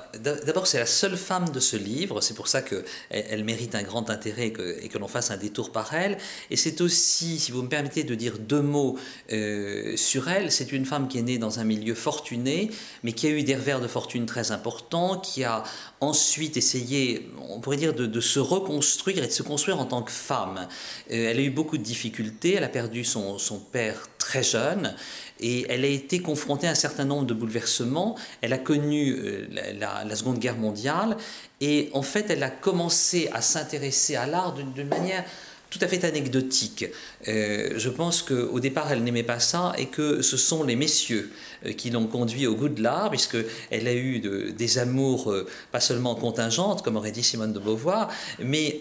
d'abord, 0.45 0.67
c'est 0.67 0.79
la 0.79 0.85
seule 0.85 1.17
femme 1.17 1.49
de 1.49 1.59
ce 1.59 1.75
livre, 1.75 2.21
c'est 2.21 2.33
pour 2.33 2.47
ça 2.47 2.61
qu'elle 2.61 2.85
elle 3.09 3.43
mérite 3.43 3.75
un 3.75 3.83
grand 3.83 4.09
intérêt 4.09 4.53
et 4.81 4.87
que, 4.87 4.97
l'on 4.97 5.09
fasse 5.09 5.31
un 5.31 5.37
détour 5.37 5.73
par 5.73 5.93
elle. 5.93 6.17
Et 6.49 6.55
c'est 6.55 6.79
aussi, 6.79 7.39
si 7.39 7.51
vous 7.51 7.61
me 7.61 7.67
permettez 7.67 8.05
de 8.05 8.15
dire 8.15 8.39
deux 8.39 8.61
mots 8.61 8.97
euh, 9.33 9.97
sur 9.97 10.29
elle, 10.29 10.49
c'est 10.53 10.71
une 10.71 10.85
femme 10.85 11.09
qui 11.09 11.17
est 11.17 11.23
née 11.23 11.37
dans 11.37 11.59
un 11.59 11.65
milieu 11.65 11.93
fortuné, 11.93 12.71
mais 13.03 13.11
qui 13.11 13.27
a 13.27 13.31
eu 13.31 13.43
des 13.43 13.55
revers 13.55 13.81
de 13.81 13.87
fortune 13.87 14.25
très 14.25 14.51
importants, 14.53 15.17
qui 15.17 15.43
a 15.43 15.63
ensuite 15.99 16.55
essayé, 16.55 17.29
on 17.49 17.59
pourrait 17.59 17.75
dire, 17.75 17.93
de, 17.93 18.21
se 18.21 18.39
reconstruire 18.39 19.25
et 19.25 19.27
de 19.27 19.31
se 19.33 19.43
construire 19.43 19.81
en 19.81 19.85
tant 19.85 20.03
que 20.03 20.11
femme. 20.11 20.69
Euh, 21.11 21.31
elle 21.31 21.37
a 21.37 21.41
eu 21.41 21.49
beaucoup 21.49 21.77
de 21.77 21.83
difficultés, 21.83 22.53
elle 22.53 22.63
a 22.63 22.69
perdu 22.69 23.03
son, 23.03 23.37
son 23.37 23.59
père 23.59 24.07
très 24.17 24.41
jeune, 24.41 24.95
et 25.39 25.65
elle 25.69 25.83
a 25.83 25.87
été 25.87 26.19
confrontée 26.19 26.67
à 26.67 26.71
un 26.71 26.75
certain 26.75 27.05
nombre 27.05 27.25
de 27.25 27.33
bouleversements. 27.33 28.15
Elle 28.41 28.53
a 28.53 28.57
connu 28.57 29.13
euh, 29.13 29.47
la, 29.77 30.15
Seconde 30.15 30.39
Guerre 30.39 30.57
mondiale 30.57 31.17
et 31.61 31.89
en 31.93 32.01
fait 32.01 32.29
elle 32.29 32.43
a 32.43 32.49
commencé 32.49 33.29
à 33.33 33.41
s'intéresser 33.41 34.15
à 34.15 34.25
l'art 34.25 34.53
d'une 34.53 34.87
manière 34.87 35.25
tout 35.69 35.79
à 35.81 35.87
fait 35.87 36.03
anecdotique. 36.03 36.85
Euh, 37.27 37.73
je 37.77 37.89
pense 37.89 38.21
qu'au 38.21 38.59
départ, 38.59 38.91
elle 38.91 39.03
n'aimait 39.03 39.23
pas 39.23 39.39
ça 39.39 39.73
et 39.77 39.87
que 39.87 40.21
ce 40.21 40.37
sont 40.37 40.63
les 40.63 40.75
messieurs 40.75 41.31
euh, 41.65 41.73
qui 41.73 41.89
l'ont 41.89 42.07
conduit 42.07 42.47
au 42.47 42.55
goût 42.55 42.69
de 42.69 42.81
l'art, 42.81 43.09
puisqu'elle 43.09 43.87
a 43.87 43.93
eu 43.93 44.19
des 44.51 44.77
amours 44.77 45.31
euh, 45.31 45.47
pas 45.71 45.79
seulement 45.79 46.15
contingentes, 46.15 46.81
comme 46.81 46.95
aurait 46.95 47.11
dit 47.11 47.23
Simone 47.23 47.53
de 47.53 47.59
Beauvoir, 47.59 48.09
mais 48.39 48.77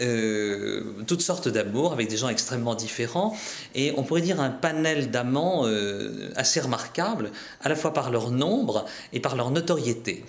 toutes 1.06 1.22
sortes 1.22 1.48
d'amours 1.48 1.92
avec 1.92 2.08
des 2.08 2.16
gens 2.16 2.28
extrêmement 2.28 2.74
différents. 2.74 3.36
Et 3.74 3.92
on 3.96 4.02
pourrait 4.02 4.20
dire 4.20 4.40
un 4.40 4.50
panel 4.50 5.10
d'amants 5.10 5.66
assez 6.36 6.60
remarquable, 6.60 7.30
à 7.62 7.68
la 7.68 7.76
fois 7.76 7.92
par 7.92 8.10
leur 8.10 8.30
nombre 8.30 8.84
et 9.12 9.20
par 9.20 9.36
leur 9.36 9.50
notoriété. 9.50 10.24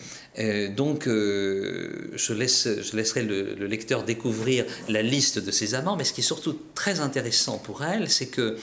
Donc, 0.70 1.06
je, 1.06 2.34
laisse, 2.34 2.68
je 2.82 2.96
laisserai 2.96 3.24
le, 3.24 3.54
lecteur 3.68 4.04
découvrir 4.04 4.66
la 4.90 5.02
liste 5.02 5.40
de 5.40 5.52
ses 5.52 5.76
amants, 5.76 5.96
mais 5.96 6.04
ce 6.04 6.14
qui 6.14 6.22
est 6.22 6.24
surtout 6.24 6.60
très 6.74 7.00
intéressant 7.00 7.58
pour 7.58 7.84
elle, 7.84 8.10
c'est 8.10 8.28
que 8.28 8.58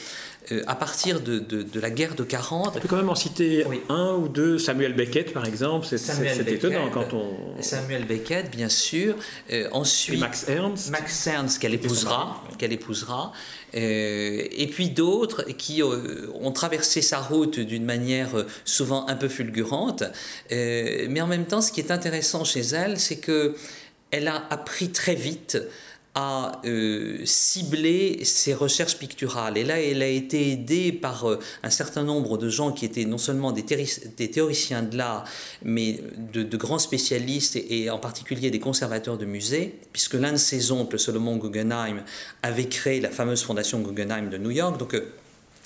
euh, 0.50 0.62
à 0.66 0.74
partir 0.74 1.20
de, 1.20 1.38
de, 1.38 1.80
la 1.80 1.90
guerre 1.90 2.16
de 2.16 2.24
40. 2.24 2.74
On 2.76 2.80
peut 2.80 2.88
quand 2.88 2.96
même 2.96 3.10
en 3.10 3.14
citer 3.14 3.64
un 3.88 4.14
ou 4.14 4.28
deux. 4.28 4.58
Samuel 4.58 4.94
Beckett, 4.94 5.32
par 5.32 5.46
exemple, 5.46 5.86
c'est 5.86 6.48
étonnant 6.48 6.90
quand 6.90 7.12
on. 7.12 7.62
Samuel 7.62 8.04
Beckett, 8.06 8.50
bien 8.50 8.68
sûr. 8.68 9.14
Euh, 9.52 9.68
ensuite. 9.70 10.18
Max 10.18 10.48
Ernst. 10.48 10.90
Max 10.90 11.26
Ernst, 11.28 11.60
qu'elle 11.60 11.74
épousera. 11.74 12.42
Qu'elle 12.58 12.72
épousera. 12.72 13.32
Euh, 13.74 14.44
et 14.50 14.66
puis 14.66 14.90
d'autres 14.90 15.44
qui 15.44 15.82
ont 15.82 16.52
traversé 16.52 17.02
sa 17.02 17.18
route 17.18 17.60
d'une 17.60 17.84
manière 17.84 18.30
souvent 18.64 19.06
un 19.08 19.14
peu 19.14 19.28
fulgurante. 19.28 20.02
mais 20.50 21.20
en 21.20 21.26
même 21.26 21.46
temps, 21.46 21.60
ce 21.60 21.70
qui 21.70 21.80
est 21.80 21.92
intéressant 21.92 22.44
chez 22.44 22.62
elle, 22.62 22.98
c'est 22.98 23.18
que 23.18 23.54
elle 24.10 24.28
a 24.28 24.44
appris 24.50 24.90
très 24.90 25.14
vite 25.14 25.58
à 26.14 26.60
euh, 26.66 27.22
cibler 27.24 28.22
ses 28.24 28.52
recherches 28.52 28.98
picturales. 28.98 29.56
Et 29.56 29.64
là, 29.64 29.80
elle 29.80 30.02
a 30.02 30.08
été 30.08 30.52
aidée 30.52 30.92
par 30.92 31.28
euh, 31.28 31.38
un 31.62 31.70
certain 31.70 32.04
nombre 32.04 32.36
de 32.36 32.50
gens 32.50 32.70
qui 32.72 32.84
étaient 32.84 33.06
non 33.06 33.16
seulement 33.16 33.50
des, 33.50 33.64
des 34.16 34.30
théoriciens 34.30 34.82
de 34.82 34.96
l'art, 34.96 35.24
mais 35.62 36.00
de, 36.32 36.56
grands 36.56 36.78
spécialistes 36.78 37.56
et, 37.56 37.88
en 37.88 37.98
particulier 37.98 38.50
des 38.50 38.60
conservateurs 38.60 39.16
de 39.16 39.24
musées, 39.24 39.78
puisque 39.92 40.14
l'un 40.14 40.32
de 40.32 40.36
ses 40.36 40.70
oncles, 40.70 40.98
Solomon 40.98 41.38
Guggenheim, 41.38 42.02
avait 42.42 42.68
créé 42.68 43.00
la 43.00 43.10
fameuse 43.10 43.42
fondation 43.42 43.80
Guggenheim 43.80 44.28
de 44.28 44.36
New 44.36 44.50
York. 44.50 44.78
Donc, 44.78 44.94
euh, 44.94 45.14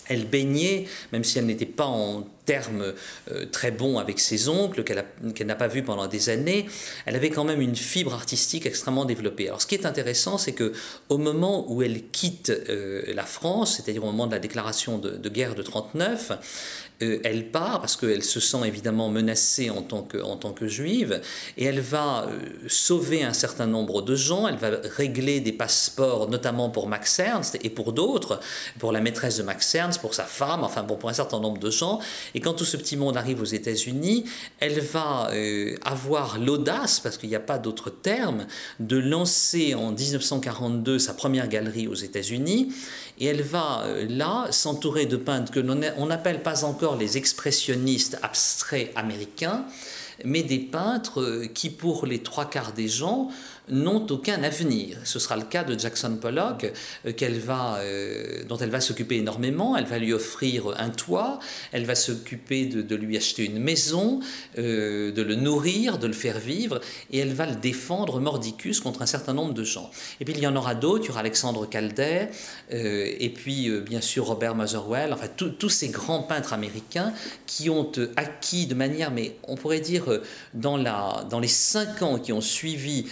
elle 0.09 0.27
baignait, 0.27 0.87
même 1.13 1.25
si 1.25 1.41
elle 1.41 1.47
n'était 1.47 1.67
pas 1.67 1.87
en 1.87 2.25
termes 2.47 2.95
euh, 3.31 3.45
très 3.53 3.71
bons 3.71 3.99
avec 3.99 4.19
ses 4.19 4.49
oncles, 4.49 4.83
qu'elle 4.85 5.47
n'a 5.47 5.55
pas 5.55 5.69
vu 5.69 5.83
pendant 5.83 6.07
des 6.07 6.31
années, 6.31 6.67
elle 7.05 7.17
avait 7.17 7.31
quand 7.31 7.45
même 7.45 7.61
une 7.61 7.77
fibre 7.77 8.15
artistique 8.15 8.65
extrêmement 8.65 9.05
développée. 9.05 9.49
Alors 9.49 9.61
ce 9.61 9.67
qui 9.67 9.75
est 9.75 9.85
intéressant, 9.85 10.39
c'est 10.39 10.53
que 10.53 10.73
au 11.11 11.19
moment 11.19 11.71
où 11.71 11.83
elle 11.83 12.09
quitte 12.09 12.51
euh, 12.51 13.03
la 13.15 13.25
France, 13.25 13.77
c'est-à-dire 13.77 14.03
au 14.05 14.07
moment 14.07 14.27
de 14.27 14.33
la 14.33 14.39
déclaration 14.39 14.99
de, 14.99 15.11
de 15.11 15.29
guerre 15.29 15.55
de 15.55 15.63
39, 15.63 16.33
euh, 17.03 17.21
elle 17.25 17.51
part 17.51 17.81
parce 17.81 17.95
qu'elle 17.95 18.23
se 18.23 18.41
sent 18.41 18.67
évidemment 18.67 19.11
menacée 19.11 19.69
en 19.69 19.83
tant 19.83 20.03
que, 20.03 20.17
en 20.17 20.37
tant 20.37 20.53
que 20.53 20.67
juive, 20.67 21.21
et 21.59 21.65
elle 21.65 21.81
va 21.81 22.27
euh, 22.27 22.39
sauver 22.69 23.23
un 23.23 23.35
certain 23.35 23.67
nombre 23.67 24.01
de 24.01 24.17
gens, 24.17 24.49
elle 24.49 24.57
va 24.57 24.71
régler 24.97 25.41
des 25.41 25.53
passeports, 25.53 26.31
notamment 26.31 26.71
pour 26.71 26.89
Max 26.89 27.19
Ernst 27.19 27.59
et 27.63 27.69
pour 27.69 27.93
d'autres, 27.93 28.41
pour 28.79 28.93
la 28.93 29.03
maîtresse 29.03 29.37
de 29.37 29.43
Max 29.43 29.75
Ernst, 29.75 30.01
pour 30.01 30.15
sa 30.15 30.25
femme, 30.25 30.65
enfin 30.65 30.83
bon, 30.85 30.97
pour 30.97 31.11
un 31.11 31.15
certain 31.15 31.39
nombre 31.39 31.59
de 31.59 31.71
gens. 31.71 32.01
Et 32.37 32.41
quand 32.41 32.53
tout 32.53 32.67
ce 32.67 32.77
petit 32.77 32.99
monde 32.99 33.17
arrive 33.17 33.41
aux 33.41 33.47
États-Unis, 33.47 34.25
elle 34.61 34.79
va 34.81 35.31
euh, 35.33 35.75
avoir 35.83 36.39
l'audace, 36.39 37.01
parce 37.01 37.17
qu'il 37.17 37.31
n'y 37.31 37.35
a 37.35 37.41
pas 37.41 37.59
d'autre 37.59 37.89
terme, 37.89 38.47
de 38.79 38.99
lancer 38.99 39.75
en 39.75 39.91
1942 39.91 40.99
sa 40.99 41.15
première 41.15 41.49
galerie 41.49 41.89
aux 41.89 41.95
États-Unis, 41.95 42.75
et 43.19 43.25
elle 43.25 43.41
va 43.41 43.87
là 44.11 44.49
s'entourer 44.51 45.07
de 45.07 45.17
peintres 45.17 45.51
que 45.51 45.61
l'on 45.61 46.07
n'appelle 46.07 46.43
pas 46.43 46.65
encore 46.65 46.97
les 46.97 47.17
expressionnistes 47.17 48.19
abstraits 48.23 48.93
américains, 48.97 49.65
mais 50.23 50.43
des 50.43 50.59
peintres 50.59 51.47
qui, 51.55 51.71
pour 51.71 52.05
les 52.05 52.19
trois 52.19 52.51
quarts 52.51 52.73
des 52.73 52.89
gens, 52.89 53.31
n'ont 53.69 54.07
aucun 54.11 54.43
avenir. 54.43 54.99
Ce 55.05 55.19
sera 55.19 55.37
le 55.37 55.43
cas 55.43 55.65
de 55.65 55.79
Jackson 55.79 56.17
Pollock, 56.21 56.73
euh, 57.05 57.13
euh, 57.13 58.45
dont 58.49 58.57
elle 58.59 58.71
va 58.71 58.81
s'occuper 58.81 59.17
énormément. 59.17 59.77
Elle 59.77 59.87
va 59.87 59.99
lui 59.99 60.13
offrir 60.13 60.75
un 60.79 60.91
toit, 60.91 61.39
elle 61.73 61.85
va 61.85 61.95
s'occuper 61.95 62.67
de, 62.67 62.97
lui 62.97 63.17
acheter 63.17 63.45
une 63.45 63.59
maison, 63.59 64.21
euh, 64.59 65.13
de 65.13 65.23
le 65.23 65.35
nourrir, 65.35 65.99
de 65.99 66.07
le 66.07 66.13
faire 66.13 66.39
vivre, 66.39 66.81
et 67.11 67.19
elle 67.19 67.35
va 67.35 67.47
le 67.47 67.57
défendre 67.57 68.21
mordicus 68.21 68.81
contre 68.81 69.03
un 69.03 69.07
certain 69.07 69.35
nombre 69.35 69.53
de 69.53 69.65
gens. 69.65 69.91
Et 70.21 70.25
puis 70.25 70.35
il 70.35 70.41
y 70.41 70.47
en 70.47 70.57
aura 70.57 70.75
d'autres, 70.75 71.05
il 71.05 71.09
y 71.09 71.11
aura 71.11 71.21
Alexandre 71.21 71.69
Calder, 71.69 72.27
et 72.71 73.31
puis 73.31 73.71
bien 73.81 74.01
sûr 74.01 74.27
Robert 74.27 74.55
Motherwell, 74.55 75.13
enfin 75.13 75.29
tous 75.37 75.69
ces 75.69 75.89
grands 75.89 76.23
peintres 76.23 76.53
américains 76.53 77.13
qui 77.47 77.71
ont 77.71 77.91
acquis 78.17 78.67
de 78.67 78.75
manière, 78.75 79.11
mais 79.11 79.37
on 79.47 79.57
pourrait 79.57 79.81
dire 79.81 80.21
dans, 80.55 80.79
dans 81.29 81.41
les 81.41 81.49
cinq 81.49 82.03
ans 82.03 82.19
qui 82.19 82.33
ont 82.33 82.41
suivi 82.41 83.07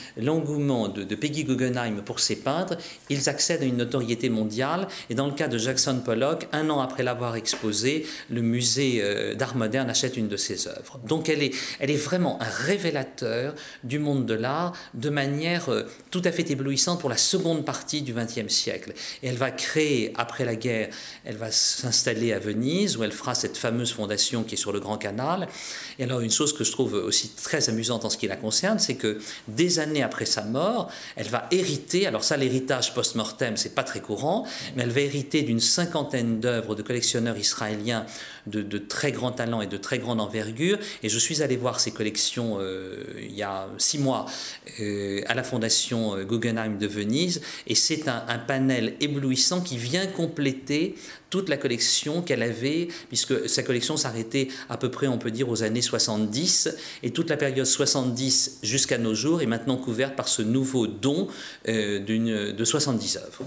l'engouement 0.44 0.88
de, 0.88 1.14
Peggy 1.14 1.44
Guggenheim 1.44 2.02
pour 2.04 2.20
ses 2.20 2.36
peintres, 2.36 2.76
ils 3.08 3.28
accèdent 3.28 3.62
à 3.62 3.64
une 3.64 3.76
notoriété 3.76 4.28
mondiale. 4.28 4.88
Et 5.08 5.14
dans 5.14 5.26
le 5.26 5.32
cas 5.32 5.48
de 5.48 5.58
Jackson 5.58 6.00
Pollock, 6.04 6.48
un 6.52 6.68
an 6.70 6.80
après 6.80 7.02
l'avoir 7.02 7.36
exposé, 7.36 8.06
le 8.30 8.42
musée 8.42 9.00
euh, 9.00 9.34
d'art 9.34 9.56
moderne 9.56 9.88
achète 9.88 10.16
une 10.16 10.28
de 10.28 10.36
ses 10.36 10.68
œuvres. 10.68 11.00
Donc 11.06 11.28
elle 11.28 11.42
est, 11.42 11.54
elle 11.78 11.90
est 11.90 11.96
vraiment 11.96 12.40
un 12.42 12.48
révélateur 12.48 13.54
du 13.84 13.98
monde 13.98 14.26
de 14.26 14.34
l'art 14.34 14.72
de 14.94 15.08
manière 15.08 15.68
euh, 15.70 15.84
tout 16.10 16.22
à 16.24 16.32
fait 16.32 16.50
éblouissante 16.50 17.00
pour 17.00 17.08
la 17.08 17.16
seconde 17.16 17.64
partie 17.64 18.02
du 18.02 18.12
XXe 18.12 18.52
siècle. 18.52 18.92
Et 19.22 19.28
elle 19.28 19.36
va 19.36 19.50
créer, 19.50 20.12
après 20.16 20.44
la 20.44 20.56
guerre, 20.56 20.90
elle 21.24 21.36
va 21.36 21.50
s'installer 21.50 22.32
à 22.32 22.38
Venise, 22.38 22.96
où 22.96 23.04
elle 23.04 23.12
fera 23.12 23.34
cette 23.34 23.56
fameuse 23.56 23.92
fondation 23.92 24.42
qui 24.42 24.54
est 24.54 24.58
sur 24.58 24.72
le 24.72 24.80
Grand 24.80 24.98
Canal. 24.98 25.48
Et 25.98 26.04
alors 26.04 26.20
une 26.20 26.30
chose 26.30 26.52
que 26.52 26.64
je 26.64 26.72
trouve 26.72 26.94
aussi 26.94 27.30
très 27.30 27.68
amusante 27.68 28.04
en 28.04 28.10
ce 28.10 28.18
qui 28.18 28.26
la 28.26 28.36
concerne, 28.36 28.78
c'est 28.78 28.96
que 28.96 29.18
des 29.48 29.78
années 29.78 30.02
après 30.02 30.26
sa 30.34 30.42
mort, 30.42 30.90
elle 31.16 31.28
va 31.28 31.46
hériter, 31.50 32.06
alors 32.06 32.24
ça 32.24 32.36
l'héritage 32.36 32.94
post-mortem, 32.94 33.56
c'est 33.56 33.74
pas 33.74 33.84
très 33.84 34.00
courant, 34.00 34.46
mais 34.76 34.82
elle 34.82 34.90
va 34.90 35.00
hériter 35.00 35.42
d'une 35.42 35.60
cinquantaine 35.60 36.40
d'œuvres 36.40 36.74
de 36.74 36.82
collectionneurs 36.82 37.38
israéliens 37.38 38.06
de, 38.46 38.78
très 38.78 39.12
grands 39.12 39.32
talents 39.32 39.62
et 39.62 39.66
de 39.66 39.76
très 39.76 39.98
grande 39.98 40.20
envergure. 40.20 40.78
Et 41.02 41.08
je 41.08 41.18
suis 41.18 41.42
allé 41.42 41.56
voir 41.56 41.80
ces 41.80 41.92
collections 41.92 42.58
euh, 42.60 43.02
il 43.18 43.34
y 43.34 43.42
a 43.42 43.68
six 43.78 43.98
mois 43.98 44.26
euh, 44.80 45.22
à 45.26 45.34
la 45.34 45.42
Fondation 45.42 46.16
euh, 46.16 46.24
Guggenheim 46.24 46.78
de 46.78 46.86
Venise. 46.86 47.40
Et 47.66 47.74
c'est 47.74 48.08
un 48.08 48.38
panel 48.38 48.94
éblouissant 49.00 49.60
qui 49.60 49.78
vient 49.78 50.06
compléter 50.06 50.96
toute 51.34 51.48
la 51.48 51.56
collection 51.56 52.22
qu'elle 52.22 52.44
avait, 52.44 52.86
puisque 53.08 53.48
sa 53.48 53.64
collection 53.64 53.96
s'arrêtait 53.96 54.46
à 54.68 54.76
peu 54.76 54.88
près, 54.88 55.08
on 55.08 55.18
peut 55.18 55.32
dire, 55.32 55.48
aux 55.48 55.64
années 55.64 55.82
70, 55.82 56.68
et 57.02 57.10
toute 57.10 57.28
la 57.28 57.36
période 57.36 57.66
70 57.66 58.60
jusqu'à 58.62 58.98
nos 58.98 59.16
jours 59.16 59.42
est 59.42 59.46
maintenant 59.46 59.76
couverte 59.76 60.14
par 60.14 60.28
ce 60.28 60.42
nouveau 60.42 60.86
don 60.86 61.26
euh, 61.66 61.98
de 62.52 62.64
70 62.64 63.16
œuvres. 63.16 63.42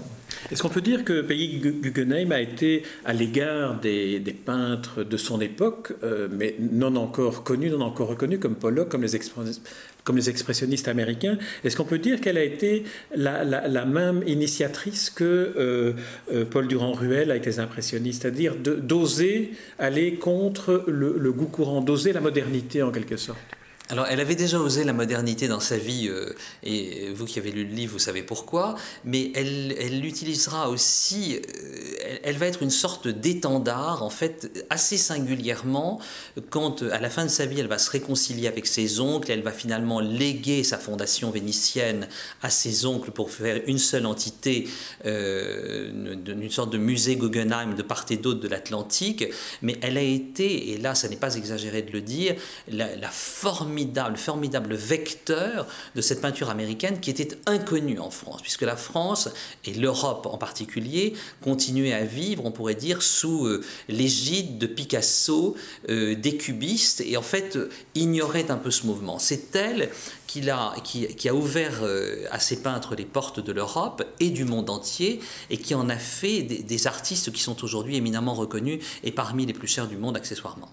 Est-ce 0.50 0.62
qu'on 0.62 0.68
peut 0.68 0.80
dire 0.80 1.04
que 1.04 1.20
Peggy 1.20 1.58
Guggenheim 1.58 2.32
a 2.32 2.40
été 2.40 2.82
à 3.04 3.12
l'égard 3.12 3.80
des, 3.80 4.20
peintres 4.44 5.02
de 5.02 5.16
son 5.16 5.40
époque, 5.40 5.92
euh, 6.02 6.28
mais 6.30 6.56
non 6.58 6.96
encore 6.96 7.44
connus, 7.44 7.70
non 7.70 7.80
encore 7.82 8.08
reconnus, 8.08 8.38
comme 8.40 8.54
Pollock, 8.54 8.88
comme 8.88 9.02
les, 9.02 9.16
expressionnistes 10.28 10.88
américains, 10.88 11.38
est-ce 11.64 11.76
qu'on 11.76 11.84
peut 11.84 11.98
dire 11.98 12.20
qu'elle 12.20 12.38
a 12.38 12.44
été 12.44 12.84
la, 13.14 13.84
même 13.84 14.22
initiatrice 14.26 15.10
que 15.10 15.24
euh, 15.24 15.92
euh, 16.32 16.44
Paul 16.44 16.68
Durand-Ruel 16.68 17.30
avec 17.30 17.44
les 17.44 17.58
impressionnistes, 17.58 18.22
c'est-à-dire 18.22 18.56
d'oser 18.56 19.52
aller 19.78 20.14
contre 20.14 20.84
le 20.86 21.32
goût 21.32 21.46
courant, 21.46 21.80
d'oser 21.80 22.12
la 22.12 22.20
modernité 22.20 22.82
en 22.82 22.90
quelque 22.90 23.16
sorte? 23.16 23.38
Alors, 23.90 24.06
elle 24.10 24.20
avait 24.20 24.34
déjà 24.34 24.60
osé 24.60 24.84
la 24.84 24.92
modernité 24.92 25.48
dans 25.48 25.60
sa 25.60 25.78
vie, 25.78 26.08
euh, 26.08 26.34
et 26.62 27.08
vous 27.14 27.24
qui 27.24 27.38
avez 27.38 27.50
lu 27.50 27.64
le 27.64 27.74
livre, 27.74 27.94
vous 27.94 27.98
savez 27.98 28.22
pourquoi, 28.22 28.74
mais 29.04 29.32
elle, 29.34 30.00
l'utilisera 30.00 30.68
aussi, 30.68 31.36
euh, 31.36 32.18
elle, 32.22 32.36
va 32.36 32.46
être 32.46 32.62
une 32.62 32.70
sorte 32.70 33.08
d'étendard, 33.08 34.02
en 34.02 34.10
fait, 34.10 34.66
assez 34.68 34.98
singulièrement, 34.98 36.00
quand 36.50 36.82
à 36.82 37.00
la 37.00 37.08
fin 37.08 37.24
de 37.24 37.30
sa 37.30 37.46
vie, 37.46 37.60
elle 37.60 37.66
va 37.66 37.78
se 37.78 37.90
réconcilier 37.90 38.46
avec 38.46 38.66
ses 38.66 39.00
oncles, 39.00 39.30
elle 39.30 39.42
va 39.42 39.52
finalement 39.52 40.00
léguer 40.00 40.64
sa 40.64 40.76
fondation 40.76 41.30
vénitienne 41.30 42.08
à 42.42 42.50
ses 42.50 42.84
oncles 42.84 43.10
pour 43.10 43.30
faire 43.30 43.62
une 43.66 43.78
seule 43.78 44.04
entité, 44.04 44.68
euh, 45.06 45.90
une 46.26 46.50
sorte 46.50 46.70
de 46.70 46.78
musée 46.78 47.16
Guggenheim 47.16 47.74
de 47.74 47.82
part 47.82 48.04
et 48.10 48.18
d'autre 48.18 48.40
de 48.40 48.48
l'Atlantique, 48.48 49.24
mais 49.62 49.78
elle 49.80 49.96
a 49.96 50.02
été, 50.02 50.72
et 50.72 50.76
là, 50.78 50.94
ça 50.94 51.08
n'est 51.08 51.16
pas 51.16 51.36
exagéré 51.36 51.80
de 51.80 51.90
le 51.90 52.02
dire, 52.02 52.34
la, 52.68 52.94
la 52.94 53.08
formidable 53.08 53.77
formidable, 54.16 54.74
vecteur 54.74 55.66
de 55.94 56.00
cette 56.00 56.20
peinture 56.20 56.50
américaine 56.50 57.00
qui 57.00 57.10
était 57.10 57.38
inconnue 57.46 57.98
en 57.98 58.10
France, 58.10 58.42
puisque 58.42 58.62
la 58.62 58.76
France 58.76 59.28
et 59.64 59.74
l'Europe 59.74 60.26
en 60.26 60.38
particulier 60.38 61.14
continuaient 61.42 61.92
à 61.92 62.04
vivre, 62.04 62.44
on 62.44 62.50
pourrait 62.50 62.74
dire, 62.74 63.02
sous 63.02 63.46
euh, 63.46 63.64
l'égide 63.88 64.58
de 64.58 64.66
Picasso, 64.66 65.56
euh, 65.88 66.14
des 66.14 66.36
cubistes, 66.36 67.00
et 67.00 67.16
en 67.16 67.22
fait 67.22 67.56
euh, 67.56 67.70
ignorait 67.94 68.50
un 68.50 68.56
peu 68.56 68.70
ce 68.70 68.86
mouvement. 68.86 69.18
C'est 69.18 69.54
elle 69.56 69.90
qui 70.26 70.48
a, 70.50 71.34
ouvert 71.34 71.82
à 72.30 72.38
ces 72.38 72.60
peintres 72.60 72.94
les 72.94 73.06
portes 73.06 73.40
de 73.40 73.50
l'Europe 73.50 74.04
et 74.20 74.28
du 74.28 74.44
monde 74.44 74.68
entier, 74.68 75.20
et 75.48 75.56
qui 75.56 75.74
en 75.74 75.88
a 75.88 75.96
fait 75.96 76.42
des 76.42 76.86
artistes 76.86 77.32
qui 77.32 77.40
sont 77.40 77.64
aujourd'hui 77.64 77.96
éminemment 77.96 78.34
reconnus 78.34 78.84
et 79.04 79.10
parmi 79.10 79.46
les 79.46 79.54
plus 79.54 79.68
chers 79.68 79.88
du 79.88 79.96
monde 79.96 80.18
accessoirement. 80.18 80.68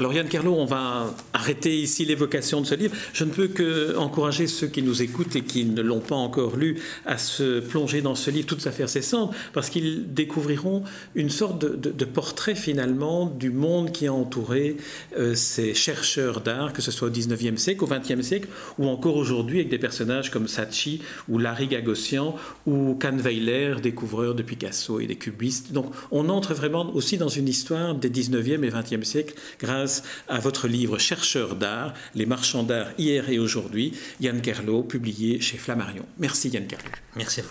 Alors 0.00 0.14
Yann 0.14 0.28
Kerlo, 0.28 0.54
on 0.54 0.64
va 0.64 1.14
arrêter 1.34 1.78
ici 1.78 2.06
l'évocation 2.06 2.62
de 2.62 2.66
ce 2.66 2.74
livre. 2.74 2.96
Je 3.12 3.22
ne 3.24 3.30
peux 3.30 3.48
que 3.48 3.94
encourager 3.98 4.46
ceux 4.46 4.66
qui 4.66 4.82
nous 4.82 5.02
écoutent 5.02 5.36
et 5.36 5.42
qui 5.42 5.66
ne 5.66 5.82
l'ont 5.82 6.00
pas 6.00 6.14
encore 6.14 6.56
lu 6.56 6.80
à 7.04 7.18
se 7.18 7.60
plonger 7.60 8.00
dans 8.00 8.14
ce 8.14 8.30
livre 8.30 8.46
tout 8.46 8.56
à 8.64 8.70
fait 8.70 8.82
incessant, 8.82 9.30
parce 9.52 9.68
qu'ils 9.68 10.14
découvriront 10.14 10.84
une 11.14 11.28
sorte 11.28 11.58
de, 11.62 12.04
portrait 12.06 12.54
finalement 12.54 13.26
du 13.26 13.50
monde 13.50 13.92
qui 13.92 14.06
a 14.06 14.12
entouré 14.14 14.78
euh, 15.18 15.34
ces 15.34 15.74
chercheurs 15.74 16.40
d'art, 16.40 16.72
que 16.72 16.80
ce 16.80 16.90
soit 16.90 17.08
au 17.08 17.10
19e 17.10 17.58
siècle, 17.58 17.84
au 17.84 17.86
20e 17.86 18.22
siècle, 18.22 18.48
ou 18.78 18.88
encore 18.88 19.16
aujourd'hui 19.16 19.58
avec 19.58 19.68
des 19.68 19.78
personnages 19.78 20.30
comme 20.30 20.48
Sachi 20.48 21.02
ou 21.28 21.36
Larry 21.38 21.66
Gagossian 21.66 22.36
ou 22.64 22.94
Kahnweiler, 22.94 23.76
découvreur 23.82 24.34
de 24.34 24.42
Picasso 24.42 24.98
et 24.98 25.06
des 25.06 25.16
cubistes. 25.16 25.72
Donc 25.72 25.92
on 26.10 26.30
entre 26.30 26.54
vraiment 26.54 26.90
aussi 26.94 27.18
dans 27.18 27.28
une 27.28 27.48
histoire 27.48 27.94
des 27.94 28.08
19e 28.08 28.64
et 28.64 28.70
20e 28.70 29.04
siècles 29.04 29.34
grâce 29.58 30.02
à 30.28 30.38
votre 30.38 30.68
livre 30.68 30.98
Chercheurs 30.98 31.56
d'art, 31.56 31.94
les 32.14 32.26
marchands 32.26 32.62
d'art 32.62 32.88
hier 32.98 33.28
et 33.30 33.38
aujourd'hui, 33.38 33.92
Yann 34.20 34.40
Kerlo, 34.40 34.82
publié 34.82 35.40
chez 35.40 35.58
Flammarion. 35.58 36.06
Merci 36.18 36.48
Yann 36.48 36.66
Kerlo. 36.66 36.90
Merci 37.16 37.40
à 37.40 37.42
vous. 37.44 37.48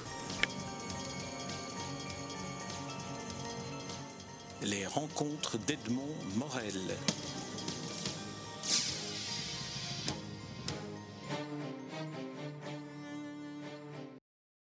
Les 4.65 4.85
rencontres 4.85 5.57
d'Edmond 5.65 6.15
Morel. 6.35 6.73